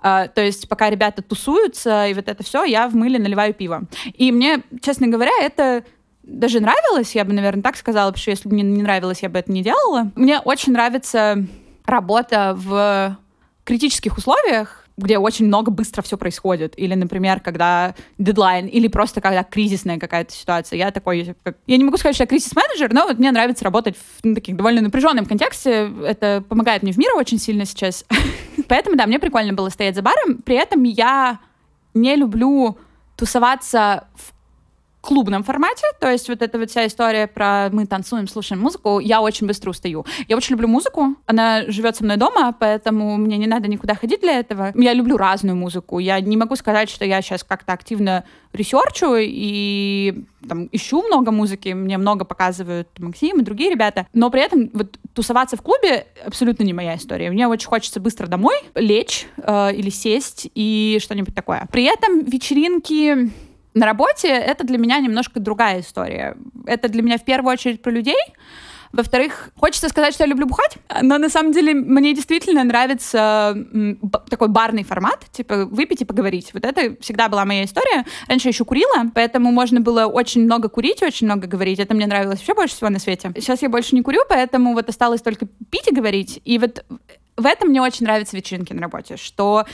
А, 0.00 0.28
то 0.28 0.40
есть 0.40 0.68
пока 0.68 0.88
ребята 0.88 1.22
тусуются, 1.22 2.06
и 2.06 2.14
вот 2.14 2.28
это 2.28 2.42
все, 2.42 2.64
я 2.64 2.88
в 2.88 2.94
мыле 2.94 3.18
наливаю 3.18 3.52
пиво. 3.52 3.82
И 4.14 4.32
мне, 4.32 4.62
честно 4.80 5.08
говоря, 5.08 5.32
это 5.40 5.84
даже 6.22 6.60
нравилось, 6.60 7.14
я 7.14 7.24
бы, 7.24 7.32
наверное, 7.32 7.62
так 7.62 7.76
сказала, 7.76 8.10
потому 8.10 8.22
что 8.22 8.30
если 8.30 8.48
бы 8.48 8.54
мне 8.54 8.62
не 8.62 8.82
нравилось, 8.82 9.22
я 9.22 9.28
бы 9.28 9.38
это 9.38 9.50
не 9.50 9.62
делала. 9.62 10.10
Мне 10.14 10.40
очень 10.40 10.72
нравится 10.72 11.46
работа 11.88 12.54
в 12.56 13.16
критических 13.64 14.16
условиях, 14.16 14.84
где 14.96 15.18
очень 15.18 15.46
много 15.46 15.70
быстро 15.70 16.02
все 16.02 16.16
происходит. 16.18 16.74
Или, 16.76 16.94
например, 16.94 17.40
когда 17.40 17.94
дедлайн, 18.18 18.66
или 18.66 18.88
просто 18.88 19.20
когда 19.20 19.44
кризисная 19.44 19.98
какая-то 19.98 20.32
ситуация. 20.32 20.76
Я 20.76 20.90
такой, 20.90 21.36
я 21.66 21.76
не 21.76 21.84
могу 21.84 21.96
сказать, 21.96 22.16
что 22.16 22.24
я 22.24 22.26
кризис-менеджер, 22.26 22.92
но 22.92 23.06
вот 23.06 23.18
мне 23.18 23.30
нравится 23.30 23.64
работать 23.64 23.96
в 23.96 24.24
ну, 24.24 24.34
таких 24.34 24.56
довольно 24.56 24.80
напряженном 24.80 25.24
контексте. 25.24 25.92
Это 26.04 26.42
помогает 26.48 26.82
мне 26.82 26.92
в 26.92 26.98
мире 26.98 27.12
очень 27.12 27.38
сильно 27.38 27.64
сейчас. 27.64 28.04
Поэтому, 28.68 28.96
да, 28.96 29.06
мне 29.06 29.18
прикольно 29.20 29.52
было 29.52 29.68
стоять 29.68 29.94
за 29.94 30.02
баром. 30.02 30.42
При 30.42 30.56
этом 30.56 30.82
я 30.82 31.38
не 31.94 32.16
люблю 32.16 32.76
тусоваться 33.16 34.08
в 34.14 34.32
клубном 35.00 35.44
формате, 35.44 35.84
то 36.00 36.10
есть 36.10 36.28
вот 36.28 36.42
эта 36.42 36.58
вот 36.58 36.70
вся 36.70 36.86
история 36.86 37.26
про 37.26 37.68
мы 37.70 37.86
танцуем, 37.86 38.26
слушаем 38.26 38.60
музыку, 38.60 38.98
я 38.98 39.20
очень 39.20 39.46
быстро 39.46 39.70
устаю. 39.70 40.04
Я 40.26 40.36
очень 40.36 40.52
люблю 40.52 40.68
музыку, 40.68 41.14
она 41.26 41.62
живет 41.68 41.96
со 41.96 42.04
мной 42.04 42.16
дома, 42.16 42.54
поэтому 42.58 43.16
мне 43.16 43.36
не 43.38 43.46
надо 43.46 43.68
никуда 43.68 43.94
ходить 43.94 44.20
для 44.20 44.38
этого. 44.38 44.72
Я 44.74 44.92
люблю 44.92 45.16
разную 45.16 45.56
музыку, 45.56 45.98
я 45.98 46.20
не 46.20 46.36
могу 46.36 46.56
сказать, 46.56 46.90
что 46.90 47.04
я 47.04 47.22
сейчас 47.22 47.44
как-то 47.44 47.72
активно 47.72 48.24
research 48.52 49.07
у 49.07 49.14
и 49.18 50.24
там, 50.48 50.68
ищу 50.72 51.02
много 51.02 51.30
музыки, 51.30 51.68
мне 51.70 51.96
много 51.96 52.24
показывают 52.24 52.88
Максим 52.98 53.40
и 53.40 53.44
другие 53.44 53.70
ребята, 53.70 54.06
но 54.12 54.30
при 54.30 54.42
этом 54.42 54.70
вот 54.72 54.98
тусоваться 55.14 55.56
в 55.56 55.62
клубе 55.62 56.06
абсолютно 56.24 56.64
не 56.64 56.72
моя 56.72 56.96
история. 56.96 57.30
Мне 57.30 57.46
очень 57.46 57.68
хочется 57.68 58.00
быстро 58.00 58.26
домой 58.26 58.56
лечь 58.74 59.26
э, 59.36 59.74
или 59.74 59.90
сесть 59.90 60.50
и 60.54 60.98
что-нибудь 61.00 61.34
такое. 61.34 61.68
При 61.70 61.84
этом 61.84 62.24
вечеринки 62.24 63.30
на 63.74 63.86
работе 63.86 64.28
это 64.28 64.64
для 64.64 64.78
меня 64.78 64.98
немножко 64.98 65.40
другая 65.40 65.80
история. 65.80 66.36
Это 66.66 66.88
для 66.88 67.02
меня 67.02 67.18
в 67.18 67.24
первую 67.24 67.52
очередь 67.52 67.82
про 67.82 67.90
людей. 67.90 68.16
Во-вторых, 68.92 69.50
хочется 69.56 69.88
сказать, 69.88 70.14
что 70.14 70.24
я 70.24 70.30
люблю 70.30 70.46
бухать, 70.46 70.78
но 71.02 71.18
на 71.18 71.28
самом 71.28 71.52
деле 71.52 71.74
мне 71.74 72.14
действительно 72.14 72.64
нравится 72.64 73.54
такой 74.30 74.48
барный 74.48 74.82
формат, 74.82 75.26
типа 75.30 75.66
выпить 75.66 76.00
и 76.00 76.04
поговорить. 76.04 76.54
Вот 76.54 76.64
это 76.64 76.96
всегда 77.00 77.28
была 77.28 77.44
моя 77.44 77.64
история. 77.64 78.06
Раньше 78.28 78.48
я 78.48 78.50
еще 78.50 78.64
курила, 78.64 79.10
поэтому 79.14 79.52
можно 79.52 79.80
было 79.80 80.06
очень 80.06 80.42
много 80.44 80.68
курить, 80.68 81.02
очень 81.02 81.26
много 81.26 81.46
говорить. 81.46 81.78
Это 81.78 81.94
мне 81.94 82.06
нравилось 82.06 82.38
вообще 82.38 82.54
больше 82.54 82.76
всего 82.76 82.88
на 82.88 82.98
свете. 82.98 83.30
Сейчас 83.36 83.60
я 83.60 83.68
больше 83.68 83.94
не 83.94 84.02
курю, 84.02 84.22
поэтому 84.28 84.72
вот 84.72 84.88
осталось 84.88 85.20
только 85.20 85.46
пить 85.70 85.88
и 85.88 85.94
говорить. 85.94 86.40
И 86.44 86.58
вот 86.58 86.84
в 87.36 87.44
этом 87.44 87.68
мне 87.68 87.82
очень 87.82 88.06
нравятся 88.06 88.36
вечеринки 88.36 88.72
на 88.72 88.80
работе, 88.80 89.16
что 89.16 89.66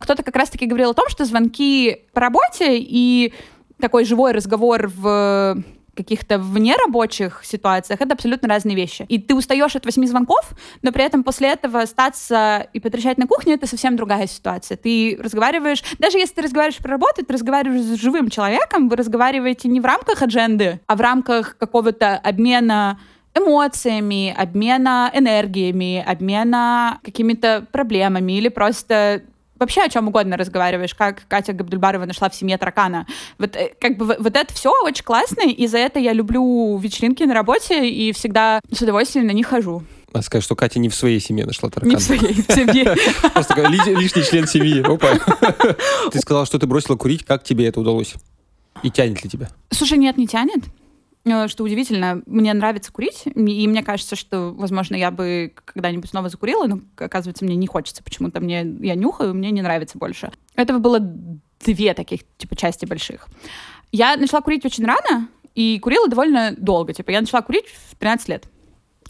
кто-то 0.00 0.22
как 0.22 0.34
раз-таки 0.34 0.66
говорил 0.66 0.90
о 0.90 0.94
том, 0.94 1.08
что 1.08 1.24
звонки 1.24 2.04
по 2.12 2.20
работе 2.20 2.78
и 2.78 3.32
такой 3.78 4.04
живой 4.04 4.32
разговор 4.32 4.88
в 4.88 5.62
каких-то 5.94 6.38
внерабочих 6.38 7.42
ситуациях 7.44 8.00
это 8.00 8.14
абсолютно 8.14 8.48
разные 8.48 8.74
вещи. 8.74 9.04
И 9.08 9.18
ты 9.18 9.34
устаешь 9.34 9.76
от 9.76 9.84
восьми 9.84 10.06
звонков, 10.06 10.52
но 10.82 10.92
при 10.92 11.04
этом 11.04 11.22
после 11.24 11.48
этого 11.48 11.82
остаться 11.82 12.68
и 12.72 12.80
потрещать 12.80 13.18
на 13.18 13.26
кухне 13.26 13.54
это 13.54 13.66
совсем 13.66 13.96
другая 13.96 14.26
ситуация. 14.26 14.76
Ты 14.76 15.18
разговариваешь, 15.20 15.82
даже 15.98 16.18
если 16.18 16.36
ты 16.36 16.42
разговариваешь 16.42 16.78
про 16.78 16.92
работу, 16.92 17.24
ты 17.24 17.32
разговариваешь 17.32 17.82
с 17.82 18.00
живым 18.00 18.30
человеком, 18.30 18.88
вы 18.88 18.96
разговариваете 18.96 19.68
не 19.68 19.80
в 19.80 19.84
рамках 19.84 20.22
адженды, 20.22 20.80
а 20.86 20.96
в 20.96 21.00
рамках 21.00 21.58
какого-то 21.58 22.16
обмена 22.16 22.98
эмоциями, 23.34 24.34
обмена 24.36 25.10
энергиями, 25.12 26.02
обмена 26.06 27.00
какими-то 27.04 27.66
проблемами 27.70 28.32
или 28.32 28.48
просто 28.48 29.22
вообще 29.60 29.82
о 29.82 29.88
чем 29.88 30.08
угодно 30.08 30.36
разговариваешь, 30.36 30.94
как 30.94 31.22
Катя 31.28 31.52
Габдульбарова 31.52 32.06
нашла 32.06 32.30
в 32.30 32.34
семье 32.34 32.58
таракана. 32.58 33.06
Вот 33.38 33.54
э, 33.54 33.72
как 33.78 33.96
бы 33.96 34.16
вот 34.18 34.34
это 34.34 34.52
все 34.54 34.72
очень 34.82 35.04
классно, 35.04 35.42
и 35.48 35.66
за 35.66 35.78
это 35.78 35.98
я 36.00 36.12
люблю 36.12 36.76
вечеринки 36.78 37.22
на 37.22 37.34
работе 37.34 37.88
и 37.88 38.12
всегда 38.12 38.60
с 38.72 38.80
удовольствием 38.80 39.26
на 39.26 39.32
них 39.32 39.46
хожу. 39.46 39.82
Надо 40.12 40.26
сказать, 40.26 40.42
что 40.44 40.56
Катя 40.56 40.80
не 40.80 40.88
в 40.88 40.94
своей 40.94 41.20
семье 41.20 41.46
нашла 41.46 41.68
Не 41.68 41.72
таракана. 41.72 41.98
в 41.98 42.02
своей 42.02 42.32
в 42.32 42.52
семье. 42.52 42.96
Просто 43.32 43.60
лишний 43.68 44.24
член 44.24 44.48
семьи. 44.48 44.80
Опа. 44.82 45.10
Ты 46.10 46.18
сказала, 46.18 46.46
что 46.46 46.58
ты 46.58 46.66
бросила 46.66 46.96
курить. 46.96 47.24
Как 47.24 47.44
тебе 47.44 47.68
это 47.68 47.78
удалось? 47.80 48.14
И 48.82 48.90
тянет 48.90 49.22
ли 49.22 49.30
тебя? 49.30 49.50
Слушай, 49.70 49.98
нет, 49.98 50.16
не 50.16 50.26
тянет. 50.26 50.64
Э, 51.24 51.48
Что 51.48 51.64
удивительно, 51.64 52.22
мне 52.26 52.52
нравится 52.54 52.92
курить, 52.92 53.22
и 53.26 53.68
мне 53.68 53.82
кажется, 53.82 54.16
что, 54.16 54.52
возможно, 54.52 54.96
я 54.96 55.10
бы 55.10 55.52
когда-нибудь 55.64 56.10
снова 56.10 56.28
закурила, 56.28 56.66
но, 56.66 56.80
оказывается, 56.96 57.44
мне 57.44 57.56
не 57.56 57.66
хочется 57.66 58.02
почему-то. 58.02 58.40
Мне, 58.40 58.66
я 58.80 58.94
нюхаю, 58.94 59.34
мне 59.34 59.50
не 59.50 59.62
нравится 59.62 59.98
больше. 59.98 60.32
Этого 60.54 60.78
было 60.78 60.98
две 61.00 61.94
таких, 61.94 62.20
типа, 62.38 62.56
части 62.56 62.86
больших. 62.86 63.28
Я 63.92 64.16
начала 64.16 64.40
курить 64.40 64.64
очень 64.64 64.84
рано, 64.84 65.28
и 65.54 65.78
курила 65.80 66.08
довольно 66.08 66.54
долго. 66.56 66.92
Типа, 66.92 67.10
я 67.10 67.20
начала 67.20 67.42
курить 67.42 67.66
в 67.66 67.96
13 67.96 68.28
лет. 68.28 68.44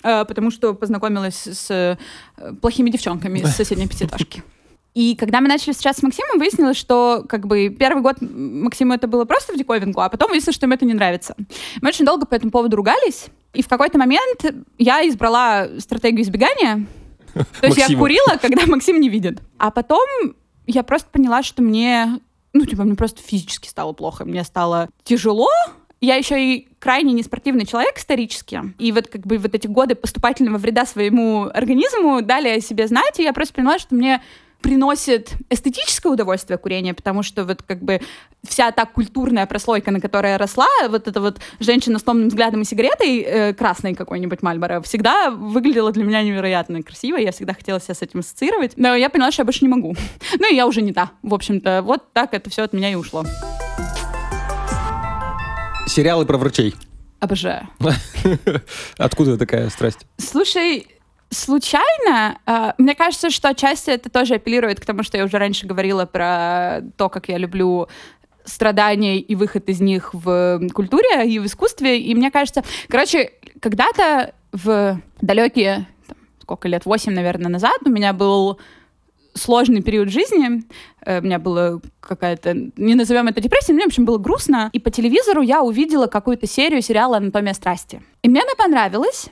Э, 0.03 0.25
Потому 0.25 0.51
что 0.51 0.75
познакомилась 0.75 1.47
с 1.47 1.71
э, 1.71 1.97
плохими 2.61 2.91
девчонками 2.91 3.41
из 3.41 3.55
соседней 3.55 3.87
пятиэтажки. 3.87 4.43
И 4.95 5.15
когда 5.15 5.41
мы 5.41 5.49
начали 5.49 5.73
встречаться 5.73 6.01
с 6.01 6.03
Максимом, 6.03 6.39
выяснилось, 6.39 6.77
что 6.77 7.25
как 7.29 7.47
бы 7.47 7.69
первый 7.69 8.03
год 8.03 8.17
Максиму 8.21 8.95
это 8.95 9.07
было 9.07 9.25
просто 9.25 9.53
в 9.53 9.57
диковинку, 9.57 10.01
а 10.01 10.09
потом 10.09 10.31
выяснилось, 10.31 10.57
что 10.57 10.67
ему 10.67 10.75
это 10.75 10.85
не 10.85 10.95
нравится. 10.95 11.37
Мы 11.81 11.89
очень 11.89 12.05
долго 12.05 12.27
по 12.27 12.35
этому 12.35 12.51
поводу 12.51 12.77
ругались, 12.77 13.27
и 13.53 13.63
в 13.63 13.69
какой-то 13.69 13.99
момент 13.99 14.45
я 14.79 15.07
избрала 15.09 15.69
стратегию 15.79 16.23
избегания. 16.23 16.87
То 17.61 17.67
есть 17.67 17.79
я 17.79 17.97
курила, 17.97 18.39
когда 18.41 18.67
Максим 18.67 19.01
не 19.01 19.09
видит. 19.09 19.41
А 19.59 19.71
потом 19.71 20.07
я 20.67 20.83
просто 20.83 21.09
поняла, 21.11 21.43
что 21.43 21.63
мне, 21.63 22.19
ну, 22.53 22.65
типа, 22.65 22.83
мне 22.83 22.97
просто 22.97 23.23
физически 23.23 23.69
стало 23.69 23.93
плохо. 23.93 24.25
Мне 24.25 24.43
стало 24.43 24.89
тяжело, 25.05 25.49
я 26.01 26.17
еще 26.17 26.43
и 26.43 26.69
крайне 26.79 27.13
неспортивный 27.13 27.67
человек 27.67 27.99
исторически. 27.99 28.63
И 28.79 28.91
вот 28.91 29.09
как 29.09 29.27
бы 29.27 29.39
вот 29.39 29.55
эти 29.55 29.67
годы 29.67 29.95
поступательного 29.95 30.59
вреда 30.59 30.87
своему 30.87 31.45
организму 31.53 32.23
дали 32.23 32.49
о 32.49 32.61
себе 32.61 32.89
знать, 32.89 33.21
и 33.21 33.23
я 33.23 33.33
просто 33.33 33.55
поняла, 33.55 33.79
что 33.79 33.95
мне 33.95 34.23
приносит 34.61 35.33
эстетическое 35.49 36.13
удовольствие 36.13 36.59
курение, 36.59 36.95
потому 36.95 37.23
что 37.23 37.45
вот 37.45 37.63
как 37.63 37.83
бы 37.83 38.01
вся 38.47 38.71
та 38.73 38.85
культурная 38.85 39.47
прослойка, 39.47 39.91
на 39.91 40.01
которой 40.01 40.33
я 40.33 40.39
росла, 40.39 40.67
вот 40.89 41.09
эта 41.09 41.21
вот 41.21 41.41
женщина 41.59 41.99
с 41.99 42.03
томным 42.03 42.29
взглядом 42.29 42.63
и 42.63 42.65
сигаретой, 42.65 43.21
э, 43.21 43.55
красной 43.55 43.95
какой-нибудь 43.95 44.43
Мальборо, 44.43 44.81
всегда 44.83 45.31
выглядела 45.31 45.93
для 45.93 46.05
меня 46.05 46.23
невероятно 46.23 46.83
красиво, 46.83 47.17
я 47.17 47.33
всегда 47.33 47.55
хотела 47.55 47.81
себя 47.81 47.95
с 47.95 48.03
этим 48.03 48.21
ассоциировать, 48.21 48.73
но 48.77 48.95
я 48.95 49.11
поняла, 49.11 49.31
что 49.33 49.43
я 49.43 49.45
больше 49.45 49.65
не 49.65 49.69
могу. 49.69 49.95
Ну 50.39 50.51
и 50.51 50.57
я 50.57 50.67
уже 50.67 50.81
не 50.81 50.93
та, 50.93 51.11
в 51.23 51.35
общем-то. 51.35 51.83
Вот 51.83 52.13
так 52.13 52.33
это 52.33 52.49
все 52.49 52.63
от 52.63 52.73
меня 52.73 52.91
и 52.91 52.95
ушло. 52.95 53.25
Сериалы 55.87 56.25
про 56.25 56.39
врачей. 56.39 56.75
Обожаю. 57.19 57.69
Откуда 58.97 59.37
такая 59.37 59.69
страсть? 59.69 60.07
Слушай, 60.17 60.87
случайно, 61.31 62.39
э, 62.47 62.73
мне 62.79 62.95
кажется, 62.95 63.31
что 63.31 63.49
отчасти 63.49 63.91
это 63.91 64.11
тоже 64.11 64.35
апеллирует 64.35 64.81
к 64.81 64.85
тому, 64.85 65.03
что 65.03 65.17
я 65.17 65.25
уже 65.25 65.39
раньше 65.39 65.67
говорила 65.67 66.05
про 66.05 66.83
то, 66.97 67.09
как 67.09 67.29
я 67.29 67.39
люблю 67.39 67.89
страдания 68.45 69.19
и 69.19 69.35
выход 69.35 69.69
из 69.69 69.81
них 69.81 70.13
в 70.13 70.61
культуре 70.73 71.27
и 71.27 71.39
в 71.39 71.47
искусстве. 71.47 72.01
И 72.01 72.15
мне 72.15 72.31
кажется, 72.31 72.65
короче, 72.89 73.33
когда-то 73.61 74.35
в 74.53 75.01
далекие, 75.21 75.87
там, 76.07 76.17
сколько 76.41 76.69
лет, 76.69 76.85
8, 76.85 77.13
наверное, 77.13 77.51
назад 77.51 77.79
у 77.85 77.91
меня 77.91 78.13
был 78.13 78.59
сложный 79.35 79.83
период 79.83 80.09
жизни. 80.09 80.65
Э, 81.05 81.21
у 81.21 81.23
меня 81.23 81.39
была 81.39 81.81
какая-то, 82.01 82.55
не 82.77 82.95
назовем 82.95 83.29
это 83.29 83.41
депрессией, 83.41 83.77
но, 83.77 83.85
в 83.85 83.87
общем, 83.87 84.05
было 84.05 84.19
грустно. 84.19 84.71
И 84.73 84.81
по 84.81 84.91
телевизору 84.91 85.43
я 85.43 85.63
увидела 85.63 86.07
какую-то 86.07 86.47
серию 86.47 86.83
сериала 86.83 87.19
«Анатомия 87.19 87.55
страсти». 87.55 88.03
И 88.23 88.29
мне 88.29 88.43
она 88.43 88.55
понравилась. 88.57 89.31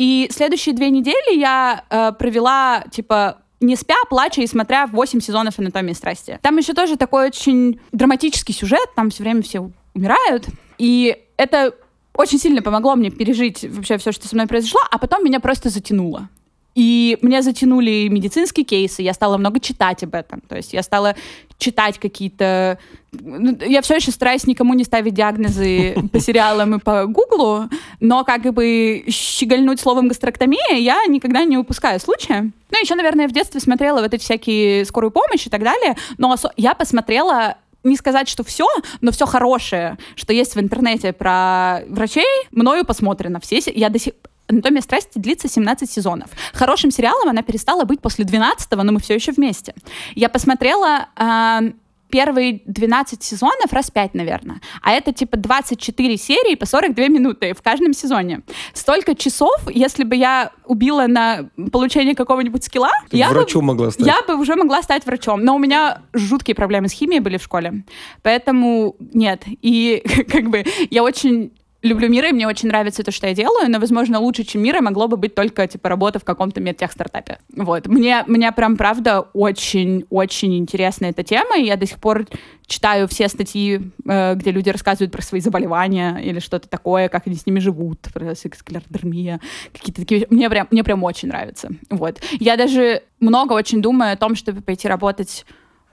И 0.00 0.30
следующие 0.32 0.74
две 0.74 0.88
недели 0.88 1.38
я 1.38 1.84
э, 1.90 2.12
провела, 2.18 2.84
типа, 2.90 3.42
не 3.60 3.76
спя, 3.76 3.96
плача 4.08 4.40
и 4.40 4.46
смотря 4.46 4.86
8 4.86 5.20
сезонов 5.20 5.58
«Анатомии 5.58 5.92
страсти». 5.92 6.38
Там 6.40 6.56
еще 6.56 6.72
тоже 6.72 6.96
такой 6.96 7.26
очень 7.26 7.78
драматический 7.92 8.54
сюжет, 8.54 8.88
там 8.96 9.10
все 9.10 9.22
время 9.22 9.42
все 9.42 9.70
умирают. 9.92 10.46
И 10.78 11.18
это 11.36 11.74
очень 12.14 12.38
сильно 12.38 12.62
помогло 12.62 12.96
мне 12.96 13.10
пережить 13.10 13.62
вообще 13.62 13.98
все, 13.98 14.10
что 14.10 14.26
со 14.26 14.34
мной 14.34 14.46
произошло, 14.46 14.80
а 14.90 14.96
потом 14.96 15.22
меня 15.22 15.38
просто 15.38 15.68
затянуло. 15.68 16.30
И 16.74 17.18
мне 17.20 17.42
затянули 17.42 18.08
медицинские 18.08 18.64
кейсы, 18.64 19.02
я 19.02 19.12
стала 19.12 19.36
много 19.36 19.58
читать 19.60 20.02
об 20.04 20.14
этом. 20.14 20.40
То 20.40 20.56
есть 20.56 20.72
я 20.72 20.82
стала 20.82 21.16
читать 21.58 21.98
какие-то... 21.98 22.78
Ну, 23.12 23.56
я 23.66 23.82
все 23.82 23.96
еще 23.96 24.12
стараюсь 24.12 24.46
никому 24.46 24.74
не 24.74 24.84
ставить 24.84 25.14
диагнозы 25.14 25.96
по 26.12 26.20
сериалам 26.20 26.76
и 26.76 26.78
по 26.78 27.06
гуглу, 27.06 27.68
но 27.98 28.24
как 28.24 28.42
бы 28.54 29.04
щегольнуть 29.08 29.80
словом 29.80 30.08
гастроктомия 30.08 30.76
я 30.78 31.04
никогда 31.06 31.44
не 31.44 31.58
упускаю 31.58 31.98
случая. 31.98 32.52
Ну, 32.70 32.80
еще, 32.80 32.94
наверное, 32.94 33.28
в 33.28 33.32
детстве 33.32 33.60
смотрела 33.60 34.00
вот 34.00 34.14
эти 34.14 34.22
всякие 34.22 34.84
скорую 34.84 35.10
помощь 35.10 35.46
и 35.46 35.50
так 35.50 35.62
далее, 35.62 35.96
но 36.18 36.36
я 36.56 36.74
посмотрела 36.74 37.56
не 37.82 37.96
сказать, 37.96 38.28
что 38.28 38.44
все, 38.44 38.66
но 39.00 39.10
все 39.10 39.26
хорошее, 39.26 39.96
что 40.14 40.32
есть 40.32 40.54
в 40.54 40.60
интернете 40.60 41.12
про 41.12 41.80
врачей, 41.88 42.26
мною 42.50 42.84
посмотрено. 42.84 43.40
Все, 43.40 43.60
я 43.74 43.88
до 43.88 43.98
сих 43.98 44.12
«Анатомия 44.50 44.82
страсти» 44.82 45.18
длится 45.18 45.48
17 45.48 45.90
сезонов. 45.90 46.30
Хорошим 46.52 46.90
сериалом 46.90 47.28
она 47.28 47.42
перестала 47.42 47.84
быть 47.84 48.00
после 48.00 48.24
12-го, 48.24 48.82
но 48.82 48.92
мы 48.92 49.00
все 49.00 49.14
еще 49.14 49.32
вместе. 49.32 49.74
Я 50.14 50.28
посмотрела 50.28 51.08
э, 51.16 51.72
первые 52.10 52.60
12 52.66 53.22
сезонов 53.22 53.72
раз 53.72 53.90
5, 53.90 54.14
наверное. 54.14 54.60
А 54.82 54.92
это 54.92 55.12
типа 55.12 55.36
24 55.36 56.16
серии 56.16 56.54
по 56.54 56.66
42 56.66 57.08
минуты 57.08 57.54
в 57.54 57.62
каждом 57.62 57.92
сезоне. 57.92 58.40
Столько 58.74 59.14
часов, 59.14 59.56
если 59.72 60.04
бы 60.04 60.16
я 60.16 60.50
убила 60.66 61.06
на 61.06 61.48
получение 61.72 62.14
какого-нибудь 62.14 62.64
скилла, 62.64 62.90
я 63.12 63.30
врачом 63.30 63.62
бы, 63.62 63.68
могла 63.68 63.90
стать. 63.90 64.06
я 64.06 64.22
бы 64.26 64.40
уже 64.40 64.56
могла 64.56 64.82
стать 64.82 65.06
врачом. 65.06 65.44
Но 65.44 65.54
у 65.54 65.58
меня 65.58 66.02
жуткие 66.12 66.54
проблемы 66.54 66.88
с 66.88 66.92
химией 66.92 67.20
были 67.20 67.38
в 67.38 67.42
школе. 67.42 67.84
Поэтому 68.22 68.96
нет. 68.98 69.44
И 69.46 70.02
как 70.30 70.50
бы 70.50 70.64
я 70.90 71.02
очень 71.02 71.52
люблю 71.82 72.08
мира, 72.08 72.28
и 72.28 72.32
мне 72.32 72.46
очень 72.46 72.68
нравится 72.68 73.02
то, 73.02 73.10
что 73.10 73.26
я 73.26 73.34
делаю, 73.34 73.70
но, 73.70 73.78
возможно, 73.78 74.18
лучше, 74.18 74.44
чем 74.44 74.62
мира 74.62 74.80
могло 74.80 75.08
бы 75.08 75.16
быть 75.16 75.34
только, 75.34 75.66
типа, 75.66 75.88
работа 75.88 76.18
в 76.18 76.24
каком-то 76.24 76.60
медтех-стартапе. 76.60 77.38
Вот. 77.56 77.86
Мне, 77.86 78.24
мне 78.26 78.52
прям, 78.52 78.76
правда, 78.76 79.20
очень-очень 79.32 80.58
интересна 80.58 81.06
эта 81.06 81.22
тема, 81.22 81.58
и 81.58 81.64
я 81.64 81.76
до 81.76 81.86
сих 81.86 81.98
пор 81.98 82.26
читаю 82.66 83.08
все 83.08 83.28
статьи, 83.28 83.80
э, 84.06 84.34
где 84.34 84.50
люди 84.50 84.70
рассказывают 84.70 85.12
про 85.12 85.22
свои 85.22 85.40
заболевания 85.40 86.18
или 86.22 86.38
что-то 86.38 86.68
такое, 86.68 87.08
как 87.08 87.26
они 87.26 87.36
с 87.36 87.46
ними 87.46 87.58
живут, 87.58 88.00
про 88.12 88.34
склеродермия, 88.34 89.40
какие-то 89.72 90.02
такие... 90.02 90.26
Мне 90.30 90.48
прям, 90.50 90.68
мне 90.70 90.84
прям 90.84 91.02
очень 91.02 91.28
нравится. 91.28 91.70
Вот. 91.88 92.20
Я 92.38 92.56
даже 92.56 93.02
много 93.18 93.54
очень 93.54 93.82
думаю 93.82 94.12
о 94.12 94.16
том, 94.16 94.34
чтобы 94.34 94.60
пойти 94.60 94.86
работать 94.86 95.44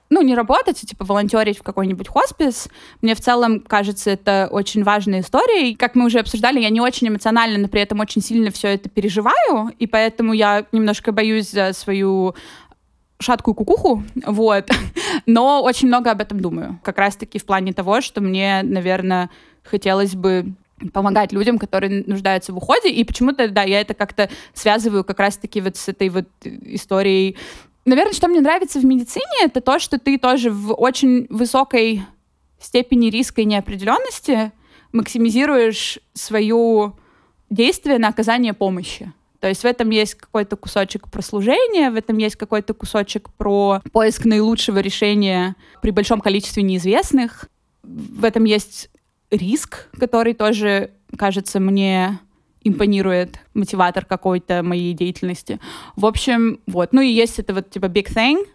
ну, 0.09 0.21
не 0.21 0.35
работать, 0.35 0.81
а 0.83 0.85
типа 0.85 1.05
волонтерить 1.05 1.59
в 1.59 1.63
какой-нибудь 1.63 2.07
хоспис. 2.07 2.69
Мне 3.01 3.15
в 3.15 3.21
целом 3.21 3.59
кажется 3.59 4.11
это 4.11 4.47
очень 4.51 4.83
важной 4.83 5.19
историей. 5.19 5.75
Как 5.75 5.95
мы 5.95 6.05
уже 6.05 6.19
обсуждали, 6.19 6.59
я 6.59 6.69
не 6.69 6.81
очень 6.81 7.07
эмоционально, 7.07 7.57
но 7.57 7.67
при 7.67 7.81
этом 7.81 7.99
очень 7.99 8.21
сильно 8.21 8.51
все 8.51 8.69
это 8.69 8.89
переживаю, 8.89 9.69
и 9.77 9.87
поэтому 9.87 10.33
я 10.33 10.65
немножко 10.71 11.11
боюсь 11.11 11.51
за 11.51 11.73
свою 11.73 12.35
шаткую 13.19 13.55
кукуху, 13.55 14.03
вот, 14.25 14.69
но 15.25 15.63
очень 15.63 15.87
много 15.87 16.11
об 16.11 16.21
этом 16.21 16.39
думаю. 16.39 16.79
Как 16.83 16.97
раз-таки 16.97 17.39
в 17.39 17.45
плане 17.45 17.73
того, 17.73 18.01
что 18.01 18.21
мне, 18.21 18.61
наверное, 18.63 19.29
хотелось 19.63 20.15
бы 20.15 20.53
помогать 20.93 21.31
людям, 21.31 21.57
которые 21.57 22.03
нуждаются 22.05 22.53
в 22.53 22.57
уходе, 22.57 22.89
и 22.89 23.03
почему-то, 23.03 23.49
да, 23.49 23.63
я 23.63 23.81
это 23.81 23.93
как-то 23.93 24.29
связываю 24.53 25.03
как 25.03 25.19
раз-таки 25.19 25.59
вот 25.61 25.75
с 25.75 25.89
этой 25.89 26.09
вот 26.09 26.27
историей 26.43 27.35
Наверное, 27.87 28.11
что 28.11 28.27
мне 28.27 28.41
нравится 28.41 28.81
в 28.81 28.85
медицине, 28.85 29.45
это 29.45 29.61
то, 29.61 29.79
что 29.79 29.97
ты 29.97 30.17
тоже 30.17 30.51
в 30.51 30.73
очень 30.73 31.25
высокой 31.29 32.03
степени 32.59 33.09
риска 33.09 33.39
и 33.39 33.45
неопределенности 33.45 34.51
максимизируешь 34.91 35.97
свое 36.13 36.91
действие 37.49 37.97
на 37.97 38.09
оказание 38.09 38.53
помощи. 38.53 39.13
То 39.39 39.47
есть 39.47 39.63
в 39.63 39.65
этом 39.65 39.89
есть 39.89 40.15
какой-то 40.15 40.57
кусочек 40.57 41.09
про 41.09 41.21
служение, 41.21 41.89
в 41.89 41.95
этом 41.95 42.17
есть 42.17 42.35
какой-то 42.35 42.73
кусочек 42.73 43.29
про 43.37 43.81
поиск 43.93 44.25
наилучшего 44.25 44.79
решения 44.79 45.55
при 45.81 45.91
большом 45.91 46.19
количестве 46.19 46.63
неизвестных. 46.63 47.47
В 47.83 48.25
этом 48.25 48.43
есть 48.43 48.89
риск, 49.31 49.87
который 49.97 50.33
тоже 50.33 50.91
кажется 51.17 51.61
мне 51.61 52.19
импонирует 52.67 53.39
мотиватор 53.53 54.05
какой-то 54.05 54.63
моей 54.63 54.93
деятельности. 54.93 55.59
В 55.95 56.05
общем, 56.05 56.59
вот. 56.67 56.93
Ну 56.93 57.01
и 57.01 57.09
есть 57.09 57.39
это 57.39 57.53
вот 57.53 57.69
типа 57.69 57.85
big 57.85 58.13
thing, 58.13 58.45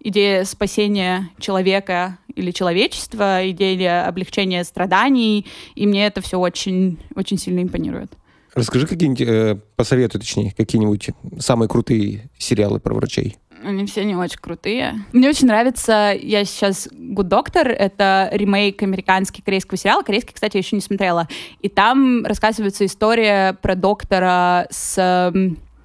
идея 0.00 0.44
спасения 0.44 1.30
человека 1.38 2.18
или 2.34 2.50
человечества, 2.50 3.48
идея 3.50 4.06
облегчения 4.06 4.64
страданий, 4.64 5.46
и 5.74 5.86
мне 5.86 6.06
это 6.06 6.20
все 6.20 6.38
очень, 6.38 6.98
очень 7.14 7.38
сильно 7.38 7.62
импонирует. 7.62 8.12
Расскажи 8.54 8.86
какие-нибудь, 8.86 9.20
э, 9.20 9.58
посоветуй 9.76 10.20
точнее, 10.20 10.52
какие-нибудь 10.56 11.10
самые 11.38 11.68
крутые 11.68 12.30
сериалы 12.36 12.80
про 12.80 12.94
врачей. 12.94 13.36
Они 13.62 13.84
все 13.86 14.04
не 14.04 14.16
очень 14.16 14.38
крутые. 14.38 15.04
Мне 15.12 15.28
очень 15.28 15.46
нравится, 15.46 16.14
я 16.18 16.44
сейчас 16.44 16.88
Good 16.88 17.28
Doctor, 17.28 17.68
это 17.68 18.28
ремейк 18.32 18.82
американский 18.82 19.42
корейского 19.42 19.76
сериала. 19.76 20.02
Корейский, 20.02 20.32
кстати, 20.34 20.56
я 20.56 20.60
еще 20.60 20.76
не 20.76 20.82
смотрела. 20.82 21.28
И 21.60 21.68
там 21.68 22.24
рассказывается 22.24 22.86
история 22.86 23.54
про 23.60 23.74
доктора 23.74 24.66
с 24.70 25.32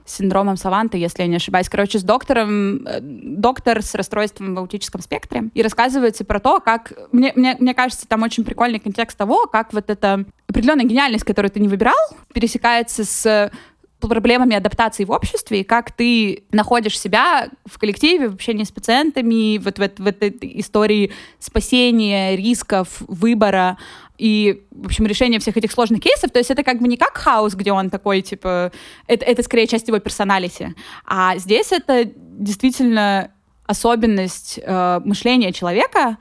синдромом 0.05 0.55
Саванта, 0.55 0.97
если 0.97 1.23
я 1.23 1.27
не 1.27 1.35
ошибаюсь. 1.35 1.67
Короче, 1.67 1.99
с 1.99 2.03
доктором, 2.03 2.85
э, 2.85 2.99
доктор 3.01 3.81
с 3.81 3.95
расстройством 3.95 4.53
в 4.53 4.59
аутическом 4.59 5.01
спектре. 5.01 5.49
И 5.53 5.63
рассказывается 5.63 6.23
про 6.23 6.39
то, 6.39 6.59
как... 6.59 6.93
Мне, 7.11 7.33
мне, 7.35 7.57
мне 7.59 7.73
кажется, 7.73 8.07
там 8.07 8.21
очень 8.21 8.43
прикольный 8.45 8.79
контекст 8.79 9.17
того, 9.17 9.47
как 9.47 9.73
вот 9.73 9.89
эта 9.89 10.25
определенная 10.47 10.85
гениальность, 10.85 11.25
которую 11.25 11.51
ты 11.51 11.59
не 11.59 11.67
выбирал, 11.67 11.95
пересекается 12.33 13.03
с 13.03 13.51
проблемами 13.99 14.55
адаптации 14.55 15.03
в 15.03 15.11
обществе, 15.11 15.61
и 15.61 15.63
как 15.63 15.91
ты 15.91 16.43
находишь 16.51 16.99
себя 16.99 17.49
в 17.65 17.79
коллективе, 17.79 18.29
в 18.29 18.35
общении 18.35 18.63
с 18.63 18.71
пациентами, 18.71 19.57
вот 19.57 19.79
в, 19.79 20.03
в 20.03 20.07
этой 20.07 20.37
истории 20.59 21.11
спасения, 21.39 22.35
рисков, 22.35 23.01
выбора 23.07 23.77
и, 24.17 24.63
в 24.71 24.85
общем, 24.85 25.05
решения 25.07 25.39
всех 25.39 25.57
этих 25.57 25.71
сложных 25.71 26.01
кейсов. 26.01 26.31
То 26.31 26.39
есть 26.39 26.51
это 26.51 26.63
как 26.63 26.79
бы 26.79 26.87
не 26.87 26.97
как 26.97 27.17
хаос, 27.17 27.55
где 27.55 27.71
он 27.71 27.89
такой, 27.89 28.21
типа, 28.21 28.71
это, 29.07 29.25
это 29.25 29.43
скорее 29.43 29.67
часть 29.67 29.87
его 29.87 29.99
персоналити, 29.99 30.75
а 31.05 31.37
здесь 31.37 31.71
это 31.71 32.05
действительно 32.15 33.31
особенность 33.65 34.59
э, 34.61 35.01
мышления 35.03 35.51
человека, 35.51 36.17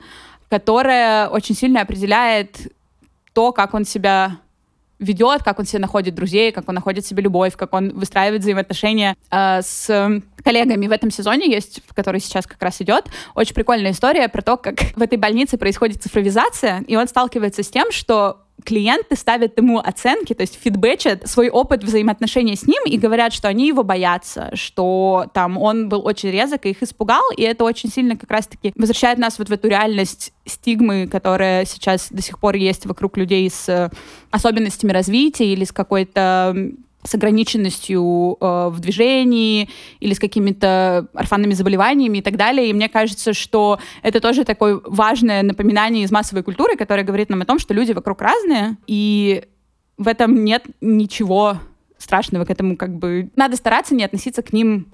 которая 0.49 1.29
очень 1.29 1.55
сильно 1.55 1.81
определяет 1.81 2.73
то, 3.33 3.51
как 3.51 3.73
он 3.73 3.85
себя 3.85 4.39
ведет, 4.99 5.43
как 5.43 5.59
он 5.59 5.65
себе 5.65 5.79
находит 5.79 6.15
друзей, 6.15 6.51
как 6.51 6.69
он 6.69 6.75
находит 6.75 7.05
себе 7.05 7.23
любовь, 7.23 7.55
как 7.55 7.73
он 7.73 7.91
выстраивает 7.91 8.41
взаимоотношения 8.41 9.15
э, 9.31 9.61
с 9.61 10.21
коллегами 10.43 10.87
в 10.87 10.91
этом 10.91 11.11
сезоне 11.11 11.49
есть, 11.49 11.81
в 11.87 11.93
который 11.93 12.21
сейчас 12.21 12.45
как 12.45 12.61
раз 12.61 12.81
идет, 12.81 13.05
очень 13.33 13.55
прикольная 13.55 13.91
история 13.91 14.29
про 14.29 14.41
то, 14.41 14.57
как 14.57 14.75
в 14.95 15.01
этой 15.01 15.17
больнице 15.17 15.57
происходит 15.57 16.01
цифровизация, 16.03 16.83
и 16.87 16.95
он 16.95 17.07
сталкивается 17.07 17.63
с 17.63 17.69
тем, 17.69 17.91
что 17.91 18.44
клиенты 18.65 19.15
ставят 19.15 19.57
ему 19.57 19.79
оценки, 19.79 20.33
то 20.33 20.41
есть 20.41 20.59
фидбэчат 20.61 21.27
свой 21.29 21.49
опыт 21.49 21.83
взаимоотношений 21.83 22.55
с 22.55 22.65
ним 22.67 22.83
и 22.85 22.97
говорят, 22.97 23.31
что 23.31 23.47
они 23.47 23.67
его 23.67 23.83
боятся, 23.83 24.49
что 24.53 25.27
там 25.33 25.57
он 25.57 25.87
был 25.87 26.05
очень 26.05 26.31
резок 26.31 26.65
и 26.65 26.71
их 26.71 26.83
испугал, 26.83 27.23
и 27.37 27.43
это 27.43 27.63
очень 27.63 27.89
сильно 27.89 28.17
как 28.17 28.31
раз-таки 28.31 28.73
возвращает 28.75 29.19
нас 29.19 29.39
вот 29.39 29.49
в 29.49 29.53
эту 29.53 29.67
реальность 29.67 30.33
стигмы, 30.45 31.07
которая 31.07 31.65
сейчас 31.65 32.07
до 32.09 32.21
сих 32.21 32.39
пор 32.39 32.55
есть 32.55 32.85
вокруг 32.85 33.17
людей 33.17 33.49
с 33.49 33.91
особенностями 34.31 34.91
развития 34.91 35.53
или 35.53 35.63
с 35.63 35.71
какой-то 35.71 36.55
с 37.05 37.15
ограниченностью 37.15 38.37
э, 38.39 38.69
в 38.69 38.79
движении 38.79 39.69
или 39.99 40.13
с 40.13 40.19
какими-то 40.19 41.07
орфанными 41.13 41.53
заболеваниями 41.53 42.17
и 42.17 42.21
так 42.21 42.35
далее. 42.35 42.69
И 42.69 42.73
мне 42.73 42.89
кажется, 42.89 43.33
что 43.33 43.79
это 44.01 44.19
тоже 44.19 44.43
такое 44.43 44.81
важное 44.83 45.43
напоминание 45.43 46.03
из 46.03 46.11
массовой 46.11 46.43
культуры, 46.43 46.75
которое 46.75 47.03
говорит 47.03 47.29
нам 47.29 47.41
о 47.41 47.45
том, 47.45 47.59
что 47.59 47.73
люди 47.73 47.93
вокруг 47.93 48.21
разные, 48.21 48.77
и 48.87 49.43
в 49.97 50.07
этом 50.07 50.43
нет 50.43 50.65
ничего 50.81 51.57
страшного 51.97 52.45
к 52.45 52.49
этому, 52.49 52.75
как 52.75 52.95
бы 52.95 53.29
надо 53.35 53.55
стараться 53.55 53.95
не 53.95 54.03
относиться 54.03 54.41
к 54.41 54.51
ним 54.51 54.87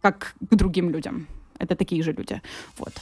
как 0.00 0.34
к 0.50 0.54
другим 0.54 0.90
людям. 0.90 1.26
Это 1.58 1.76
такие 1.76 2.02
же 2.02 2.12
люди. 2.12 2.42
Вот. 2.76 2.92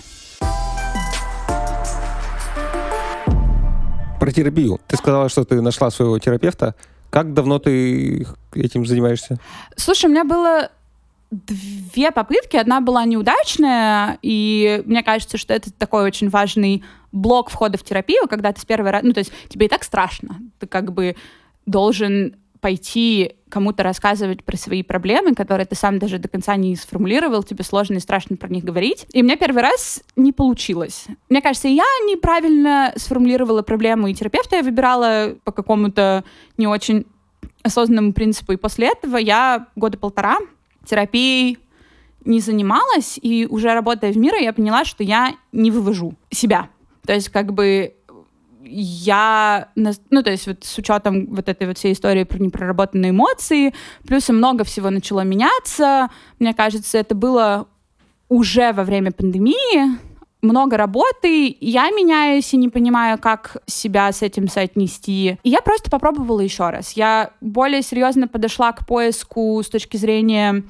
Про 4.20 4.32
терапию. 4.32 4.78
Ты 4.86 4.96
сказала, 4.96 5.30
что 5.30 5.44
ты 5.44 5.62
нашла 5.62 5.90
своего 5.90 6.18
терапевта. 6.18 6.74
Как 7.10 7.34
давно 7.34 7.58
ты 7.58 8.26
этим 8.54 8.86
занимаешься? 8.86 9.38
Слушай, 9.76 10.06
у 10.06 10.10
меня 10.10 10.24
было 10.24 10.70
две 11.30 12.10
попытки. 12.10 12.56
Одна 12.56 12.80
была 12.80 13.04
неудачная, 13.04 14.18
и 14.22 14.82
мне 14.86 15.02
кажется, 15.02 15.38
что 15.38 15.54
это 15.54 15.72
такой 15.72 16.04
очень 16.04 16.28
важный 16.28 16.82
блок 17.12 17.50
входа 17.50 17.78
в 17.78 17.84
терапию, 17.84 18.26
когда 18.28 18.52
ты 18.52 18.60
с 18.60 18.64
первого 18.64 18.92
раза... 18.92 19.06
Ну, 19.06 19.12
то 19.12 19.20
есть 19.20 19.32
тебе 19.48 19.66
и 19.66 19.68
так 19.68 19.84
страшно. 19.84 20.38
Ты 20.58 20.66
как 20.66 20.92
бы 20.92 21.16
должен 21.66 22.36
пойти 22.60 23.32
кому-то 23.48 23.82
рассказывать 23.82 24.44
про 24.44 24.56
свои 24.56 24.82
проблемы, 24.82 25.34
которые 25.34 25.66
ты 25.66 25.74
сам 25.74 25.98
даже 25.98 26.18
до 26.18 26.28
конца 26.28 26.56
не 26.56 26.76
сформулировал, 26.76 27.42
тебе 27.42 27.64
сложно 27.64 27.96
и 27.96 28.00
страшно 28.00 28.36
про 28.36 28.48
них 28.48 28.64
говорить. 28.64 29.06
И 29.12 29.22
мне 29.22 29.36
первый 29.36 29.62
раз 29.62 30.02
не 30.16 30.32
получилось. 30.32 31.06
Мне 31.28 31.42
кажется, 31.42 31.68
я 31.68 31.84
неправильно 32.06 32.92
сформулировала 32.96 33.62
проблему, 33.62 34.06
и 34.06 34.14
терапевта 34.14 34.56
я 34.56 34.62
выбирала 34.62 35.36
по 35.44 35.52
какому-то 35.52 36.24
не 36.56 36.66
очень 36.66 37.06
осознанному 37.62 38.12
принципу. 38.12 38.52
И 38.52 38.56
после 38.56 38.88
этого 38.88 39.16
я 39.16 39.66
года 39.76 39.98
полтора 39.98 40.38
терапией 40.86 41.58
не 42.24 42.40
занималась, 42.40 43.18
и 43.20 43.46
уже 43.46 43.72
работая 43.72 44.12
в 44.12 44.16
мире, 44.16 44.44
я 44.44 44.52
поняла, 44.52 44.84
что 44.84 45.02
я 45.02 45.34
не 45.52 45.70
вывожу 45.70 46.14
себя. 46.30 46.68
То 47.06 47.14
есть 47.14 47.30
как 47.30 47.52
бы 47.52 47.94
я, 48.64 49.68
ну, 49.74 50.22
то 50.22 50.30
есть 50.30 50.46
вот 50.46 50.64
с 50.64 50.78
учетом 50.78 51.26
вот 51.26 51.48
этой 51.48 51.66
вот 51.66 51.78
всей 51.78 51.92
истории 51.92 52.24
про 52.24 52.38
непроработанные 52.38 53.10
эмоции, 53.10 53.74
плюс 54.06 54.28
и 54.28 54.32
много 54.32 54.64
всего 54.64 54.90
начало 54.90 55.20
меняться. 55.20 56.08
Мне 56.38 56.54
кажется, 56.54 56.98
это 56.98 57.14
было 57.14 57.66
уже 58.28 58.72
во 58.72 58.84
время 58.84 59.12
пандемии, 59.12 59.98
много 60.42 60.76
работы, 60.76 61.56
я 61.60 61.90
меняюсь 61.90 62.52
и 62.54 62.56
не 62.56 62.68
понимаю, 62.68 63.18
как 63.18 63.58
себя 63.66 64.10
с 64.10 64.22
этим 64.22 64.48
соотнести. 64.48 65.38
И 65.42 65.50
я 65.50 65.60
просто 65.60 65.90
попробовала 65.90 66.40
еще 66.40 66.70
раз. 66.70 66.92
Я 66.92 67.32
более 67.40 67.82
серьезно 67.82 68.26
подошла 68.26 68.72
к 68.72 68.86
поиску 68.86 69.60
с 69.62 69.68
точки 69.68 69.96
зрения 69.96 70.62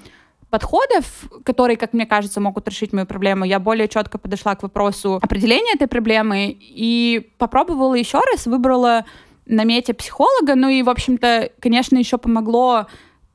подходов, 0.51 1.28
которые, 1.44 1.76
как 1.76 1.92
мне 1.92 2.07
кажется, 2.07 2.40
могут 2.40 2.68
решить 2.68 2.92
мою 2.92 3.07
проблему, 3.07 3.44
я 3.44 3.59
более 3.61 3.88
четко 3.88 4.18
подошла 4.18 4.55
к 4.57 4.62
вопросу 4.62 5.18
определения 5.22 5.72
этой 5.74 5.86
проблемы 5.86 6.57
и 6.61 7.30
попробовала 7.38 7.94
еще 7.94 8.20
раз, 8.32 8.46
выбрала 8.46 9.05
на 9.46 9.64
мете 9.64 9.94
психолога, 9.94 10.55
ну 10.55 10.68
и, 10.68 10.82
в 10.82 10.90
общем-то, 10.90 11.51
конечно, 11.61 11.96
еще 11.96 12.18
помогло 12.18 12.86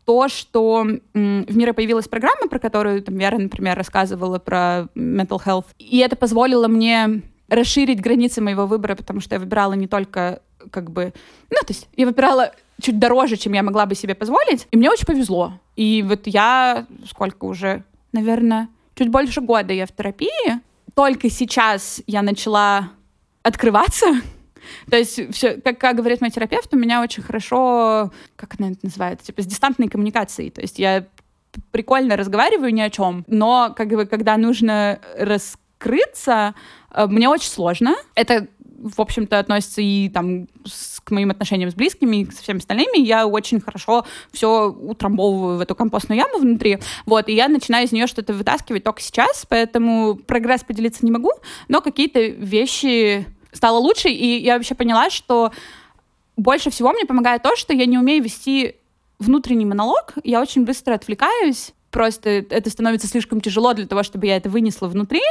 то, 0.05 0.27
что 0.27 0.85
в 1.13 1.57
мире 1.57 1.73
появилась 1.73 2.07
программа, 2.07 2.47
про 2.47 2.59
которую 2.59 3.01
там, 3.01 3.15
Вера, 3.15 3.37
например, 3.37 3.75
рассказывала 3.75 4.37
про 4.37 4.87
mental 4.95 5.41
health, 5.43 5.65
и 5.79 5.97
это 5.97 6.15
позволило 6.15 6.67
мне 6.67 7.21
расширить 7.47 8.01
границы 8.01 8.41
моего 8.41 8.65
выбора, 8.65 8.95
потому 8.95 9.19
что 9.19 9.35
я 9.35 9.39
выбирала 9.39 9.73
не 9.73 9.87
только 9.87 10.41
как 10.71 10.91
бы... 10.91 11.13
Ну, 11.49 11.57
то 11.59 11.69
есть 11.69 11.87
я 11.95 12.05
выбирала 12.05 12.51
чуть 12.81 12.99
дороже, 12.99 13.37
чем 13.37 13.53
я 13.53 13.63
могла 13.63 13.85
бы 13.85 13.95
себе 13.95 14.15
позволить, 14.15 14.67
и 14.71 14.77
мне 14.77 14.89
очень 14.89 15.05
повезло. 15.05 15.59
И 15.75 16.03
вот 16.07 16.27
я 16.27 16.85
сколько 17.09 17.45
уже, 17.45 17.83
наверное, 18.11 18.69
чуть 18.95 19.09
больше 19.09 19.41
года 19.41 19.73
я 19.73 19.85
в 19.85 19.91
терапии. 19.91 20.59
Только 20.93 21.29
сейчас 21.29 22.01
я 22.07 22.21
начала 22.21 22.89
открываться. 23.43 24.07
То 24.89 24.97
есть, 24.97 25.33
все, 25.33 25.61
как, 25.61 25.77
как 25.79 25.97
говорит 25.97 26.21
мой 26.21 26.31
терапевт, 26.31 26.73
у 26.73 26.77
меня 26.77 27.01
очень 27.01 27.23
хорошо, 27.23 28.11
как 28.35 28.55
она 28.59 28.71
это 28.71 28.79
называет, 28.83 29.21
типа 29.21 29.41
с 29.41 29.45
дистантной 29.45 29.87
коммуникацией. 29.87 30.49
То 30.49 30.61
есть 30.61 30.79
я 30.79 31.05
прикольно 31.71 32.17
разговариваю 32.17 32.73
ни 32.73 32.81
о 32.81 32.89
чем, 32.89 33.23
но 33.27 33.73
как 33.75 33.89
бы 33.89 34.05
когда 34.05 34.37
нужно 34.37 34.99
раскрыться, 35.17 36.55
э, 36.91 37.07
мне 37.07 37.29
очень 37.29 37.49
сложно. 37.49 37.95
Это 38.15 38.47
в 38.77 38.99
общем-то, 39.01 39.39
относится 39.39 39.81
и 39.81 40.09
там 40.09 40.47
с, 40.65 40.99
к 41.01 41.11
моим 41.11 41.31
отношениям 41.31 41.71
с 41.71 41.73
близкими, 41.73 42.17
и 42.17 42.31
со 42.31 42.43
всеми 42.43 42.59
остальными. 42.59 42.99
Я 42.99 43.27
очень 43.27 43.59
хорошо 43.59 44.05
все 44.31 44.69
утрамбовываю 44.69 45.57
в 45.57 45.61
эту 45.61 45.75
компостную 45.75 46.19
яму 46.19 46.39
внутри. 46.39 46.79
Вот, 47.05 47.29
и 47.29 47.33
я 47.33 47.47
начинаю 47.47 47.85
из 47.85 47.91
нее 47.91 48.07
что-то 48.07 48.33
вытаскивать 48.33 48.83
только 48.83 49.01
сейчас, 49.01 49.45
поэтому 49.47 50.15
прогресс 50.15 50.63
поделиться 50.63 51.05
не 51.05 51.11
могу, 51.11 51.31
но 51.67 51.81
какие-то 51.81 52.19
вещи 52.19 53.25
стало 53.51 53.77
лучше, 53.77 54.09
и 54.09 54.43
я 54.43 54.55
вообще 54.55 54.75
поняла, 54.75 55.09
что 55.09 55.51
больше 56.37 56.69
всего 56.69 56.91
мне 56.91 57.05
помогает 57.05 57.41
то, 57.41 57.55
что 57.55 57.73
я 57.73 57.85
не 57.85 57.97
умею 57.97 58.23
вести 58.23 58.75
внутренний 59.19 59.65
монолог, 59.65 60.13
я 60.23 60.41
очень 60.41 60.65
быстро 60.65 60.93
отвлекаюсь, 60.93 61.71
просто 61.91 62.29
это 62.29 62.69
становится 62.69 63.07
слишком 63.07 63.41
тяжело 63.41 63.73
для 63.73 63.87
того, 63.87 64.03
чтобы 64.03 64.27
я 64.27 64.37
это 64.37 64.49
вынесла 64.49 64.87
внутри, 64.87 65.21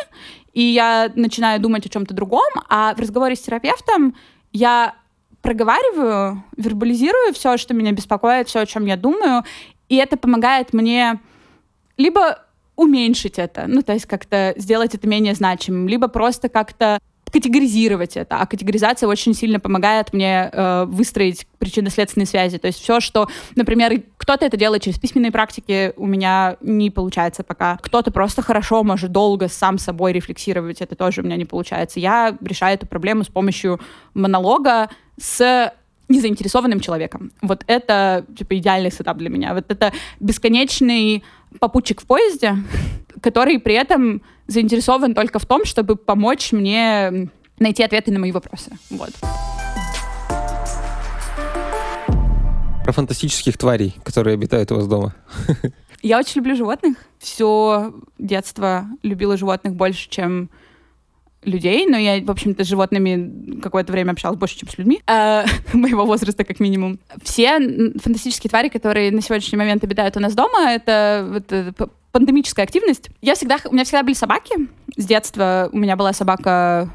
и 0.52 0.62
я 0.62 1.12
начинаю 1.14 1.60
думать 1.60 1.86
о 1.86 1.88
чем-то 1.88 2.14
другом, 2.14 2.50
а 2.68 2.94
в 2.94 3.00
разговоре 3.00 3.36
с 3.36 3.40
терапевтом 3.40 4.16
я 4.52 4.94
проговариваю, 5.42 6.42
вербализирую 6.56 7.34
все, 7.34 7.58
что 7.58 7.74
меня 7.74 7.92
беспокоит, 7.92 8.48
все, 8.48 8.60
о 8.60 8.66
чем 8.66 8.86
я 8.86 8.96
думаю, 8.96 9.44
и 9.88 9.96
это 9.96 10.16
помогает 10.16 10.72
мне 10.72 11.20
либо 11.96 12.44
уменьшить 12.76 13.38
это, 13.38 13.66
ну, 13.68 13.82
то 13.82 13.92
есть 13.92 14.06
как-то 14.06 14.54
сделать 14.56 14.94
это 14.94 15.06
менее 15.06 15.34
значимым, 15.34 15.86
либо 15.86 16.08
просто 16.08 16.48
как-то 16.48 16.98
категоризировать 17.34 18.16
это. 18.16 18.36
А 18.36 18.46
категоризация 18.46 19.08
очень 19.08 19.34
сильно 19.34 19.58
помогает 19.58 20.12
мне 20.12 20.48
э, 20.52 20.84
выстроить 20.84 21.48
причинно-следственные 21.58 22.26
связи. 22.26 22.58
То 22.58 22.68
есть 22.68 22.80
все, 22.80 23.00
что, 23.00 23.28
например, 23.56 24.02
кто-то 24.18 24.46
это 24.46 24.56
делает 24.56 24.82
через 24.82 25.00
письменные 25.00 25.32
практики, 25.32 25.92
у 25.96 26.06
меня 26.06 26.56
не 26.60 26.90
получается 26.90 27.42
пока. 27.42 27.76
Кто-то 27.82 28.12
просто 28.12 28.40
хорошо 28.40 28.84
может 28.84 29.10
долго 29.10 29.48
сам 29.48 29.78
собой 29.78 30.12
рефлексировать, 30.12 30.80
это 30.80 30.94
тоже 30.94 31.22
у 31.22 31.24
меня 31.24 31.36
не 31.36 31.44
получается. 31.44 31.98
Я 31.98 32.38
решаю 32.40 32.74
эту 32.74 32.86
проблему 32.86 33.24
с 33.24 33.28
помощью 33.28 33.80
монолога 34.14 34.88
с 35.20 35.72
незаинтересованным 36.08 36.78
человеком. 36.78 37.32
Вот 37.42 37.64
это, 37.66 38.24
типа, 38.38 38.56
идеальный 38.58 38.92
сетап 38.92 39.16
для 39.16 39.28
меня. 39.28 39.54
Вот 39.54 39.64
это 39.72 39.92
бесконечный 40.20 41.24
попутчик 41.58 42.00
в 42.00 42.06
поезде, 42.06 42.58
который 43.20 43.58
при 43.58 43.74
этом 43.74 44.22
заинтересован 44.46 45.14
только 45.14 45.38
в 45.38 45.46
том, 45.46 45.64
чтобы 45.64 45.96
помочь 45.96 46.52
мне 46.52 47.30
найти 47.58 47.82
ответы 47.82 48.10
на 48.12 48.18
мои 48.18 48.32
вопросы. 48.32 48.72
Вот. 48.90 49.10
Про 52.84 52.92
фантастических 52.92 53.56
тварей, 53.56 53.94
которые 54.04 54.34
обитают 54.34 54.70
у 54.72 54.76
вас 54.76 54.86
дома. 54.86 55.14
Я 56.02 56.18
очень 56.18 56.40
люблю 56.40 56.54
животных. 56.54 56.98
Все 57.18 57.94
детство 58.18 58.86
любила 59.02 59.38
животных 59.38 59.74
больше, 59.74 60.10
чем 60.10 60.50
людей, 61.44 61.86
но 61.86 61.96
я, 61.96 62.22
в 62.22 62.30
общем-то, 62.30 62.64
с 62.64 62.68
животными 62.68 63.60
какое-то 63.60 63.92
время 63.92 64.12
общалась 64.12 64.38
больше, 64.38 64.58
чем 64.58 64.68
с 64.68 64.78
людьми, 64.78 65.00
э, 65.06 65.44
моего 65.72 66.04
возраста 66.04 66.44
как 66.44 66.60
минимум. 66.60 66.98
Все 67.22 67.58
фантастические 67.98 68.50
твари, 68.50 68.68
которые 68.68 69.10
на 69.10 69.20
сегодняшний 69.20 69.58
момент 69.58 69.84
обитают 69.84 70.16
у 70.16 70.20
нас 70.20 70.34
дома, 70.34 70.70
это, 70.70 71.30
это 71.36 71.88
пандемическая 72.12 72.64
активность. 72.64 73.10
Я 73.22 73.34
всегда, 73.34 73.56
у 73.64 73.72
меня 73.72 73.84
всегда 73.84 74.02
были 74.02 74.14
собаки. 74.14 74.54
С 74.96 75.04
детства 75.04 75.68
у 75.72 75.78
меня 75.78 75.96
была 75.96 76.12
собака, 76.12 76.88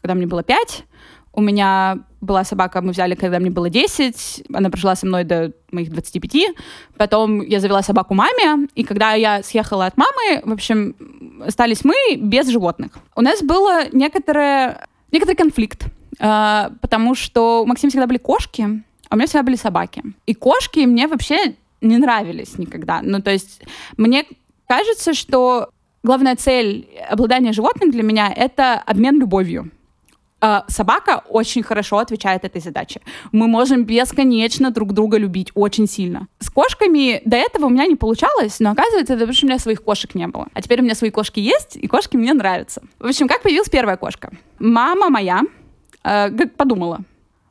когда 0.00 0.14
мне 0.14 0.26
было 0.26 0.42
пять. 0.42 0.84
У 1.32 1.40
меня 1.40 1.98
была 2.20 2.44
собака, 2.44 2.80
мы 2.80 2.92
взяли, 2.92 3.14
когда 3.14 3.38
мне 3.38 3.50
было 3.50 3.68
10, 3.68 4.44
она 4.52 4.70
прожила 4.70 4.94
со 4.96 5.06
мной 5.06 5.24
до 5.24 5.52
моих 5.70 5.90
25, 5.90 6.54
потом 6.96 7.40
я 7.40 7.60
завела 7.60 7.82
собаку 7.82 8.14
маме, 8.14 8.68
и 8.74 8.84
когда 8.84 9.14
я 9.14 9.42
съехала 9.42 9.86
от 9.86 9.96
мамы, 9.96 10.42
в 10.44 10.52
общем, 10.52 10.94
остались 11.40 11.84
мы 11.84 11.94
без 12.16 12.48
животных. 12.48 12.92
У 13.16 13.20
нас 13.20 13.42
было 13.42 13.88
некоторое, 13.92 14.86
некоторый 15.12 15.36
конфликт, 15.36 15.86
э, 16.18 16.70
потому 16.80 17.14
что 17.14 17.62
у 17.62 17.66
Максима 17.66 17.90
всегда 17.90 18.06
были 18.06 18.18
кошки, 18.18 18.82
а 19.08 19.14
у 19.14 19.16
меня 19.16 19.26
всегда 19.26 19.42
были 19.42 19.56
собаки. 19.56 20.02
И 20.26 20.34
кошки 20.34 20.80
мне 20.80 21.06
вообще 21.06 21.54
не 21.80 21.98
нравились 21.98 22.58
никогда. 22.58 23.00
Ну, 23.02 23.20
то 23.20 23.30
есть 23.30 23.62
мне 23.96 24.24
кажется, 24.66 25.14
что 25.14 25.70
главная 26.02 26.36
цель 26.36 26.88
обладания 27.08 27.52
животным 27.52 27.90
для 27.90 28.02
меня— 28.02 28.32
это 28.36 28.74
обмен 28.74 29.18
любовью. 29.18 29.70
А 30.40 30.64
собака 30.68 31.22
очень 31.28 31.62
хорошо 31.62 31.98
отвечает 31.98 32.44
этой 32.44 32.60
задаче. 32.60 33.00
Мы 33.32 33.48
можем 33.48 33.84
бесконечно 33.84 34.70
друг 34.70 34.92
друга 34.92 35.16
любить 35.16 35.50
очень 35.54 35.88
сильно. 35.88 36.28
С 36.38 36.50
кошками 36.50 37.22
до 37.24 37.36
этого 37.36 37.66
у 37.66 37.70
меня 37.70 37.86
не 37.86 37.96
получалось, 37.96 38.60
но 38.60 38.72
оказывается, 38.72 39.14
это 39.14 39.20
потому 39.20 39.32
что 39.32 39.46
у 39.46 39.48
меня 39.48 39.58
своих 39.58 39.82
кошек 39.82 40.14
не 40.14 40.26
было. 40.26 40.48
А 40.52 40.60
теперь 40.60 40.80
у 40.80 40.84
меня 40.84 40.94
свои 40.94 41.10
кошки 41.10 41.40
есть, 41.40 41.76
и 41.76 41.86
кошки 41.86 42.16
мне 42.16 42.34
нравятся. 42.34 42.82
В 42.98 43.06
общем, 43.06 43.26
как 43.26 43.42
появилась 43.42 43.70
первая 43.70 43.96
кошка? 43.96 44.32
Мама 44.58 45.08
моя 45.08 45.42
э, 46.02 46.30
подумала, 46.56 47.00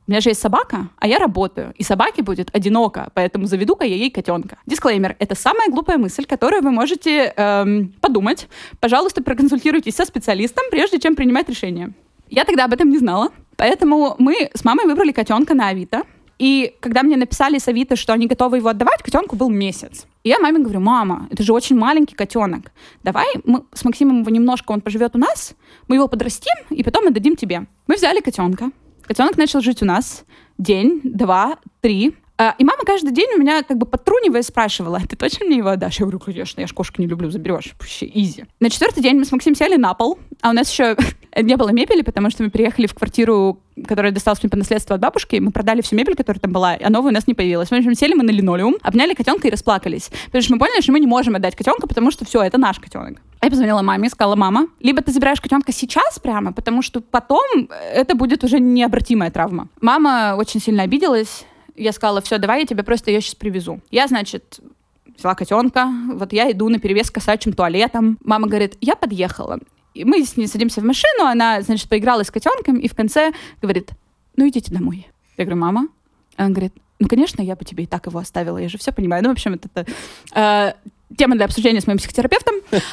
у 0.06 0.12
меня 0.12 0.20
же 0.20 0.30
есть 0.30 0.42
собака, 0.42 0.90
а 1.00 1.08
я 1.08 1.18
работаю, 1.18 1.74
и 1.78 1.84
собаке 1.84 2.24
будет 2.24 2.54
одиноко, 2.54 3.10
поэтому 3.14 3.46
заведу-ка 3.46 3.86
я 3.86 3.96
ей 3.96 4.12
котенка. 4.12 4.58
Дисклеймер. 4.66 5.16
Это 5.18 5.34
самая 5.34 5.70
глупая 5.70 5.98
мысль, 5.98 6.26
которую 6.26 6.62
вы 6.62 6.72
можете 6.72 7.34
эм, 7.38 7.94
подумать. 8.02 8.50
Пожалуйста, 8.82 9.24
проконсультируйтесь 9.24 9.96
со 9.96 10.04
специалистом, 10.06 10.66
прежде 10.70 11.00
чем 11.00 11.16
принимать 11.16 11.48
решение. 11.48 11.94
Я 12.34 12.46
тогда 12.46 12.66
об 12.66 12.74
этом 12.74 12.90
не 12.90 12.98
знала, 12.98 13.30
поэтому 13.58 14.16
мы 14.18 14.50
с 14.56 14.66
мамой 14.66 14.86
выбрали 14.88 15.12
котенка 15.12 15.54
на 15.54 15.68
Авито. 15.68 16.02
И 16.40 16.74
когда 16.80 17.04
мне 17.04 17.16
написали 17.16 17.60
с 17.60 17.68
Авито, 17.68 17.96
что 17.96 18.12
они 18.12 18.26
готовы 18.26 18.58
его 18.58 18.70
отдавать, 18.70 19.04
котенку 19.04 19.36
был 19.36 19.52
месяц. 19.52 20.08
И 20.24 20.30
я 20.30 20.40
маме 20.40 20.58
говорю, 20.58 20.80
мама, 20.80 21.28
это 21.30 21.44
же 21.44 21.54
очень 21.54 21.78
маленький 21.78 22.16
котенок. 22.16 22.72
Давай 23.04 23.28
мы 23.44 23.66
с 23.72 23.86
Максимом 23.86 24.22
его 24.22 24.32
немножко, 24.32 24.72
он 24.72 24.82
поживет 24.82 25.16
у 25.16 25.20
нас, 25.20 25.54
мы 25.88 25.98
его 25.98 26.08
подрастим, 26.08 26.56
и 26.72 26.82
потом 26.84 27.06
отдадим 27.06 27.36
тебе. 27.36 27.68
Мы 27.86 27.96
взяли 27.96 28.20
котенка. 28.20 28.72
Котенок 29.04 29.38
начал 29.38 29.62
жить 29.62 29.84
у 29.84 29.86
нас 29.86 30.26
день, 30.58 31.02
два, 31.04 31.60
три. 31.82 32.16
А, 32.44 32.56
и 32.58 32.66
мама 32.66 32.84
каждый 32.86 33.14
день 33.14 33.30
у 33.38 33.40
меня 33.40 33.64
как 33.64 33.78
бы 33.78 33.86
подтрунивая 33.86 34.42
спрашивала, 34.42 35.00
ты 35.08 35.16
точно 35.16 35.46
мне 35.46 35.58
его 35.58 35.70
отдашь? 35.70 36.00
Я 36.00 36.06
говорю, 36.06 36.20
конечно, 36.20 36.60
я 36.60 36.68
ж 36.68 36.74
кошки 36.74 37.00
не 37.00 37.08
люблю, 37.08 37.32
заберешь, 37.32 37.74
вообще 37.80 38.06
изи. 38.14 38.44
На 38.60 38.70
четвертый 38.70 39.02
день 39.02 39.18
мы 39.18 39.24
с 39.24 39.32
Максимом 39.32 39.56
сели 39.56 39.78
на 39.78 39.94
пол, 39.94 40.20
а 40.42 40.50
у 40.50 40.54
нас 40.54 40.70
еще 40.70 40.98
не 41.42 41.56
было 41.56 41.70
мебели, 41.70 42.02
потому 42.02 42.30
что 42.30 42.44
мы 42.44 42.50
переехали 42.50 42.86
в 42.88 42.96
квартиру, 42.96 43.62
которая 43.88 44.12
досталась 44.12 44.44
мне 44.44 44.50
по 44.50 44.58
наследству 44.58 44.94
от 44.94 45.00
бабушки, 45.00 45.38
мы 45.38 45.52
продали 45.52 45.80
всю 45.80 45.96
мебель, 45.96 46.16
которая 46.16 46.42
там 46.42 46.52
была, 46.52 46.76
а 46.84 46.90
новая 46.90 47.12
у 47.12 47.14
нас 47.14 47.28
не 47.28 47.34
появилась. 47.34 47.70
В 47.70 47.74
общем, 47.74 47.96
сели 47.96 48.14
мы 48.14 48.24
на 48.24 48.32
линолеум, 48.32 48.76
обняли 48.82 49.14
котенка 49.14 49.48
и 49.48 49.52
расплакались. 49.52 50.12
Потому 50.26 50.42
что 50.42 50.54
мы 50.54 50.60
поняли, 50.60 50.82
что 50.82 50.92
мы 50.92 51.00
не 51.00 51.08
можем 51.08 51.36
отдать 51.36 51.56
котенка, 51.56 51.88
потому 51.88 52.12
что 52.12 52.26
все, 52.26 52.42
это 52.42 52.58
наш 52.58 52.78
котенок. 52.78 53.22
Я 53.42 53.50
позвонила 53.50 53.82
маме 53.82 54.08
и 54.08 54.10
сказала, 54.10 54.36
мама, 54.36 54.68
либо 54.82 55.02
ты 55.02 55.14
забираешь 55.14 55.40
котенка 55.40 55.72
сейчас 55.72 56.20
прямо, 56.20 56.52
потому 56.52 56.82
что 56.82 57.00
потом 57.00 57.70
это 57.94 58.16
будет 58.16 58.44
уже 58.44 58.60
необратимая 58.60 59.32
травма. 59.32 59.70
Мама 59.80 60.36
очень 60.38 60.60
сильно 60.60 60.84
обиделась, 60.84 61.46
я 61.76 61.92
сказала, 61.92 62.22
все, 62.22 62.38
давай 62.38 62.62
я 62.62 62.66
тебе 62.66 62.84
просто 62.84 63.12
ее 63.12 63.22
сейчас 63.22 63.36
привезу. 63.36 63.82
Я, 63.92 64.08
значит, 64.08 64.60
взяла 65.18 65.36
котенка, 65.36 65.88
вот 66.14 66.34
я 66.34 66.52
иду 66.52 66.70
на 66.70 66.80
перевес 66.80 67.12
кошачьим 67.12 67.54
туалетам. 67.54 68.18
Мама 68.24 68.48
говорит, 68.48 68.78
я 68.82 68.96
подъехала. 68.96 69.60
И 69.94 70.06
мы 70.06 70.24
с 70.26 70.38
ней 70.38 70.48
садимся 70.48 70.82
в 70.82 70.86
машину, 70.86 71.26
она, 71.26 71.62
значит, 71.62 71.88
поиграла 71.88 72.24
с 72.24 72.32
котенком, 72.32 72.78
и 72.78 72.88
в 72.88 72.96
конце 72.96 73.32
говорит, 73.62 73.92
ну 74.36 74.48
идите 74.48 74.74
домой. 74.74 75.08
Я 75.38 75.46
говорю, 75.46 75.62
мама? 75.62 75.88
Она 76.36 76.50
говорит, 76.50 76.74
ну, 77.00 77.08
конечно, 77.08 77.42
я 77.42 77.56
бы 77.56 77.66
тебе 77.66 77.84
и 77.84 77.88
так 77.88 78.08
его 78.08 78.20
оставила, 78.20 78.58
я 78.58 78.70
же 78.70 78.78
все 78.78 78.92
понимаю. 78.92 79.24
Ну, 79.24 79.30
в 79.30 79.34
общем, 79.34 79.54
это, 79.54 79.70
это 79.74 79.92
э, 80.34 80.74
тема 81.16 81.36
для 81.36 81.46
обсуждения 81.46 81.82
с 81.82 81.88
моим 81.88 82.00
психотерапевтом. 82.00 82.56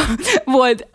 Вот. 0.46 0.86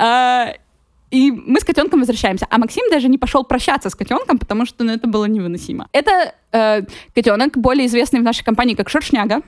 И 1.16 1.32
мы 1.32 1.62
с 1.62 1.64
котенком 1.64 2.00
возвращаемся. 2.02 2.46
А 2.50 2.58
Максим 2.58 2.84
даже 2.92 3.08
не 3.08 3.18
пошел 3.18 3.46
прощаться 3.46 3.90
с 3.90 3.96
котенком, 3.96 4.38
потому 4.38 4.66
что 4.66 4.84
ну, 4.84 4.92
это 4.92 5.08
было 5.08 5.24
невыносимо. 5.26 5.88
Это 5.94 6.34
э, 6.52 6.82
котенок, 7.16 7.58
более 7.58 7.86
известный 7.86 8.20
в 8.20 8.24
нашей 8.24 8.44
компании 8.44 8.76
как 8.76 8.90
Шершняга. 8.90 9.42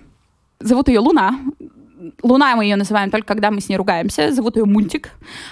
Зовут 0.61 0.87
ее 0.87 0.99
Луна. 0.99 1.37
Луна 2.23 2.55
мы 2.55 2.63
ее 2.63 2.77
называем 2.77 3.11
только 3.11 3.27
когда 3.27 3.51
мы 3.51 3.59
с 3.59 3.67
ней 3.67 3.75
ругаемся. 3.75 4.31
Зовут 4.31 4.55
ее 4.55 4.63
Мунтик. 4.63 5.09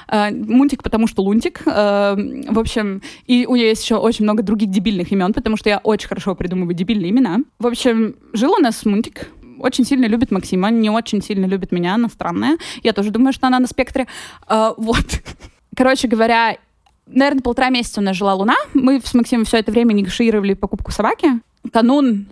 Э, 0.08 0.32
Мунтик, 0.32 0.84
потому 0.84 1.08
что 1.08 1.22
Лунтик. 1.22 1.64
Э, 1.66 2.16
в 2.50 2.60
общем, 2.60 3.02
и 3.28 3.46
у 3.46 3.58
нее 3.58 3.68
есть 3.68 3.84
еще 3.84 3.96
очень 3.96 4.24
много 4.24 4.42
других 4.42 4.70
дебильных 4.70 5.12
имен, 5.12 5.34
потому 5.34 5.58
что 5.58 5.70
я 5.70 5.80
очень 5.80 6.08
хорошо 6.08 6.34
придумываю 6.34 6.76
дебильные 6.76 7.10
имена. 7.10 7.40
В 7.60 7.68
общем, 7.68 8.16
жил 8.32 8.54
у 8.54 8.62
нас 8.62 8.86
Мунтик. 8.86 9.28
Очень 9.60 9.84
сильно 9.84 10.06
любит 10.06 10.32
Максима, 10.32 10.70
не 10.70 10.90
очень 10.90 11.22
сильно 11.22 11.46
любит 11.46 11.74
меня, 11.74 11.96
она 11.96 12.08
странная. 12.08 12.58
Я 12.84 12.94
тоже 12.94 13.12
думаю, 13.12 13.34
что 13.34 13.48
она 13.48 13.60
на 13.60 13.68
спектре. 13.68 14.08
Э, 14.48 14.72
вот. 14.78 15.06
Короче 15.76 16.08
говоря, 16.08 16.58
наверное, 17.06 17.42
полтора 17.42 17.70
месяца 17.70 18.02
у 18.02 18.04
нас 18.04 18.16
жила 18.16 18.34
Луна. 18.34 18.56
Мы 18.74 19.02
с 19.04 19.14
Максимом 19.14 19.46
все 19.46 19.58
это 19.58 19.72
время 19.72 19.94
негашировали 19.94 20.54
покупку 20.54 20.92
собаки. 20.92 21.42
Канун 21.72 22.28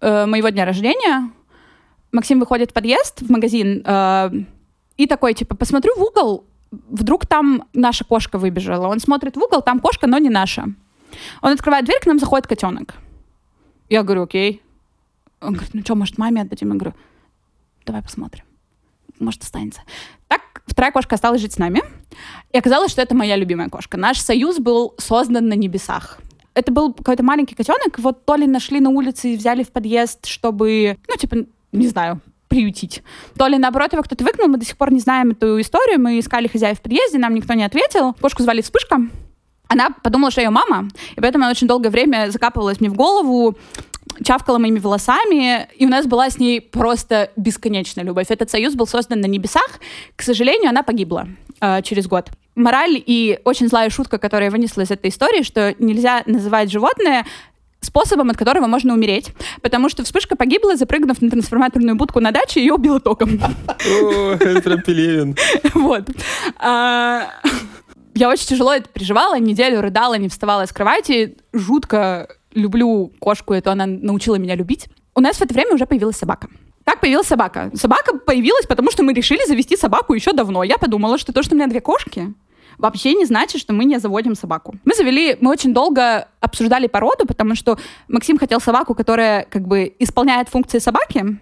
э, 0.00 0.26
моего 0.26 0.48
дня 0.48 0.64
рождения 0.64 1.30
Максим 2.12 2.38
выходит 2.40 2.70
в 2.70 2.74
подъезд, 2.74 3.22
в 3.22 3.30
магазин, 3.30 3.82
э, 3.84 4.30
и 4.96 5.06
такой, 5.06 5.34
типа, 5.34 5.56
посмотрю 5.56 5.94
в 5.96 6.02
угол, 6.02 6.44
вдруг 6.70 7.26
там 7.26 7.64
наша 7.72 8.04
кошка 8.04 8.38
выбежала. 8.38 8.86
Он 8.86 9.00
смотрит 9.00 9.36
в 9.36 9.42
угол, 9.42 9.62
там 9.62 9.80
кошка, 9.80 10.06
но 10.06 10.18
не 10.18 10.30
наша. 10.30 10.66
Он 11.42 11.52
открывает 11.52 11.84
дверь, 11.84 12.00
к 12.00 12.06
нам 12.06 12.18
заходит 12.18 12.46
котенок. 12.46 12.94
Я 13.88 14.02
говорю, 14.02 14.22
окей. 14.22 14.62
Он 15.40 15.54
говорит, 15.54 15.74
ну 15.74 15.80
что, 15.82 15.94
может, 15.94 16.18
маме 16.18 16.42
отдадим? 16.42 16.72
Я 16.72 16.74
говорю, 16.74 16.94
давай 17.84 18.02
посмотрим. 18.02 18.44
Может, 19.18 19.42
останется. 19.42 19.82
Так 20.28 20.53
вторая 20.66 20.92
кошка 20.92 21.14
осталась 21.14 21.40
жить 21.40 21.52
с 21.52 21.58
нами. 21.58 21.82
И 22.52 22.58
оказалось, 22.58 22.90
что 22.92 23.02
это 23.02 23.14
моя 23.14 23.36
любимая 23.36 23.68
кошка. 23.68 23.96
Наш 23.96 24.20
союз 24.20 24.58
был 24.58 24.94
создан 24.98 25.48
на 25.48 25.54
небесах. 25.54 26.18
Это 26.54 26.70
был 26.72 26.92
какой-то 26.92 27.24
маленький 27.24 27.56
котенок, 27.56 27.98
вот 27.98 28.24
то 28.24 28.36
ли 28.36 28.46
нашли 28.46 28.78
на 28.78 28.90
улице 28.90 29.30
и 29.30 29.36
взяли 29.36 29.64
в 29.64 29.72
подъезд, 29.72 30.26
чтобы, 30.26 30.98
ну, 31.08 31.16
типа, 31.16 31.38
не 31.72 31.88
знаю, 31.88 32.20
приютить. 32.48 33.02
То 33.36 33.48
ли 33.48 33.58
наоборот 33.58 33.92
его 33.92 34.02
кто-то 34.04 34.22
выкнул, 34.22 34.46
мы 34.46 34.58
до 34.58 34.64
сих 34.64 34.76
пор 34.76 34.92
не 34.92 35.00
знаем 35.00 35.32
эту 35.32 35.60
историю. 35.60 36.00
Мы 36.00 36.20
искали 36.20 36.46
хозяев 36.46 36.78
в 36.78 36.82
подъезде, 36.82 37.18
нам 37.18 37.34
никто 37.34 37.54
не 37.54 37.64
ответил. 37.64 38.14
Кошку 38.14 38.42
звали 38.42 38.62
Вспышка. 38.62 39.00
Она 39.66 39.88
подумала, 40.02 40.30
что 40.30 40.42
ее 40.42 40.50
мама, 40.50 40.88
и 41.16 41.20
поэтому 41.20 41.44
она 41.44 41.50
очень 41.50 41.66
долгое 41.66 41.88
время 41.88 42.30
закапывалась 42.30 42.80
мне 42.80 42.90
в 42.90 42.94
голову, 42.94 43.56
чавкала 44.22 44.58
моими 44.58 44.78
волосами, 44.78 45.68
и 45.76 45.86
у 45.86 45.88
нас 45.88 46.06
была 46.06 46.30
с 46.30 46.38
ней 46.38 46.60
просто 46.60 47.30
бесконечная 47.36 48.04
любовь. 48.04 48.26
Этот 48.30 48.50
союз 48.50 48.74
был 48.74 48.86
создан 48.86 49.20
на 49.20 49.26
небесах. 49.26 49.80
К 50.16 50.22
сожалению, 50.22 50.70
она 50.70 50.82
погибла 50.82 51.28
э, 51.60 51.82
через 51.82 52.06
год. 52.06 52.30
Мораль 52.54 53.02
и 53.04 53.40
очень 53.44 53.68
злая 53.68 53.90
шутка, 53.90 54.18
которая 54.18 54.50
вынесла 54.50 54.82
из 54.82 54.90
этой 54.90 55.10
истории, 55.10 55.42
что 55.42 55.74
нельзя 55.78 56.22
называть 56.26 56.70
животное 56.70 57.26
способом, 57.80 58.30
от 58.30 58.36
которого 58.36 58.66
можно 58.66 58.94
умереть. 58.94 59.32
Потому 59.62 59.88
что 59.88 60.04
вспышка 60.04 60.36
погибла, 60.36 60.76
запрыгнув 60.76 61.20
на 61.20 61.30
трансформаторную 61.30 61.96
будку 61.96 62.20
на 62.20 62.30
даче, 62.30 62.60
ее 62.60 62.74
убило 62.74 63.00
током. 63.00 63.40
О, 63.68 64.36
прям 64.36 64.82
Пелевин. 64.82 65.36
Вот. 65.74 66.08
А, 66.58 67.28
я 68.14 68.28
очень 68.28 68.46
тяжело 68.46 68.72
это 68.72 68.88
переживала, 68.88 69.38
неделю 69.38 69.80
рыдала, 69.80 70.14
не 70.14 70.28
вставала 70.28 70.66
с 70.66 70.72
кровати, 70.72 71.36
жутко 71.52 72.28
люблю 72.54 73.12
кошку, 73.18 73.54
это 73.54 73.72
она 73.72 73.86
научила 73.86 74.36
меня 74.36 74.54
любить. 74.54 74.88
У 75.14 75.20
нас 75.20 75.36
в 75.36 75.42
это 75.42 75.54
время 75.54 75.74
уже 75.74 75.86
появилась 75.86 76.16
собака. 76.16 76.48
Как 76.84 77.00
появилась 77.00 77.26
собака? 77.26 77.70
Собака 77.74 78.18
появилась, 78.18 78.66
потому 78.66 78.90
что 78.90 79.02
мы 79.02 79.14
решили 79.14 79.46
завести 79.46 79.76
собаку 79.76 80.12
еще 80.14 80.32
давно. 80.32 80.62
Я 80.64 80.76
подумала, 80.78 81.18
что 81.18 81.32
то, 81.32 81.42
что 81.42 81.54
у 81.54 81.58
меня 81.58 81.66
две 81.66 81.80
кошки, 81.80 82.34
вообще 82.78 83.14
не 83.14 83.24
значит, 83.24 83.60
что 83.60 83.72
мы 83.72 83.84
не 83.84 83.98
заводим 83.98 84.34
собаку. 84.34 84.74
Мы 84.84 84.94
завели, 84.94 85.36
мы 85.40 85.50
очень 85.50 85.72
долго 85.72 86.28
обсуждали 86.40 86.86
породу, 86.86 87.26
потому 87.26 87.54
что 87.54 87.78
Максим 88.08 88.38
хотел 88.38 88.60
собаку, 88.60 88.94
которая 88.94 89.46
как 89.48 89.66
бы 89.66 89.94
исполняет 89.98 90.48
функции 90.48 90.78
собаки, 90.78 91.38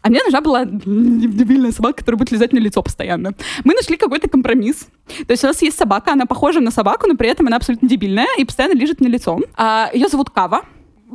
а 0.00 0.08
мне 0.08 0.20
нужна 0.24 0.40
была 0.40 0.64
дебильная 0.64 1.72
собака, 1.72 1.98
которая 1.98 2.18
будет 2.18 2.30
лизать 2.30 2.52
мне 2.52 2.62
лицо 2.62 2.82
постоянно. 2.82 3.34
Мы 3.64 3.74
нашли 3.74 3.96
какой-то 3.96 4.28
компромисс. 4.28 4.88
То 5.26 5.32
есть 5.32 5.44
у 5.44 5.46
нас 5.46 5.62
есть 5.62 5.78
собака, 5.78 6.12
она 6.12 6.26
похожа 6.26 6.60
на 6.60 6.70
собаку, 6.70 7.06
но 7.06 7.16
при 7.16 7.28
этом 7.28 7.46
она 7.46 7.56
абсолютно 7.56 7.88
дебильная 7.88 8.26
и 8.38 8.44
постоянно 8.44 8.74
лежит 8.74 9.00
мне 9.00 9.08
лицо. 9.08 9.38
А, 9.56 9.90
ее 9.92 10.08
зовут 10.08 10.30
Кава 10.30 10.62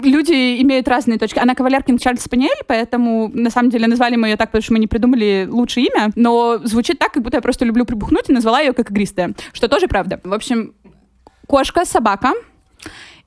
люди 0.01 0.61
имеют 0.61 0.87
разные 0.87 1.17
точки. 1.17 1.39
Она 1.39 1.55
кавалеркин 1.55 1.97
Чарльз 1.97 2.23
Спаниель, 2.23 2.63
поэтому 2.67 3.29
на 3.33 3.49
самом 3.49 3.69
деле 3.69 3.87
назвали 3.87 4.15
мы 4.15 4.27
ее 4.27 4.37
так, 4.37 4.49
потому 4.49 4.61
что 4.61 4.73
мы 4.73 4.79
не 4.79 4.87
придумали 4.87 5.47
лучшее 5.49 5.87
имя, 5.87 6.11
но 6.15 6.59
звучит 6.63 6.99
так, 6.99 7.13
как 7.13 7.23
будто 7.23 7.37
я 7.37 7.41
просто 7.41 7.65
люблю 7.65 7.85
прибухнуть 7.85 8.29
и 8.29 8.33
назвала 8.33 8.59
ее 8.59 8.73
как 8.73 8.91
игристая, 8.91 9.33
что 9.53 9.67
тоже 9.67 9.87
правда. 9.87 10.19
В 10.23 10.33
общем, 10.33 10.73
кошка, 11.47 11.85
собака. 11.85 12.33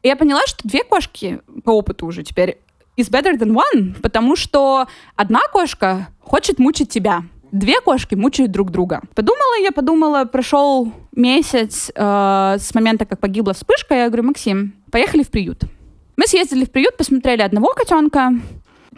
И 0.02 0.08
я 0.08 0.16
поняла, 0.16 0.40
что 0.46 0.66
две 0.66 0.84
кошки 0.84 1.40
по 1.64 1.70
опыту 1.70 2.06
уже 2.06 2.22
теперь 2.22 2.58
is 2.96 3.10
better 3.10 3.36
than 3.36 3.52
one, 3.52 4.00
потому 4.00 4.36
что 4.36 4.86
одна 5.16 5.40
кошка 5.52 6.08
хочет 6.20 6.58
мучить 6.58 6.90
тебя. 6.90 7.22
Две 7.52 7.80
кошки 7.80 8.14
мучают 8.14 8.52
друг 8.52 8.70
друга. 8.70 9.00
Подумала 9.14 9.60
я, 9.62 9.72
подумала, 9.72 10.24
прошел 10.24 10.92
месяц 11.12 11.90
э, 11.94 12.56
с 12.58 12.74
момента, 12.74 13.04
как 13.04 13.20
погибла 13.20 13.52
вспышка, 13.52 13.94
я 13.94 14.06
говорю, 14.06 14.24
Максим, 14.24 14.74
поехали 14.90 15.22
в 15.22 15.30
приют. 15.30 15.62
Мы 16.16 16.26
съездили 16.26 16.64
в 16.64 16.70
приют, 16.70 16.96
посмотрели 16.96 17.42
одного 17.42 17.68
котенка, 17.68 18.32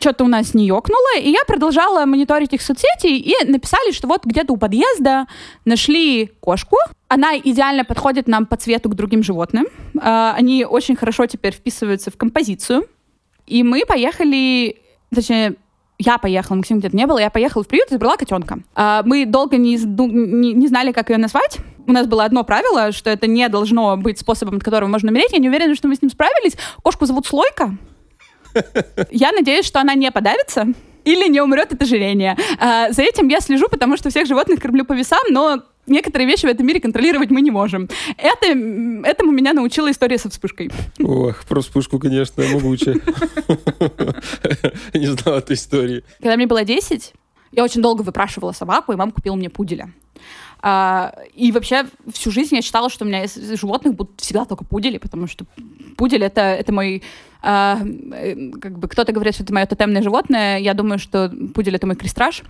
что-то 0.00 0.24
у 0.24 0.28
нас 0.28 0.54
не 0.54 0.66
ёкнуло, 0.66 1.18
и 1.20 1.30
я 1.30 1.44
продолжала 1.46 2.04
мониторить 2.04 2.52
их 2.52 2.62
соцсети, 2.62 3.06
и 3.06 3.34
написали, 3.44 3.92
что 3.92 4.08
вот 4.08 4.24
где-то 4.24 4.52
у 4.52 4.56
подъезда 4.56 5.26
нашли 5.64 6.32
кошку, 6.40 6.76
она 7.08 7.38
идеально 7.38 7.84
подходит 7.84 8.26
нам 8.26 8.46
по 8.46 8.56
цвету 8.56 8.90
к 8.90 8.94
другим 8.94 9.22
животным, 9.22 9.66
э, 9.94 10.32
они 10.36 10.64
очень 10.64 10.96
хорошо 10.96 11.26
теперь 11.26 11.52
вписываются 11.52 12.10
в 12.10 12.16
композицию, 12.16 12.88
и 13.46 13.62
мы 13.62 13.84
поехали, 13.86 14.80
точнее, 15.14 15.56
я 16.04 16.18
поехала, 16.18 16.56
Максим 16.56 16.78
где-то 16.78 16.96
не 16.96 17.06
было, 17.06 17.18
я 17.18 17.30
поехала 17.30 17.62
в 17.62 17.68
приют 17.68 17.88
и 17.88 17.94
забрала 17.94 18.16
котенка. 18.16 18.58
А, 18.74 19.02
мы 19.04 19.24
долго 19.26 19.56
не, 19.56 19.76
не, 19.76 20.52
не 20.52 20.68
знали, 20.68 20.92
как 20.92 21.10
ее 21.10 21.18
назвать. 21.18 21.58
У 21.86 21.92
нас 21.92 22.06
было 22.06 22.24
одно 22.24 22.44
правило, 22.44 22.92
что 22.92 23.10
это 23.10 23.26
не 23.26 23.48
должно 23.48 23.96
быть 23.96 24.18
способом, 24.18 24.56
от 24.56 24.64
которого 24.64 24.88
можно 24.88 25.10
умереть. 25.10 25.32
Я 25.32 25.38
не 25.38 25.48
уверена, 25.48 25.74
что 25.74 25.88
мы 25.88 25.96
с 25.96 26.02
ним 26.02 26.10
справились. 26.10 26.56
Кошку 26.82 27.06
зовут 27.06 27.26
Слойка. 27.26 27.76
Я 29.10 29.32
надеюсь, 29.32 29.66
что 29.66 29.80
она 29.80 29.94
не 29.94 30.10
подавится 30.10 30.66
или 31.04 31.28
не 31.28 31.40
умрет 31.40 31.72
от 31.72 31.82
ожирения. 31.82 32.36
А, 32.58 32.90
за 32.92 33.02
этим 33.02 33.28
я 33.28 33.40
слежу, 33.40 33.68
потому 33.68 33.96
что 33.96 34.10
всех 34.10 34.26
животных 34.26 34.60
кормлю 34.60 34.84
по 34.84 34.92
весам, 34.92 35.22
но 35.30 35.62
некоторые 35.86 36.28
вещи 36.28 36.46
в 36.46 36.48
этом 36.48 36.66
мире 36.66 36.80
контролировать 36.80 37.30
мы 37.30 37.40
не 37.40 37.50
можем. 37.50 37.88
Это, 38.16 38.46
этому 39.04 39.32
меня 39.32 39.52
научила 39.52 39.90
история 39.90 40.18
со 40.18 40.30
вспышкой. 40.30 40.70
Ох, 41.00 41.44
про 41.44 41.60
вспышку, 41.60 41.98
конечно, 41.98 42.44
могучая. 42.52 42.96
Не 44.94 45.06
знала 45.06 45.38
этой 45.38 45.54
истории. 45.54 46.04
Когда 46.18 46.36
мне 46.36 46.46
было 46.46 46.64
10, 46.64 47.12
я 47.52 47.64
очень 47.64 47.82
долго 47.82 48.02
выпрашивала 48.02 48.52
собаку, 48.52 48.92
и 48.92 48.96
мама 48.96 49.12
купила 49.12 49.34
мне 49.34 49.50
пуделя. 49.50 49.90
А, 50.64 51.12
и 51.34 51.50
вообще 51.50 51.86
всю 52.12 52.30
жизнь 52.30 52.54
я 52.54 52.62
считала, 52.62 52.88
что 52.88 53.04
у 53.04 53.08
меня 53.08 53.24
из 53.24 53.34
животных 53.60 53.94
будут 53.94 54.20
всегда 54.20 54.44
только 54.44 54.64
пудели, 54.64 54.98
потому 54.98 55.26
что 55.26 55.44
пудель 55.96 56.22
это, 56.22 56.40
это 56.40 56.72
мой 56.72 57.02
а, 57.42 57.80
э, 58.12 58.50
как 58.60 58.78
бы 58.78 58.86
кто-то 58.86 59.12
говорит, 59.12 59.34
что 59.34 59.42
это 59.42 59.52
мое 59.52 59.66
тотемное 59.66 60.02
животное, 60.02 60.58
я 60.58 60.74
думаю, 60.74 61.00
что 61.00 61.32
пудель 61.52 61.74
это 61.74 61.86
мой 61.88 61.96
крестраж. 61.96 62.42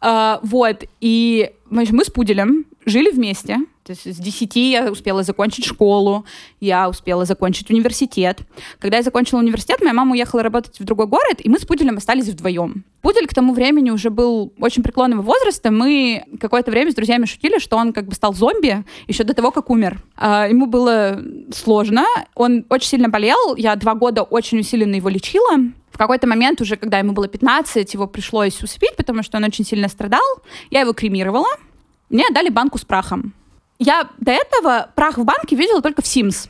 А, 0.00 0.40
вот, 0.42 0.84
и 1.00 1.52
мы 1.70 1.86
с 1.86 2.10
пуделем 2.10 2.66
жили 2.86 3.10
вместе, 3.10 3.58
то 3.84 3.90
есть 3.90 4.06
с 4.06 4.16
10 4.16 4.56
я 4.56 4.90
успела 4.90 5.22
закончить 5.22 5.66
школу, 5.66 6.24
я 6.58 6.88
успела 6.88 7.26
закончить 7.26 7.70
университет. 7.70 8.40
Когда 8.78 8.96
я 8.96 9.02
закончила 9.02 9.40
университет, 9.40 9.80
моя 9.82 9.92
мама 9.92 10.12
уехала 10.12 10.42
работать 10.42 10.80
в 10.80 10.84
другой 10.84 11.06
город, 11.06 11.38
и 11.38 11.50
мы 11.50 11.58
с 11.58 11.66
Пуделем 11.66 11.98
остались 11.98 12.28
вдвоем. 12.28 12.84
Пудель 13.02 13.26
к 13.26 13.34
тому 13.34 13.52
времени 13.52 13.90
уже 13.90 14.08
был 14.08 14.54
очень 14.58 14.82
преклонного 14.82 15.20
возраста. 15.20 15.70
Мы 15.70 16.24
какое-то 16.40 16.70
время 16.70 16.92
с 16.92 16.94
друзьями 16.94 17.26
шутили, 17.26 17.58
что 17.58 17.76
он 17.76 17.92
как 17.92 18.06
бы 18.06 18.14
стал 18.14 18.32
зомби 18.32 18.84
еще 19.06 19.24
до 19.24 19.34
того, 19.34 19.50
как 19.50 19.68
умер. 19.68 20.02
А, 20.16 20.48
ему 20.48 20.64
было 20.64 21.22
сложно, 21.54 22.06
он 22.34 22.64
очень 22.70 22.88
сильно 22.88 23.10
болел, 23.10 23.54
я 23.56 23.76
два 23.76 23.94
года 23.94 24.22
очень 24.22 24.60
усиленно 24.60 24.94
его 24.94 25.10
лечила. 25.10 25.58
В 25.90 25.98
какой-то 25.98 26.26
момент, 26.26 26.60
уже 26.60 26.76
когда 26.76 26.98
ему 26.98 27.12
было 27.12 27.28
15, 27.28 27.92
его 27.94 28.06
пришлось 28.06 28.62
усыпить, 28.62 28.96
потому 28.96 29.22
что 29.22 29.36
он 29.36 29.44
очень 29.44 29.64
сильно 29.64 29.88
страдал. 29.88 30.24
Я 30.70 30.80
его 30.80 30.92
кремировала. 30.92 31.46
Мне 32.14 32.26
дали 32.30 32.48
банку 32.48 32.78
с 32.78 32.84
прахом. 32.84 33.34
Я 33.80 34.08
до 34.18 34.30
этого 34.30 34.88
прах 34.94 35.18
в 35.18 35.24
банке 35.24 35.56
видела 35.56 35.82
только 35.82 36.00
в 36.00 36.04
Sims. 36.04 36.48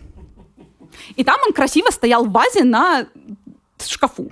И 1.17 1.25
там 1.25 1.41
он 1.47 1.55
красиво 1.55 1.89
стоял 1.89 2.27
в 2.27 2.33
вазе 2.33 2.65
на 2.65 3.07
шкафу. 3.83 4.31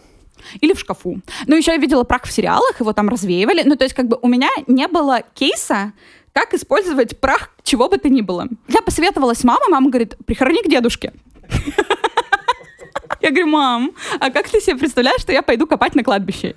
Или 0.60 0.74
в 0.74 0.78
шкафу. 0.78 1.22
Но 1.46 1.56
еще 1.56 1.70
я 1.70 1.78
видела 1.78 2.04
прах 2.04 2.24
в 2.24 2.30
сериалах, 2.30 2.78
его 2.80 2.92
там 2.92 3.08
развеивали. 3.08 3.62
Ну, 3.64 3.76
то 3.76 3.84
есть, 3.84 3.94
как 3.94 4.08
бы 4.08 4.18
у 4.20 4.28
меня 4.28 4.50
не 4.66 4.86
было 4.88 5.22
кейса, 5.32 5.94
как 6.34 6.52
использовать 6.52 7.18
прах 7.18 7.48
чего 7.62 7.88
бы 7.88 7.96
то 7.96 8.10
ни 8.10 8.20
было. 8.20 8.46
Я 8.68 8.82
посоветовалась 8.82 9.38
с 9.38 9.44
мамой, 9.44 9.70
мама 9.70 9.88
говорит, 9.88 10.18
прихорони 10.26 10.62
к 10.62 10.68
дедушке. 10.68 11.14
Я 13.20 13.30
говорю, 13.30 13.46
мам, 13.48 13.92
а 14.20 14.30
как 14.30 14.48
ты 14.48 14.60
себе 14.60 14.76
представляешь, 14.76 15.20
что 15.20 15.32
я 15.32 15.42
пойду 15.42 15.66
копать 15.66 15.94
на 15.94 16.02
кладбище? 16.02 16.54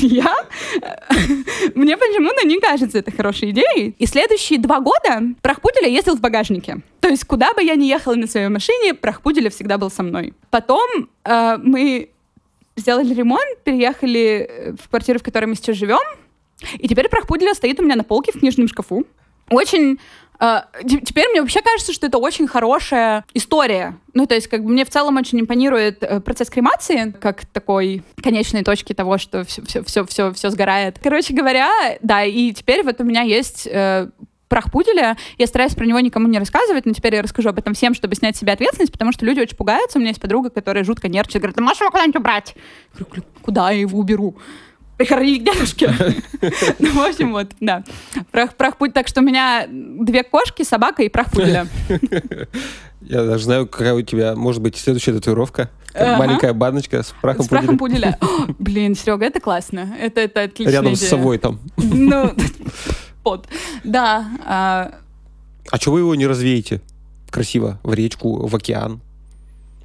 Я? 0.00 0.34
Мне 1.74 1.96
почему-то 1.96 2.46
не 2.46 2.60
кажется 2.60 2.98
это 2.98 3.10
хорошей 3.10 3.50
идеей. 3.50 3.94
И 3.98 4.06
следующие 4.06 4.58
два 4.58 4.80
года 4.80 5.22
прахпуделя 5.40 5.88
ездил 5.88 6.16
в 6.16 6.20
багажнике. 6.20 6.78
То 7.00 7.08
есть 7.08 7.24
куда 7.24 7.52
бы 7.54 7.62
я 7.62 7.74
ни 7.74 7.84
ехала 7.84 8.14
на 8.14 8.26
своей 8.26 8.48
машине, 8.48 8.94
прахпуделя 8.94 9.50
всегда 9.50 9.78
был 9.78 9.90
со 9.90 10.02
мной. 10.02 10.34
Потом 10.50 11.08
э, 11.24 11.56
мы 11.62 12.10
сделали 12.76 13.14
ремонт, 13.14 13.62
переехали 13.64 14.48
э, 14.48 14.72
в 14.80 14.88
квартиру, 14.88 15.18
в 15.18 15.22
которой 15.22 15.46
мы 15.46 15.54
сейчас 15.54 15.76
живем. 15.76 16.00
И 16.78 16.88
теперь 16.88 17.08
прахпуделя 17.08 17.54
стоит 17.54 17.80
у 17.80 17.84
меня 17.84 17.96
на 17.96 18.04
полке 18.04 18.32
в 18.32 18.40
книжном 18.40 18.68
шкафу. 18.68 19.06
Очень 19.50 19.98
теперь 20.38 21.28
мне 21.30 21.40
вообще 21.40 21.60
кажется, 21.62 21.92
что 21.92 22.06
это 22.06 22.18
очень 22.18 22.46
хорошая 22.46 23.24
история. 23.34 23.96
Ну, 24.14 24.26
то 24.26 24.34
есть, 24.34 24.48
как 24.48 24.62
бы 24.62 24.70
мне 24.70 24.84
в 24.84 24.90
целом 24.90 25.16
очень 25.16 25.40
импонирует 25.40 26.02
э, 26.02 26.20
процесс 26.20 26.48
кремации, 26.48 27.10
как 27.20 27.46
такой 27.46 28.02
конечной 28.22 28.62
точки 28.62 28.92
того, 28.92 29.18
что 29.18 29.44
все, 29.44 29.62
все, 29.62 29.82
все, 29.84 30.04
все, 30.06 30.32
все 30.32 30.50
сгорает. 30.50 30.98
Короче 31.02 31.34
говоря, 31.34 31.70
да, 32.02 32.24
и 32.24 32.52
теперь 32.52 32.82
вот 32.84 33.00
у 33.00 33.04
меня 33.04 33.22
есть 33.22 33.66
э, 33.70 34.08
прах 34.48 34.70
пуделя. 34.70 35.16
Я 35.36 35.46
стараюсь 35.46 35.74
про 35.74 35.86
него 35.86 36.00
никому 36.00 36.26
не 36.26 36.38
рассказывать, 36.38 36.86
но 36.86 36.92
теперь 36.92 37.14
я 37.14 37.22
расскажу 37.22 37.50
об 37.50 37.58
этом 37.58 37.74
всем, 37.74 37.94
чтобы 37.94 38.14
снять 38.14 38.36
с 38.36 38.40
себя 38.40 38.54
ответственность, 38.54 38.92
потому 38.92 39.12
что 39.12 39.24
люди 39.24 39.40
очень 39.40 39.56
пугаются. 39.56 39.98
У 39.98 40.00
меня 40.00 40.10
есть 40.10 40.20
подруга, 40.20 40.50
которая 40.50 40.84
жутко 40.84 41.08
нервничает, 41.08 41.42
говорит, 41.42 41.56
ты 41.56 41.62
можешь 41.62 41.80
его 41.80 41.90
куда-нибудь 41.90 42.16
убрать? 42.16 42.54
Я 42.98 43.04
говорю, 43.04 43.24
куда 43.42 43.70
я 43.70 43.80
его 43.80 43.98
уберу? 43.98 44.36
Прихорони 44.98 45.38
к 45.38 45.44
дедушке. 45.44 45.90
Ну, 46.78 46.92
в 46.92 47.00
общем, 47.00 47.32
вот, 47.32 47.48
да. 47.60 47.82
Прах, 48.30 48.54
прах 48.54 48.76
путь. 48.76 48.92
Так 48.92 49.08
что 49.08 49.20
у 49.20 49.24
меня 49.24 49.66
две 49.68 50.22
кошки, 50.22 50.62
собака 50.62 51.02
и 51.02 51.08
прах 51.08 51.30
пуделя. 51.30 51.66
Я 53.00 53.24
даже 53.24 53.44
знаю, 53.44 53.66
какая 53.66 53.94
у 53.94 54.02
тебя 54.02 54.34
может 54.34 54.60
быть 54.60 54.76
следующая 54.76 55.12
татуировка. 55.12 55.70
Маленькая 55.94 56.52
баночка 56.52 57.02
с 57.02 57.14
прахом 57.20 57.44
С 57.44 57.48
прахом 57.48 57.78
пуделя. 57.78 58.18
Блин, 58.58 58.94
Серега, 58.94 59.26
это 59.26 59.40
классно. 59.40 59.96
Это, 60.00 60.20
это 60.20 60.42
отлично. 60.42 60.70
Рядом 60.70 60.94
с 60.94 61.00
совой 61.00 61.38
там. 61.38 61.60
Ну, 61.76 62.34
под. 63.22 63.48
Да. 63.84 64.28
А, 64.44 64.94
а 65.70 65.76
что 65.78 65.92
вы 65.92 66.00
его 66.00 66.14
не 66.14 66.26
развеете? 66.26 66.80
Красиво. 67.30 67.80
В 67.82 67.94
речку, 67.94 68.46
в 68.46 68.54
океан. 68.54 69.00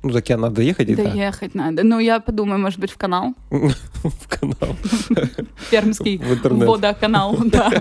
Ну, 0.04 0.12
до 0.12 0.20
океана 0.20 0.50
надо 0.50 0.62
ехать. 0.62 0.94
Доехать 0.94 1.54
да? 1.54 1.66
надо. 1.66 1.84
Ну, 1.84 1.98
я 1.98 2.20
подумаю, 2.20 2.60
может 2.60 2.78
быть, 2.78 2.92
в 2.92 2.98
канал. 2.98 3.34
В 3.50 4.28
канал. 4.28 4.76
Пермский 5.72 6.18
водоканал, 6.18 7.38
да. 7.46 7.72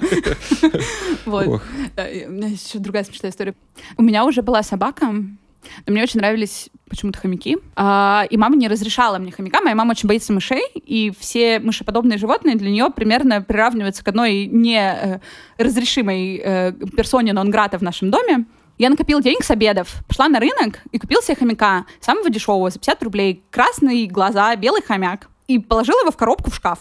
Вот. 1.26 1.60
Э, 1.96 2.28
у 2.28 2.30
меня 2.30 2.46
еще 2.46 2.78
другая 2.78 3.02
смешная 3.02 3.32
история. 3.32 3.54
У 3.96 4.02
меня 4.02 4.24
уже 4.24 4.42
была 4.42 4.62
собака, 4.62 5.06
но 5.06 5.92
мне 5.92 6.04
очень 6.04 6.20
нравились 6.20 6.70
почему-то 6.88 7.18
хомяки. 7.18 7.58
А, 7.74 8.24
и 8.30 8.36
мама 8.36 8.54
не 8.54 8.68
разрешала 8.68 9.18
мне 9.18 9.32
хомяка. 9.32 9.60
Моя 9.60 9.74
мама 9.74 9.90
очень 9.90 10.08
боится 10.08 10.32
мышей, 10.32 10.62
и 10.74 11.12
все 11.18 11.58
мышеподобные 11.58 12.18
животные 12.18 12.54
для 12.54 12.70
нее 12.70 12.88
примерно 12.94 13.42
приравниваются 13.42 14.04
к 14.04 14.08
одной 14.08 14.46
неразрешимой 14.46 16.36
э, 16.36 16.72
персоне 16.96 17.32
нон-грата 17.32 17.78
в 17.78 17.82
нашем 17.82 18.12
доме. 18.12 18.44
Я 18.82 18.90
накопила 18.90 19.22
денег 19.22 19.44
с 19.44 19.50
обедов, 19.52 20.02
пошла 20.08 20.28
на 20.28 20.40
рынок 20.40 20.80
и 20.90 20.98
купила 20.98 21.22
себе 21.22 21.36
хомяка, 21.36 21.86
самого 22.00 22.28
дешевого, 22.30 22.68
за 22.68 22.80
50 22.80 23.02
рублей, 23.04 23.44
красные 23.52 24.08
глаза, 24.08 24.56
белый 24.56 24.82
хомяк, 24.82 25.28
и 25.46 25.60
положила 25.60 26.00
его 26.00 26.10
в 26.10 26.16
коробку 26.16 26.50
в 26.50 26.56
шкаф. 26.56 26.80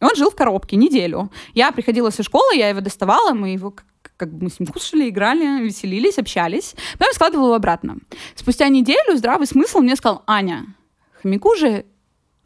И 0.00 0.04
он 0.06 0.16
жил 0.16 0.30
в 0.30 0.34
коробке 0.34 0.76
неделю. 0.76 1.30
Я 1.52 1.72
приходила 1.72 2.08
со 2.08 2.22
школы, 2.22 2.56
я 2.56 2.70
его 2.70 2.80
доставала, 2.80 3.34
мы 3.34 3.50
его 3.50 3.74
как 4.16 4.32
бы 4.32 4.44
мы 4.44 4.50
с 4.50 4.60
ним 4.60 4.68
кушали, 4.72 5.10
играли, 5.10 5.62
веселились, 5.62 6.16
общались. 6.16 6.74
Потом 6.96 7.12
складывала 7.12 7.48
его 7.48 7.54
обратно. 7.54 7.98
Спустя 8.34 8.68
неделю 8.68 9.14
здравый 9.14 9.46
смысл 9.46 9.80
мне 9.80 9.96
сказал, 9.96 10.22
Аня, 10.26 10.74
хомяку 11.20 11.54
же 11.54 11.84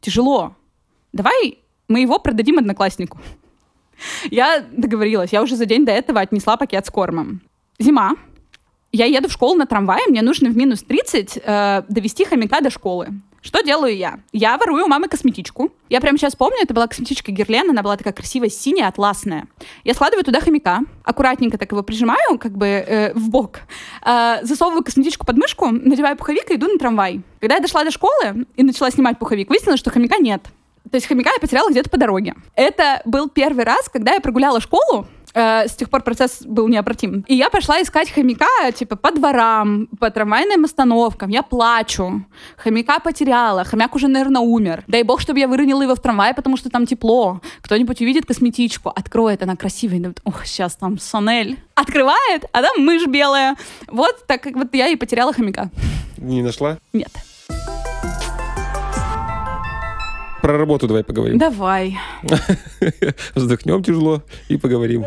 тяжело. 0.01 0.57
Давай 1.13 1.61
мы 1.87 2.01
его 2.01 2.19
продадим 2.19 2.59
однокласснику. 2.59 3.21
Я 4.33 4.67
договорилась. 4.73 5.33
Я 5.33 5.45
уже 5.45 5.55
за 5.55 5.65
день 5.65 5.85
до 5.85 5.93
этого 5.93 6.21
отнесла 6.21 6.57
пакет 6.57 6.85
с 6.87 6.91
кормом. 6.91 7.41
Зима 7.79 8.17
я 8.97 9.07
еду 9.07 9.29
в 9.29 9.33
школу 9.33 9.55
на 9.55 9.67
трамвае, 9.67 10.07
мне 10.09 10.23
нужно 10.23 10.51
в 10.51 10.57
минус 10.57 10.83
30 10.83 11.39
э, 11.43 11.83
довести 11.89 12.25
хомяка 12.25 12.61
до 12.61 12.71
школы. 12.71 13.09
Что 13.43 13.61
делаю 13.63 13.95
я? 13.95 14.21
Я 14.33 14.57
ворую 14.57 14.85
у 14.85 14.89
мамы 14.89 15.09
косметичку. 15.09 15.71
Я 15.91 16.01
прямо 16.01 16.17
сейчас 16.17 16.35
помню, 16.35 16.59
это 16.63 16.73
была 16.73 16.87
косметичка 16.87 17.31
Герлен, 17.31 17.69
она 17.69 17.83
была 17.83 17.97
такая 17.97 18.15
красивая, 18.15 18.49
синяя, 18.49 18.89
атласная. 18.89 19.49
Я 19.83 19.93
складываю 19.95 20.25
туда 20.25 20.41
хомяка, 20.41 20.81
аккуратненько 21.03 21.59
так 21.59 21.71
его 21.73 21.83
прижимаю, 21.83 22.39
как 22.39 22.53
бы 22.53 22.67
э, 22.67 23.13
в 23.15 23.29
бок, 23.29 23.61
э, 24.07 24.39
засовываю 24.43 24.83
косметичку 24.83 25.27
под 25.27 25.37
мышку, 25.37 25.67
надеваю 25.67 26.17
пуховик 26.17 26.51
и 26.51 26.55
иду 26.55 26.69
на 26.69 26.79
трамвай. 26.79 27.21
Когда 27.41 27.57
я 27.57 27.61
дошла 27.61 27.85
до 27.85 27.91
школы 27.91 28.47
и 28.57 28.63
начала 28.63 28.91
снимать 28.91 29.19
пуховик, 29.19 29.51
выяснилось, 29.51 29.81
что 29.81 29.91
хомяка 29.91 30.19
нет. 30.19 30.43
То 30.91 30.97
есть 30.97 31.07
хомяка 31.07 31.31
я 31.35 31.41
потеряла 31.41 31.69
где-то 31.69 31.91
по 31.91 31.99
дороге. 31.99 32.35
Это 32.55 33.03
был 33.05 33.29
первый 33.29 33.65
раз, 33.65 33.89
когда 33.89 34.15
я 34.15 34.21
прогуляла 34.21 34.61
школу, 34.61 35.07
Э, 35.35 35.67
с 35.67 35.75
тех 35.75 35.91
пор 35.91 36.03
процесс 36.03 36.43
был 36.45 36.69
необратим. 36.69 37.25
И 37.27 37.35
я 37.35 37.51
пошла 37.51 37.83
искать 37.83 38.11
хомяка, 38.11 38.73
типа, 38.73 38.97
по 38.97 39.11
дворам, 39.11 39.89
по 39.99 40.11
трамвайным 40.11 40.65
остановкам. 40.65 41.31
Я 41.31 41.43
плачу. 41.43 42.25
Хомяка 42.57 43.01
потеряла. 43.01 43.65
Хомяк 43.65 43.95
уже, 43.97 44.07
наверное, 44.07 44.43
умер. 44.43 44.85
Дай 44.87 45.03
бог, 45.03 45.21
чтобы 45.21 45.41
я 45.41 45.49
выронила 45.49 45.83
его 45.83 45.95
в 45.97 46.01
трамвай, 46.01 46.35
потому 46.35 46.57
что 46.57 46.71
там 46.71 46.87
тепло. 46.87 47.41
Кто-нибудь 47.63 48.01
увидит 48.01 48.27
косметичку, 48.27 48.91
откроет, 48.91 49.43
она 49.43 49.57
красивая. 49.57 49.99
Думает, 49.99 50.21
ох, 50.25 50.47
сейчас 50.47 50.77
там 50.77 50.99
Сонель. 50.99 51.59
Открывает, 51.75 52.45
а 52.53 52.63
там 52.63 52.85
мышь 52.85 53.07
белая. 53.07 53.57
Вот 53.89 54.27
так 54.27 54.47
вот 54.55 54.73
я 54.75 54.89
и 54.89 54.97
потеряла 54.97 55.33
хомяка. 55.33 55.71
Не 56.19 56.43
нашла? 56.43 56.79
Нет. 56.93 57.11
Про 60.43 60.59
работу 60.59 60.87
давай 60.87 61.03
поговорим. 61.03 61.39
Давай. 61.39 61.99
Вздохнем 63.35 63.83
тяжело 63.83 64.23
и 64.49 64.59
поговорим. 64.59 65.07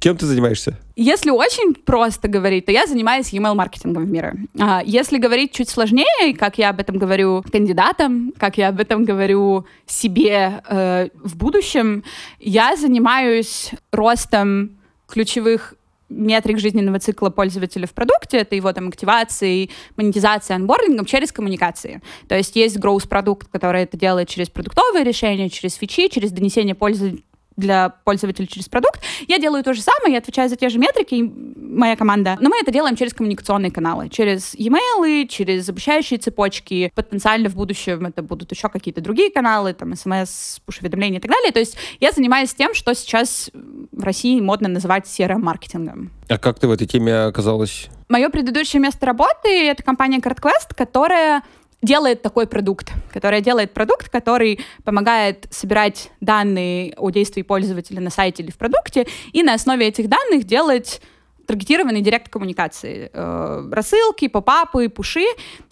Кем 0.00 0.16
ты 0.16 0.24
занимаешься? 0.24 0.78
Если 0.96 1.30
очень 1.30 1.74
просто 1.74 2.26
говорить, 2.26 2.64
то 2.64 2.72
я 2.72 2.86
занимаюсь 2.86 3.34
email-маркетингом 3.34 4.06
в 4.06 4.10
мире. 4.10 4.34
А 4.58 4.82
если 4.82 5.18
говорить 5.18 5.52
чуть 5.52 5.68
сложнее, 5.68 6.34
как 6.38 6.56
я 6.56 6.70
об 6.70 6.80
этом 6.80 6.96
говорю 6.96 7.44
кандидатам, 7.52 8.32
как 8.38 8.56
я 8.56 8.68
об 8.68 8.80
этом 8.80 9.04
говорю 9.04 9.66
себе 9.86 10.62
э, 10.66 11.08
в 11.22 11.36
будущем, 11.36 12.02
я 12.38 12.76
занимаюсь 12.76 13.72
ростом 13.92 14.70
ключевых 15.06 15.74
метрик 16.08 16.58
жизненного 16.58 16.98
цикла 16.98 17.28
пользователя 17.28 17.86
в 17.86 17.92
продукте, 17.92 18.38
это 18.38 18.56
его 18.56 18.72
там 18.72 18.88
активацией, 18.88 19.70
монетизацией, 19.96 20.56
анбордингом 20.56 21.04
через 21.04 21.30
коммуникации. 21.30 22.02
То 22.26 22.36
есть 22.36 22.56
есть 22.56 22.78
growth 22.78 23.06
продукт, 23.06 23.48
который 23.52 23.82
это 23.82 23.98
делает 23.98 24.28
через 24.28 24.48
продуктовые 24.48 25.04
решения, 25.04 25.48
через 25.50 25.74
фичи, 25.74 26.08
через 26.08 26.32
донесение 26.32 26.74
пользы 26.74 27.22
для 27.60 27.90
пользователя 27.90 28.46
через 28.46 28.68
продукт. 28.68 29.00
Я 29.28 29.38
делаю 29.38 29.62
то 29.62 29.72
же 29.72 29.82
самое, 29.82 30.14
я 30.14 30.18
отвечаю 30.18 30.48
за 30.48 30.56
те 30.56 30.68
же 30.68 30.78
метрики, 30.78 31.30
моя 31.56 31.94
команда, 31.94 32.36
но 32.40 32.48
мы 32.48 32.58
это 32.58 32.72
делаем 32.72 32.96
через 32.96 33.14
коммуникационные 33.14 33.70
каналы, 33.70 34.08
через 34.08 34.54
e-mail, 34.54 35.28
через 35.28 35.68
обучающие 35.68 36.18
цепочки. 36.18 36.90
Потенциально 36.94 37.48
в 37.48 37.54
будущем 37.54 38.06
это 38.06 38.22
будут 38.22 38.50
еще 38.50 38.68
какие-то 38.68 39.00
другие 39.00 39.30
каналы, 39.30 39.72
там, 39.74 39.94
смс, 39.94 40.58
пуш-уведомления 40.66 41.18
и 41.18 41.22
так 41.22 41.30
далее. 41.30 41.52
То 41.52 41.60
есть 41.60 41.76
я 42.00 42.10
занимаюсь 42.10 42.52
тем, 42.54 42.74
что 42.74 42.94
сейчас 42.94 43.50
в 43.52 44.02
России 44.02 44.40
модно 44.40 44.68
называть 44.68 45.04
CRM-маркетингом. 45.06 46.10
А 46.28 46.38
как 46.38 46.58
ты 46.58 46.66
в 46.66 46.72
этой 46.72 46.86
теме 46.86 47.14
оказалась? 47.24 47.88
Мое 48.08 48.28
предыдущее 48.28 48.80
место 48.80 49.06
работы— 49.06 49.48
это 49.68 49.82
компания 49.82 50.18
CardQuest, 50.18 50.74
которая 50.76 51.42
делает 51.82 52.22
такой 52.22 52.46
продукт, 52.46 52.92
которая 53.12 53.40
делает 53.40 53.72
продукт, 53.72 54.08
который 54.08 54.60
помогает 54.84 55.46
собирать 55.50 56.10
данные 56.20 56.94
о 56.96 57.10
действии 57.10 57.42
пользователя 57.42 58.00
на 58.00 58.10
сайте 58.10 58.42
или 58.42 58.50
в 58.50 58.58
продукте, 58.58 59.06
и 59.32 59.42
на 59.42 59.54
основе 59.54 59.88
этих 59.88 60.08
данных 60.08 60.44
делать 60.44 61.00
таргетированные 61.46 62.02
директ-коммуникации. 62.02 63.10
Э, 63.12 63.68
рассылки, 63.72 64.28
попапы, 64.28 64.88
пуши. 64.88 65.24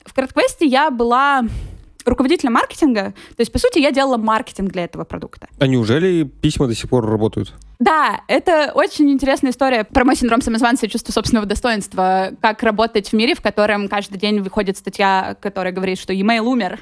В 0.05 0.17
CardQuest 0.17 0.65
я 0.67 0.91
была 0.91 1.45
руководителем 2.05 2.55
маркетинга. 2.55 3.13
То 3.37 3.41
есть, 3.41 3.53
по 3.53 3.59
сути, 3.59 3.79
я 3.79 3.93
делала 3.93 4.17
маркетинг 4.17 4.73
для 4.73 4.85
этого 4.85 5.05
продукта. 5.05 5.47
А 5.59 5.67
неужели 5.67 6.25
письма 6.25 6.67
до 6.67 6.75
сих 6.75 6.89
пор 6.91 7.07
работают? 7.07 7.55
Да, 7.79 8.23
это 8.27 8.73
очень 8.75 9.09
интересная 9.13 9.53
история 9.53 9.85
про 9.85 10.05
мой 10.05 10.17
синдром 10.17 10.43
самозванца 10.43 10.87
и 10.87 10.89
чувство 10.89 11.13
собственного 11.13 11.47
достоинства. 11.47 12.33
Как 12.43 12.65
работать 12.65 13.11
в 13.11 13.13
мире, 13.13 13.37
в 13.37 13.41
котором 13.41 13.87
каждый 13.87 14.19
день 14.19 14.41
выходит 14.41 14.77
статья, 14.77 15.37
которая 15.41 15.73
говорит, 15.73 16.01
что 16.01 16.13
e-mail 16.13 16.41
умер 16.41 16.81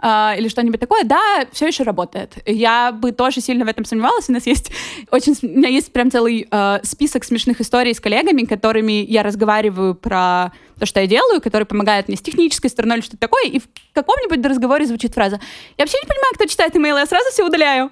э, 0.00 0.38
или 0.38 0.46
что-нибудь 0.48 0.78
такое. 0.78 1.02
Да, 1.02 1.46
все 1.50 1.66
еще 1.66 1.82
работает. 1.82 2.34
Я 2.46 2.92
бы 2.92 3.10
тоже 3.10 3.40
сильно 3.40 3.64
в 3.64 3.68
этом 3.68 3.84
сомневалась. 3.84 4.28
У 4.28 4.32
нас 4.32 4.46
есть 4.46 4.70
очень... 5.10 5.34
У 5.42 5.58
меня 5.58 5.68
есть 5.68 5.92
прям 5.92 6.12
целый 6.12 6.46
э, 6.48 6.78
список 6.84 7.24
смешных 7.24 7.60
историй 7.60 7.92
с 7.92 7.98
коллегами, 7.98 8.42
которыми 8.42 8.92
я 8.92 9.24
разговариваю 9.24 9.96
про 9.96 10.52
то, 10.78 10.86
что 10.86 11.00
я 11.00 11.08
делаю, 11.08 11.40
которые 11.40 11.66
помогают 11.66 12.06
мне 12.06 12.16
с 12.16 12.20
технической 12.20 12.70
стороной 12.70 12.98
или 12.98 13.02
что-то 13.02 13.18
такое, 13.18 13.46
и 13.46 13.58
в 13.58 13.64
каком-нибудь 13.92 14.44
разговоре 14.46 14.86
звучит 14.86 15.14
фраза 15.14 15.40
«Я 15.76 15.84
вообще 15.84 15.98
не 16.02 16.06
понимаю, 16.06 16.34
кто 16.34 16.46
читает 16.46 16.76
имейлы, 16.76 17.00
я 17.00 17.06
сразу 17.06 17.30
все 17.30 17.44
удаляю». 17.44 17.90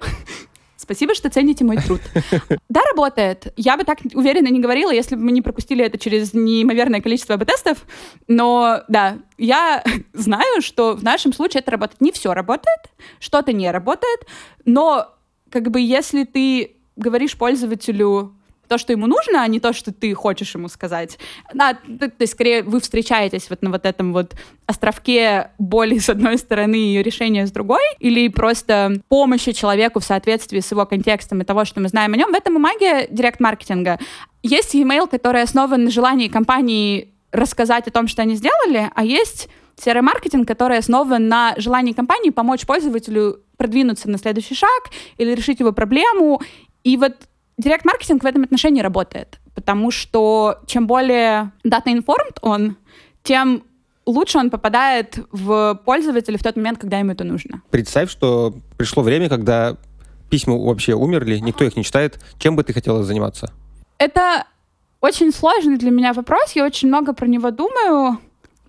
Спасибо, 0.85 1.15
что 1.15 1.31
цените 1.31 1.65
мой 1.65 1.77
труд. 1.77 2.01
Да, 2.69 2.81
работает. 2.91 3.53
Я 3.57 3.75
бы 3.75 3.85
так 3.85 3.99
уверенно 4.13 4.49
не 4.49 4.59
говорила, 4.59 4.91
если 4.91 5.15
бы 5.15 5.23
мы 5.23 5.31
не 5.31 5.41
пропустили 5.41 5.83
это 5.83 5.97
через 5.97 6.33
неимоверное 6.33 7.01
количество 7.01 7.35
АБ-тестов. 7.35 7.85
Но 8.27 8.81
да, 8.87 9.17
я 9.39 9.83
знаю, 10.13 10.61
что 10.61 10.93
в 10.93 11.03
нашем 11.03 11.33
случае 11.33 11.61
это 11.61 11.71
работает. 11.71 12.01
Не 12.01 12.11
все 12.11 12.33
работает, 12.33 12.81
что-то 13.19 13.51
не 13.51 13.71
работает, 13.71 14.27
но 14.63 15.15
как 15.49 15.71
бы 15.71 15.79
если 15.79 16.23
ты 16.23 16.77
говоришь 16.95 17.35
пользователю 17.35 18.34
то, 18.67 18.77
что 18.77 18.93
ему 18.93 19.07
нужно, 19.07 19.41
а 19.41 19.47
не 19.47 19.59
то, 19.59 19.73
что 19.73 19.93
ты 19.93 20.13
хочешь 20.13 20.55
ему 20.55 20.67
сказать. 20.67 21.17
Да, 21.53 21.73
то, 21.73 22.09
то 22.09 22.21
есть, 22.21 22.33
скорее, 22.33 22.63
вы 22.63 22.79
встречаетесь 22.79 23.49
вот 23.49 23.61
на 23.61 23.69
вот 23.69 23.85
этом 23.85 24.13
вот 24.13 24.35
островке 24.67 25.51
боли 25.57 25.99
с 25.99 26.09
одной 26.09 26.37
стороны 26.37 26.95
и 26.95 27.03
решения 27.03 27.45
с 27.45 27.51
другой, 27.51 27.83
или 27.99 28.27
просто 28.27 29.01
помощи 29.07 29.51
человеку 29.51 29.99
в 29.99 30.03
соответствии 30.03 30.59
с 30.59 30.71
его 30.71 30.85
контекстом 30.85 31.41
и 31.41 31.45
того, 31.45 31.65
что 31.65 31.79
мы 31.79 31.87
знаем 31.87 32.13
о 32.13 32.17
нем. 32.17 32.31
В 32.31 32.35
этом 32.35 32.55
и 32.55 32.59
магия 32.59 33.07
директ-маркетинга. 33.09 33.99
Есть 34.43 34.75
email, 34.75 35.09
который 35.09 35.41
основан 35.41 35.85
на 35.85 35.91
желании 35.91 36.27
компании 36.27 37.13
рассказать 37.31 37.87
о 37.87 37.91
том, 37.91 38.07
что 38.07 38.21
они 38.21 38.35
сделали, 38.35 38.89
а 38.93 39.03
есть 39.03 39.49
CRM-маркетинг, 39.77 40.47
который 40.47 40.77
основан 40.77 41.27
на 41.27 41.53
желании 41.57 41.93
компании 41.93 42.29
помочь 42.29 42.65
пользователю 42.65 43.41
продвинуться 43.57 44.09
на 44.09 44.17
следующий 44.17 44.55
шаг 44.55 44.89
или 45.17 45.33
решить 45.33 45.59
его 45.59 45.71
проблему. 45.71 46.41
И 46.83 46.97
вот 46.97 47.15
Директ-маркетинг 47.57 48.23
в 48.23 48.25
этом 48.25 48.43
отношении 48.43 48.81
работает, 48.81 49.39
потому 49.53 49.91
что 49.91 50.59
чем 50.65 50.87
более 50.87 51.51
data-informed 51.65 52.37
он, 52.41 52.77
тем 53.23 53.63
лучше 54.05 54.37
он 54.37 54.49
попадает 54.49 55.19
в 55.31 55.81
пользователя 55.85 56.37
в 56.37 56.43
тот 56.43 56.55
момент, 56.57 56.79
когда 56.79 56.99
ему 56.99 57.11
это 57.11 57.23
нужно. 57.23 57.61
Представь, 57.69 58.11
что 58.11 58.53
пришло 58.77 59.03
время, 59.03 59.29
когда 59.29 59.77
письма 60.29 60.57
вообще 60.57 60.93
умерли, 60.93 61.37
никто 61.37 61.63
их 61.63 61.75
не 61.75 61.83
читает. 61.83 62.19
Чем 62.37 62.55
бы 62.55 62.63
ты 62.63 62.73
хотела 62.73 63.03
заниматься? 63.03 63.53
Это 63.97 64.45
очень 65.01 65.31
сложный 65.31 65.77
для 65.77 65.91
меня 65.91 66.13
вопрос. 66.13 66.51
Я 66.53 66.65
очень 66.65 66.87
много 66.89 67.13
про 67.13 67.27
него 67.27 67.51
думаю 67.51 68.19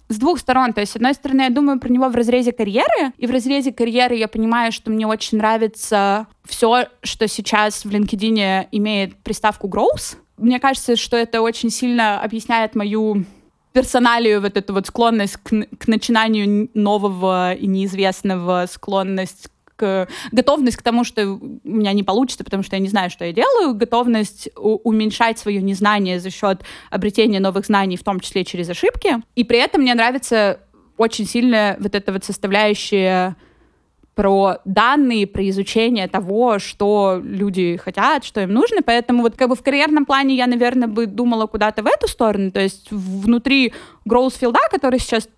с 0.08 0.18
двух 0.18 0.38
сторон. 0.38 0.72
То 0.72 0.80
есть, 0.80 0.92
с 0.92 0.96
одной 0.96 1.14
стороны, 1.14 1.42
я 1.42 1.50
думаю 1.50 1.80
про 1.80 1.88
него 1.88 2.08
в 2.08 2.14
разрезе 2.14 2.52
карьеры, 2.52 3.12
и 3.16 3.26
в 3.26 3.30
разрезе 3.30 3.72
карьеры 3.72 4.14
я 4.14 4.28
понимаю, 4.28 4.72
что 4.72 4.90
мне 4.90 5.06
очень 5.06 5.38
нравится 5.38 6.26
все, 6.44 6.86
что 7.02 7.28
сейчас 7.28 7.84
в 7.84 7.90
LinkedIn 7.90 8.68
имеет 8.72 9.16
приставку 9.22 9.68
growth. 9.68 10.16
Мне 10.36 10.60
кажется, 10.60 10.96
что 10.96 11.16
это 11.16 11.40
очень 11.40 11.70
сильно 11.70 12.20
объясняет 12.20 12.74
мою 12.74 13.24
персоналию, 13.72 14.40
вот 14.40 14.56
эту 14.56 14.72
вот 14.72 14.86
склонность 14.86 15.36
к, 15.36 15.50
к 15.78 15.86
начинанию 15.86 16.70
нового 16.72 17.52
и 17.52 17.66
неизвестного, 17.66 18.66
склонность 18.70 19.50
к 19.76 20.08
готовность 20.32 20.76
к 20.76 20.82
тому, 20.82 21.04
что 21.04 21.26
у 21.26 21.60
меня 21.64 21.92
не 21.92 22.02
получится, 22.02 22.44
потому 22.44 22.62
что 22.62 22.76
я 22.76 22.80
не 22.80 22.88
знаю, 22.88 23.10
что 23.10 23.24
я 23.24 23.32
делаю, 23.32 23.74
готовность 23.74 24.48
уменьшать 24.56 25.38
свое 25.38 25.62
незнание 25.62 26.18
за 26.18 26.30
счет 26.30 26.62
обретения 26.90 27.40
новых 27.40 27.66
знаний, 27.66 27.96
в 27.96 28.04
том 28.04 28.20
числе 28.20 28.44
через 28.44 28.68
ошибки. 28.68 29.16
И 29.34 29.44
при 29.44 29.58
этом 29.58 29.82
мне 29.82 29.94
нравится 29.94 30.60
очень 30.96 31.26
сильно 31.26 31.76
вот 31.78 31.94
эта 31.94 32.12
вот 32.12 32.24
составляющая 32.24 33.36
про 34.16 34.60
данные, 34.64 35.26
про 35.26 35.46
изучение 35.50 36.08
того, 36.08 36.58
что 36.58 37.20
люди 37.22 37.76
хотят, 37.76 38.24
что 38.24 38.40
им 38.40 38.54
нужно. 38.54 38.80
Поэтому 38.82 39.22
вот 39.22 39.36
как 39.36 39.50
бы 39.50 39.54
в 39.54 39.62
карьерном 39.62 40.06
плане 40.06 40.34
я, 40.34 40.46
наверное, 40.46 40.88
бы 40.88 41.04
думала 41.04 41.46
куда-то 41.46 41.82
в 41.82 41.86
эту 41.86 42.08
сторону. 42.08 42.50
То 42.50 42.60
есть 42.60 42.90
внутри 42.90 43.74
field, 44.08 44.56
который 44.70 44.98
сейчас 45.00 45.28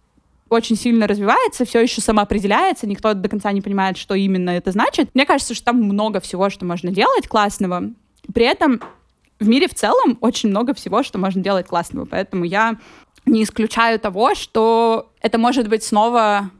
очень 0.50 0.76
сильно 0.76 1.06
развивается, 1.06 1.64
все 1.64 1.80
еще 1.80 2.00
самоопределяется, 2.00 2.86
никто 2.86 3.14
до 3.14 3.28
конца 3.28 3.52
не 3.52 3.60
понимает, 3.60 3.96
что 3.96 4.14
именно 4.14 4.50
это 4.50 4.72
значит. 4.72 5.10
Мне 5.14 5.26
кажется, 5.26 5.54
что 5.54 5.66
там 5.66 5.82
много 5.82 6.20
всего, 6.20 6.50
что 6.50 6.64
можно 6.64 6.90
делать 6.90 7.28
классного. 7.28 7.90
При 8.32 8.44
этом 8.44 8.80
в 9.38 9.48
мире 9.48 9.68
в 9.68 9.74
целом 9.74 10.18
очень 10.20 10.48
много 10.48 10.74
всего, 10.74 11.02
что 11.02 11.18
можно 11.18 11.42
делать 11.42 11.66
классного. 11.66 12.06
Поэтому 12.06 12.44
я 12.44 12.78
не 13.26 13.42
исключаю 13.42 14.00
того, 14.00 14.34
что 14.34 15.12
это 15.20 15.38
может 15.38 15.68
быть 15.68 15.84
снова 15.84 16.50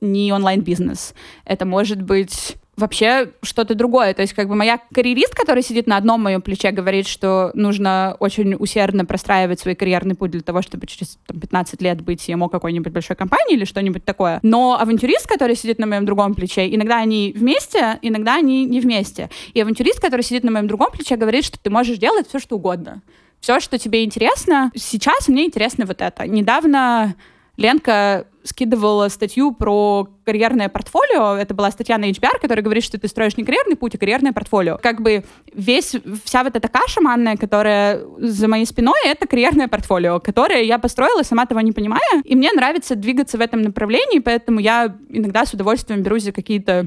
не 0.00 0.32
онлайн-бизнес. 0.32 1.14
Это 1.44 1.64
может 1.64 2.02
быть 2.02 2.56
вообще 2.76 3.32
что-то 3.42 3.74
другое. 3.74 4.12
То 4.14 4.22
есть 4.22 4.34
как 4.34 4.48
бы 4.48 4.54
моя 4.54 4.78
карьерист, 4.94 5.34
которая 5.34 5.62
сидит 5.62 5.86
на 5.86 5.96
одном 5.96 6.22
моем 6.22 6.42
плече, 6.42 6.70
говорит, 6.70 7.06
что 7.06 7.50
нужно 7.54 8.16
очень 8.20 8.54
усердно 8.54 9.04
простраивать 9.04 9.60
свой 9.60 9.74
карьерный 9.74 10.14
путь 10.14 10.30
для 10.30 10.42
того, 10.42 10.62
чтобы 10.62 10.86
через 10.86 11.18
там, 11.26 11.40
15 11.40 11.80
лет 11.82 12.02
быть 12.02 12.28
ему 12.28 12.48
какой-нибудь 12.48 12.92
большой 12.92 13.16
компании 13.16 13.54
или 13.56 13.64
что-нибудь 13.64 14.04
такое. 14.04 14.40
Но 14.42 14.78
авантюрист, 14.78 15.26
который 15.26 15.56
сидит 15.56 15.78
на 15.78 15.86
моем 15.86 16.04
другом 16.04 16.34
плече, 16.34 16.72
иногда 16.74 16.98
они 16.98 17.32
вместе, 17.36 17.98
иногда 18.02 18.36
они 18.36 18.66
не 18.66 18.80
вместе. 18.80 19.30
И 19.54 19.60
авантюрист, 19.60 20.00
который 20.00 20.22
сидит 20.22 20.44
на 20.44 20.50
моем 20.50 20.68
другом 20.68 20.90
плече, 20.92 21.16
говорит, 21.16 21.44
что 21.44 21.58
ты 21.58 21.70
можешь 21.70 21.98
делать 21.98 22.28
все, 22.28 22.38
что 22.38 22.56
угодно. 22.56 23.02
Все, 23.40 23.60
что 23.60 23.78
тебе 23.78 24.04
интересно. 24.04 24.70
Сейчас 24.74 25.28
мне 25.28 25.46
интересно 25.46 25.86
вот 25.86 26.00
это. 26.00 26.26
Недавно 26.26 27.14
Ленка 27.56 28.26
скидывала 28.44 29.08
статью 29.08 29.52
про 29.52 30.08
карьерное 30.24 30.68
портфолио. 30.68 31.36
Это 31.36 31.54
была 31.54 31.70
статья 31.70 31.98
на 31.98 32.10
HBR, 32.10 32.40
которая 32.40 32.62
говорит, 32.62 32.84
что 32.84 32.98
ты 32.98 33.08
строишь 33.08 33.36
не 33.36 33.44
карьерный 33.44 33.76
путь, 33.76 33.94
а 33.94 33.98
карьерное 33.98 34.32
портфолио. 34.32 34.78
Как 34.78 35.00
бы 35.00 35.24
весь, 35.52 35.96
вся 36.24 36.44
вот 36.44 36.54
эта 36.54 36.68
каша 36.68 37.00
манная, 37.00 37.36
которая 37.36 38.02
за 38.18 38.48
моей 38.48 38.66
спиной, 38.66 38.98
это 39.04 39.26
карьерное 39.26 39.68
портфолио, 39.68 40.20
которое 40.20 40.62
я 40.62 40.78
построила, 40.78 41.22
сама 41.22 41.46
того 41.46 41.60
не 41.60 41.72
понимая. 41.72 42.22
И 42.24 42.36
мне 42.36 42.52
нравится 42.52 42.94
двигаться 42.94 43.38
в 43.38 43.40
этом 43.40 43.62
направлении, 43.62 44.20
поэтому 44.20 44.60
я 44.60 44.96
иногда 45.08 45.44
с 45.44 45.52
удовольствием 45.52 46.02
берусь 46.02 46.24
за 46.24 46.32
какие-то 46.32 46.86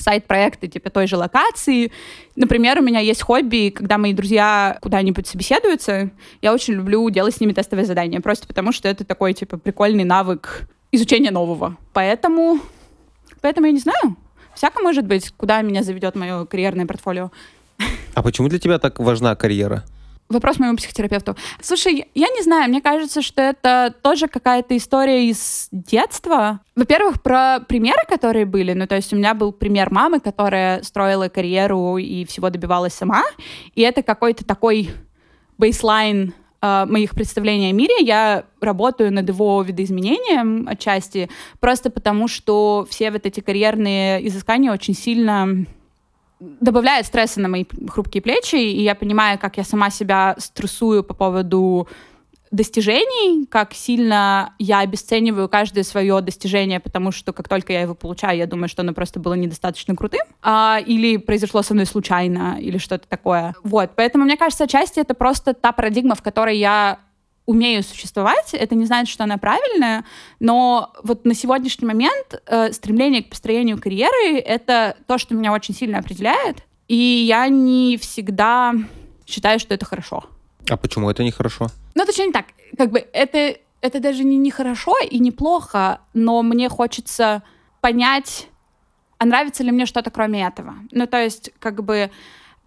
сайт-проекты 0.00 0.68
типа 0.68 0.90
той 0.90 1.06
же 1.06 1.16
локации. 1.16 1.92
Например, 2.36 2.78
у 2.78 2.82
меня 2.82 3.00
есть 3.00 3.22
хобби, 3.22 3.70
когда 3.70 3.98
мои 3.98 4.12
друзья 4.12 4.78
куда-нибудь 4.80 5.26
собеседуются, 5.26 6.10
я 6.42 6.52
очень 6.52 6.74
люблю 6.74 7.08
делать 7.10 7.34
с 7.34 7.40
ними 7.40 7.52
тестовые 7.52 7.86
задания, 7.86 8.20
просто 8.20 8.46
потому 8.46 8.72
что 8.72 8.88
это 8.88 9.04
такой 9.04 9.32
типа 9.34 9.58
прикольный 9.58 10.04
навык 10.04 10.68
изучения 10.92 11.30
нового. 11.30 11.76
Поэтому, 11.92 12.60
поэтому 13.40 13.66
я 13.66 13.72
не 13.72 13.80
знаю. 13.80 14.16
Всяко 14.54 14.82
может 14.82 15.06
быть, 15.06 15.32
куда 15.36 15.62
меня 15.62 15.82
заведет 15.82 16.16
мое 16.16 16.44
карьерное 16.44 16.86
портфолио. 16.86 17.30
А 18.14 18.22
почему 18.22 18.48
для 18.48 18.58
тебя 18.58 18.78
так 18.78 18.98
важна 18.98 19.36
карьера? 19.36 19.84
Вопрос 20.28 20.58
моему 20.58 20.76
психотерапевту. 20.76 21.36
Слушай, 21.62 22.06
я 22.14 22.28
не 22.28 22.42
знаю, 22.42 22.68
мне 22.68 22.82
кажется, 22.82 23.22
что 23.22 23.40
это 23.40 23.94
тоже 24.02 24.28
какая-то 24.28 24.76
история 24.76 25.26
из 25.26 25.68
детства. 25.72 26.60
Во-первых, 26.76 27.22
про 27.22 27.60
примеры, 27.60 28.02
которые 28.06 28.44
были. 28.44 28.74
Ну, 28.74 28.86
то 28.86 28.96
есть 28.96 29.10
у 29.14 29.16
меня 29.16 29.32
был 29.32 29.52
пример 29.52 29.90
мамы, 29.90 30.20
которая 30.20 30.82
строила 30.82 31.28
карьеру 31.28 31.96
и 31.96 32.26
всего 32.26 32.50
добивалась 32.50 32.92
сама. 32.92 33.24
И 33.74 33.80
это 33.80 34.02
какой-то 34.02 34.44
такой 34.44 34.90
бейслайн 35.56 36.34
э, 36.60 36.84
моих 36.86 37.12
представлений 37.12 37.70
о 37.70 37.72
мире. 37.72 37.94
Я 38.00 38.44
работаю 38.60 39.10
над 39.10 39.26
его 39.28 39.62
видоизменением 39.62 40.68
отчасти, 40.68 41.30
просто 41.58 41.88
потому 41.88 42.28
что 42.28 42.86
все 42.90 43.10
вот 43.10 43.24
эти 43.24 43.40
карьерные 43.40 44.26
изыскания 44.28 44.70
очень 44.70 44.94
сильно 44.94 45.64
добавляет 46.40 47.06
стресса 47.06 47.40
на 47.40 47.48
мои 47.48 47.64
хрупкие 47.88 48.22
плечи, 48.22 48.56
и 48.56 48.82
я 48.82 48.94
понимаю, 48.94 49.38
как 49.38 49.56
я 49.56 49.64
сама 49.64 49.90
себя 49.90 50.34
стрессую 50.38 51.02
по 51.02 51.14
поводу 51.14 51.88
достижений, 52.50 53.46
как 53.46 53.74
сильно 53.74 54.54
я 54.58 54.80
обесцениваю 54.80 55.48
каждое 55.48 55.84
свое 55.84 56.20
достижение, 56.20 56.80
потому 56.80 57.12
что 57.12 57.32
как 57.32 57.48
только 57.48 57.72
я 57.72 57.82
его 57.82 57.94
получаю, 57.94 58.38
я 58.38 58.46
думаю, 58.46 58.68
что 58.68 58.82
оно 58.82 58.94
просто 58.94 59.20
было 59.20 59.34
недостаточно 59.34 59.94
крутым, 59.94 60.22
а, 60.42 60.80
или 60.84 61.16
произошло 61.18 61.62
со 61.62 61.74
мной 61.74 61.86
случайно, 61.86 62.56
или 62.58 62.78
что-то 62.78 63.06
такое. 63.08 63.54
Вот, 63.62 63.90
поэтому 63.96 64.24
мне 64.24 64.36
кажется, 64.36 64.64
отчасти 64.64 65.00
это 65.00 65.14
просто 65.14 65.54
та 65.54 65.72
парадигма, 65.72 66.14
в 66.14 66.22
которой 66.22 66.58
я 66.58 67.00
умею 67.48 67.82
существовать, 67.82 68.52
это 68.52 68.74
не 68.74 68.84
значит, 68.84 69.10
что 69.10 69.24
она 69.24 69.38
правильная, 69.38 70.04
но 70.38 70.92
вот 71.02 71.24
на 71.24 71.34
сегодняшний 71.34 71.86
момент 71.86 72.42
э, 72.44 72.72
стремление 72.72 73.22
к 73.22 73.30
построению 73.30 73.80
карьеры— 73.80 74.38
это 74.44 74.96
то, 75.06 75.16
что 75.16 75.34
меня 75.34 75.54
очень 75.54 75.74
сильно 75.74 75.98
определяет, 75.98 76.58
и 76.88 76.94
я 76.94 77.48
не 77.48 77.96
всегда 77.96 78.74
считаю, 79.26 79.58
что 79.60 79.72
это 79.72 79.86
хорошо. 79.86 80.26
А 80.68 80.76
почему 80.76 81.08
это 81.08 81.24
нехорошо? 81.24 81.68
Ну, 81.94 82.04
точнее 82.04 82.26
не 82.26 82.32
так. 82.32 82.44
Как 82.76 82.90
бы 82.90 82.98
это, 83.14 83.56
это 83.80 83.98
даже 83.98 84.24
не 84.24 84.36
нехорошо 84.36 84.94
и 85.10 85.18
неплохо, 85.18 86.02
но 86.12 86.42
мне 86.42 86.68
хочется 86.68 87.42
понять, 87.80 88.48
а 89.16 89.24
нравится 89.24 89.64
ли 89.64 89.72
мне 89.72 89.86
что-то 89.86 90.10
кроме 90.10 90.46
этого. 90.46 90.74
Ну, 90.90 91.06
то 91.06 91.16
есть, 91.16 91.50
как 91.60 91.82
бы 91.82 92.10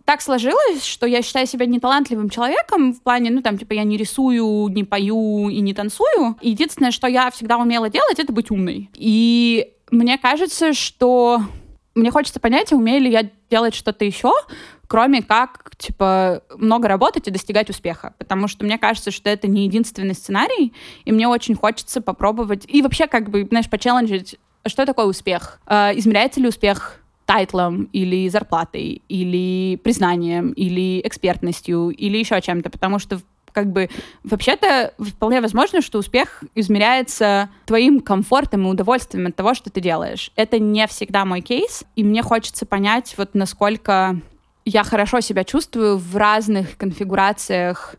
так 0.05 0.21
сложилось, 0.21 0.85
что 0.85 1.05
я 1.05 1.21
считаю 1.21 1.47
себя 1.47 1.65
неталантливым 1.65 2.29
человеком 2.29 2.93
в 2.93 3.01
плане, 3.01 3.31
ну, 3.31 3.41
там, 3.41 3.57
типа, 3.57 3.73
я 3.73 3.83
не 3.83 3.97
рисую, 3.97 4.67
не 4.69 4.83
пою 4.83 5.49
и 5.49 5.59
не 5.61 5.73
танцую. 5.73 6.37
Единственное, 6.41 6.91
что 6.91 7.07
я 7.07 7.29
всегда 7.31 7.57
умела 7.57 7.89
делать, 7.89 8.19
это 8.19 8.33
быть 8.33 8.51
умной. 8.51 8.89
И 8.95 9.73
мне 9.91 10.17
кажется, 10.17 10.73
что 10.73 11.41
мне 11.95 12.11
хочется 12.11 12.39
понять, 12.39 12.71
умею 12.71 13.01
ли 13.01 13.11
я 13.11 13.29
делать 13.49 13.75
что-то 13.75 14.05
еще, 14.05 14.31
кроме 14.87 15.21
как, 15.21 15.71
типа, 15.77 16.43
много 16.57 16.87
работать 16.87 17.27
и 17.27 17.31
достигать 17.31 17.69
успеха. 17.69 18.13
Потому 18.17 18.47
что 18.47 18.65
мне 18.65 18.77
кажется, 18.77 19.11
что 19.11 19.29
это 19.29 19.47
не 19.47 19.65
единственный 19.65 20.13
сценарий, 20.13 20.73
и 21.05 21.11
мне 21.11 21.27
очень 21.27 21.55
хочется 21.55 22.01
попробовать 22.01 22.65
и 22.67 22.81
вообще, 22.81 23.07
как 23.07 23.29
бы, 23.29 23.45
знаешь, 23.45 23.69
почелленджить, 23.69 24.37
что 24.65 24.85
такое 24.85 25.05
успех? 25.05 25.59
Э, 25.65 25.91
измеряется 25.95 26.39
ли 26.39 26.47
успех 26.47 27.00
тайтлом 27.31 27.83
или 27.93 28.27
зарплатой, 28.27 29.03
или 29.07 29.77
признанием, 29.77 30.51
или 30.51 30.99
экспертностью, 30.99 31.87
или 31.87 32.17
еще 32.17 32.41
чем-то, 32.41 32.69
потому 32.69 32.99
что 32.99 33.21
как 33.53 33.71
бы 33.71 33.89
вообще-то 34.25 34.93
вполне 34.99 35.39
возможно, 35.39 35.81
что 35.81 35.99
успех 35.99 36.43
измеряется 36.55 37.49
твоим 37.65 38.01
комфортом 38.01 38.67
и 38.67 38.69
удовольствием 38.69 39.27
от 39.27 39.35
того, 39.37 39.53
что 39.53 39.69
ты 39.69 39.79
делаешь. 39.79 40.33
Это 40.35 40.59
не 40.59 40.85
всегда 40.87 41.23
мой 41.23 41.39
кейс, 41.39 41.85
и 41.95 42.03
мне 42.03 42.21
хочется 42.21 42.65
понять, 42.65 43.13
вот 43.17 43.33
насколько 43.33 44.19
я 44.65 44.83
хорошо 44.83 45.21
себя 45.21 45.45
чувствую 45.45 45.97
в 45.97 46.17
разных 46.17 46.75
конфигурациях 46.75 47.95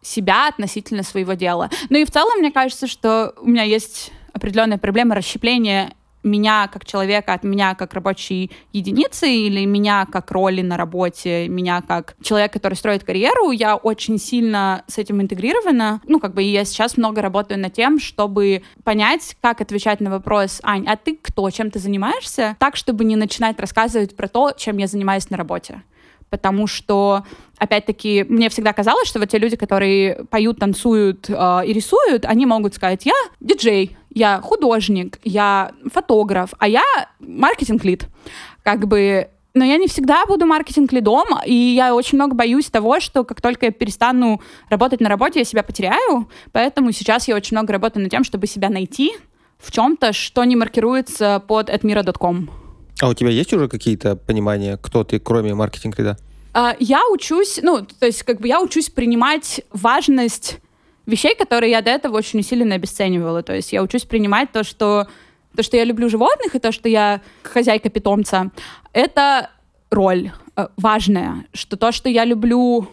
себя 0.00 0.46
относительно 0.46 1.02
своего 1.02 1.32
дела. 1.32 1.70
Ну 1.90 1.98
и 1.98 2.04
в 2.04 2.12
целом, 2.12 2.38
мне 2.38 2.52
кажется, 2.52 2.86
что 2.86 3.34
у 3.40 3.48
меня 3.48 3.64
есть 3.64 4.12
определенная 4.32 4.78
проблема 4.78 5.16
расщепления 5.16 5.92
меня 6.26 6.68
как 6.72 6.84
человека 6.84 7.32
от 7.32 7.44
меня 7.44 7.74
как 7.74 7.94
рабочей 7.94 8.50
единицы 8.72 9.28
или 9.30 9.64
меня 9.64 10.06
как 10.10 10.30
роли 10.30 10.60
на 10.60 10.76
работе, 10.76 11.48
меня 11.48 11.80
как 11.80 12.16
человек, 12.22 12.52
который 12.52 12.74
строит 12.74 13.04
карьеру, 13.04 13.50
я 13.50 13.76
очень 13.76 14.18
сильно 14.18 14.84
с 14.86 14.98
этим 14.98 15.22
интегрирована. 15.22 16.00
Ну, 16.06 16.20
как 16.20 16.34
бы 16.34 16.42
я 16.42 16.64
сейчас 16.64 16.96
много 16.96 17.22
работаю 17.22 17.60
над 17.60 17.72
тем, 17.72 17.98
чтобы 17.98 18.62
понять, 18.84 19.36
как 19.40 19.60
отвечать 19.60 20.00
на 20.00 20.10
вопрос, 20.10 20.60
Ань, 20.62 20.86
а 20.86 20.96
ты 20.96 21.16
кто, 21.20 21.48
чем 21.50 21.70
ты 21.70 21.78
занимаешься, 21.78 22.56
так, 22.58 22.76
чтобы 22.76 23.04
не 23.04 23.16
начинать 23.16 23.58
рассказывать 23.58 24.16
про 24.16 24.28
то, 24.28 24.52
чем 24.56 24.76
я 24.78 24.86
занимаюсь 24.86 25.30
на 25.30 25.36
работе 25.36 25.82
потому 26.30 26.66
что, 26.66 27.24
опять-таки, 27.58 28.24
мне 28.28 28.48
всегда 28.48 28.72
казалось, 28.72 29.08
что 29.08 29.18
вот 29.18 29.28
те 29.28 29.38
люди, 29.38 29.56
которые 29.56 30.24
поют, 30.30 30.58
танцуют 30.58 31.28
э, 31.28 31.62
и 31.66 31.72
рисуют, 31.72 32.24
они 32.24 32.46
могут 32.46 32.74
сказать, 32.74 33.06
я 33.06 33.14
диджей, 33.40 33.96
я 34.10 34.40
художник, 34.40 35.18
я 35.24 35.72
фотограф, 35.92 36.50
а 36.58 36.68
я 36.68 36.82
маркетинг-лид. 37.20 38.08
Как 38.62 38.86
бы 38.86 39.28
но 39.56 39.64
я 39.64 39.78
не 39.78 39.88
всегда 39.88 40.26
буду 40.26 40.44
маркетинг-лидом, 40.44 41.24
и 41.46 41.54
я 41.54 41.94
очень 41.94 42.18
много 42.18 42.34
боюсь 42.34 42.66
того, 42.66 43.00
что 43.00 43.24
как 43.24 43.40
только 43.40 43.66
я 43.66 43.72
перестану 43.72 44.42
работать 44.68 45.00
на 45.00 45.08
работе, 45.08 45.38
я 45.38 45.44
себя 45.46 45.62
потеряю, 45.62 46.28
поэтому 46.52 46.92
сейчас 46.92 47.26
я 47.26 47.34
очень 47.34 47.56
много 47.56 47.72
работаю 47.72 48.02
над 48.02 48.10
тем, 48.10 48.22
чтобы 48.22 48.46
себя 48.46 48.68
найти 48.68 49.14
в 49.58 49.72
чем-то, 49.72 50.12
что 50.12 50.44
не 50.44 50.56
маркируется 50.56 51.42
под 51.48 51.70
admira.com. 51.70 52.65
А 53.00 53.08
у 53.08 53.14
тебя 53.14 53.30
есть 53.30 53.52
уже 53.52 53.68
какие-то 53.68 54.16
понимания, 54.16 54.78
кто 54.78 55.04
ты, 55.04 55.18
кроме 55.18 55.54
маркетинг-лида? 55.54 56.16
Uh, 56.54 56.74
я 56.80 57.02
учусь, 57.12 57.60
ну, 57.62 57.82
то 57.84 58.06
есть 58.06 58.22
как 58.22 58.40
бы 58.40 58.48
я 58.48 58.62
учусь 58.62 58.88
принимать 58.88 59.60
важность 59.70 60.58
вещей, 61.04 61.34
которые 61.36 61.70
я 61.70 61.82
до 61.82 61.90
этого 61.90 62.16
очень 62.16 62.40
усиленно 62.40 62.74
обесценивала. 62.74 63.42
То 63.42 63.54
есть 63.54 63.72
я 63.72 63.82
учусь 63.82 64.04
принимать 64.04 64.52
то, 64.52 64.64
что 64.64 65.06
то, 65.54 65.62
что 65.62 65.76
я 65.76 65.84
люблю 65.84 66.08
животных, 66.08 66.54
и 66.54 66.58
то, 66.58 66.72
что 66.72 66.88
я 66.88 67.22
хозяйка 67.42 67.88
питомца, 67.88 68.50
это 68.92 69.50
роль 69.90 70.32
э, 70.56 70.68
важная, 70.76 71.46
что 71.54 71.76
то, 71.76 71.92
что 71.92 72.08
я 72.08 72.24
люблю 72.24 72.88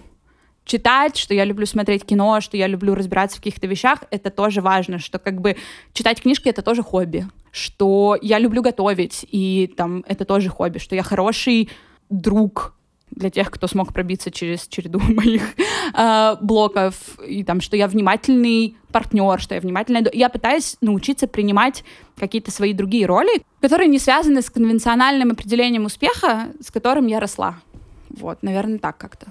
читать, 0.65 1.17
что 1.17 1.33
я 1.33 1.43
люблю 1.43 1.65
смотреть 1.65 2.05
кино, 2.05 2.39
что 2.39 2.55
я 2.55 2.67
люблю 2.67 2.95
разбираться 2.95 3.37
в 3.37 3.41
каких-то 3.41 3.67
вещах, 3.67 4.03
это 4.11 4.29
тоже 4.29 4.61
важно, 4.61 4.99
что 4.99 5.19
как 5.19 5.41
бы 5.41 5.57
читать 5.91 6.21
книжки— 6.21 6.47
это 6.49 6.61
тоже 6.61 6.83
хобби, 6.83 7.27
что 7.53 8.17
я 8.19 8.39
люблю 8.39 8.63
готовить, 8.63 9.25
и 9.31 9.71
там 9.77 10.03
это 10.07 10.25
тоже 10.25 10.49
хобби, 10.49 10.79
что 10.79 10.95
я 10.95 11.03
хороший 11.03 11.69
друг 12.09 12.73
для 13.11 13.29
тех, 13.29 13.51
кто 13.51 13.67
смог 13.67 13.93
пробиться 13.93 14.31
через 14.31 14.67
череду 14.67 14.99
моих 15.07 15.43
э, 15.95 16.35
блоков, 16.41 16.95
и 17.19 17.43
там, 17.43 17.61
что 17.61 17.77
я 17.77 17.87
внимательный 17.87 18.75
партнер, 18.91 19.39
что 19.39 19.53
я 19.53 19.61
внимательная... 19.61 20.03
Я 20.13 20.29
пытаюсь 20.29 20.77
научиться 20.81 21.27
принимать 21.27 21.83
какие-то 22.17 22.49
свои 22.49 22.73
другие 22.73 23.05
роли, 23.05 23.43
которые 23.61 23.87
не 23.87 23.99
связаны 23.99 24.41
с 24.41 24.49
конвенциональным 24.49 25.29
определением 25.29 25.85
успеха, 25.85 26.47
с 26.59 26.71
которым 26.71 27.05
я 27.05 27.19
росла. 27.19 27.59
Вот, 28.09 28.41
наверное, 28.41 28.79
так 28.79 28.97
как-то. 28.97 29.27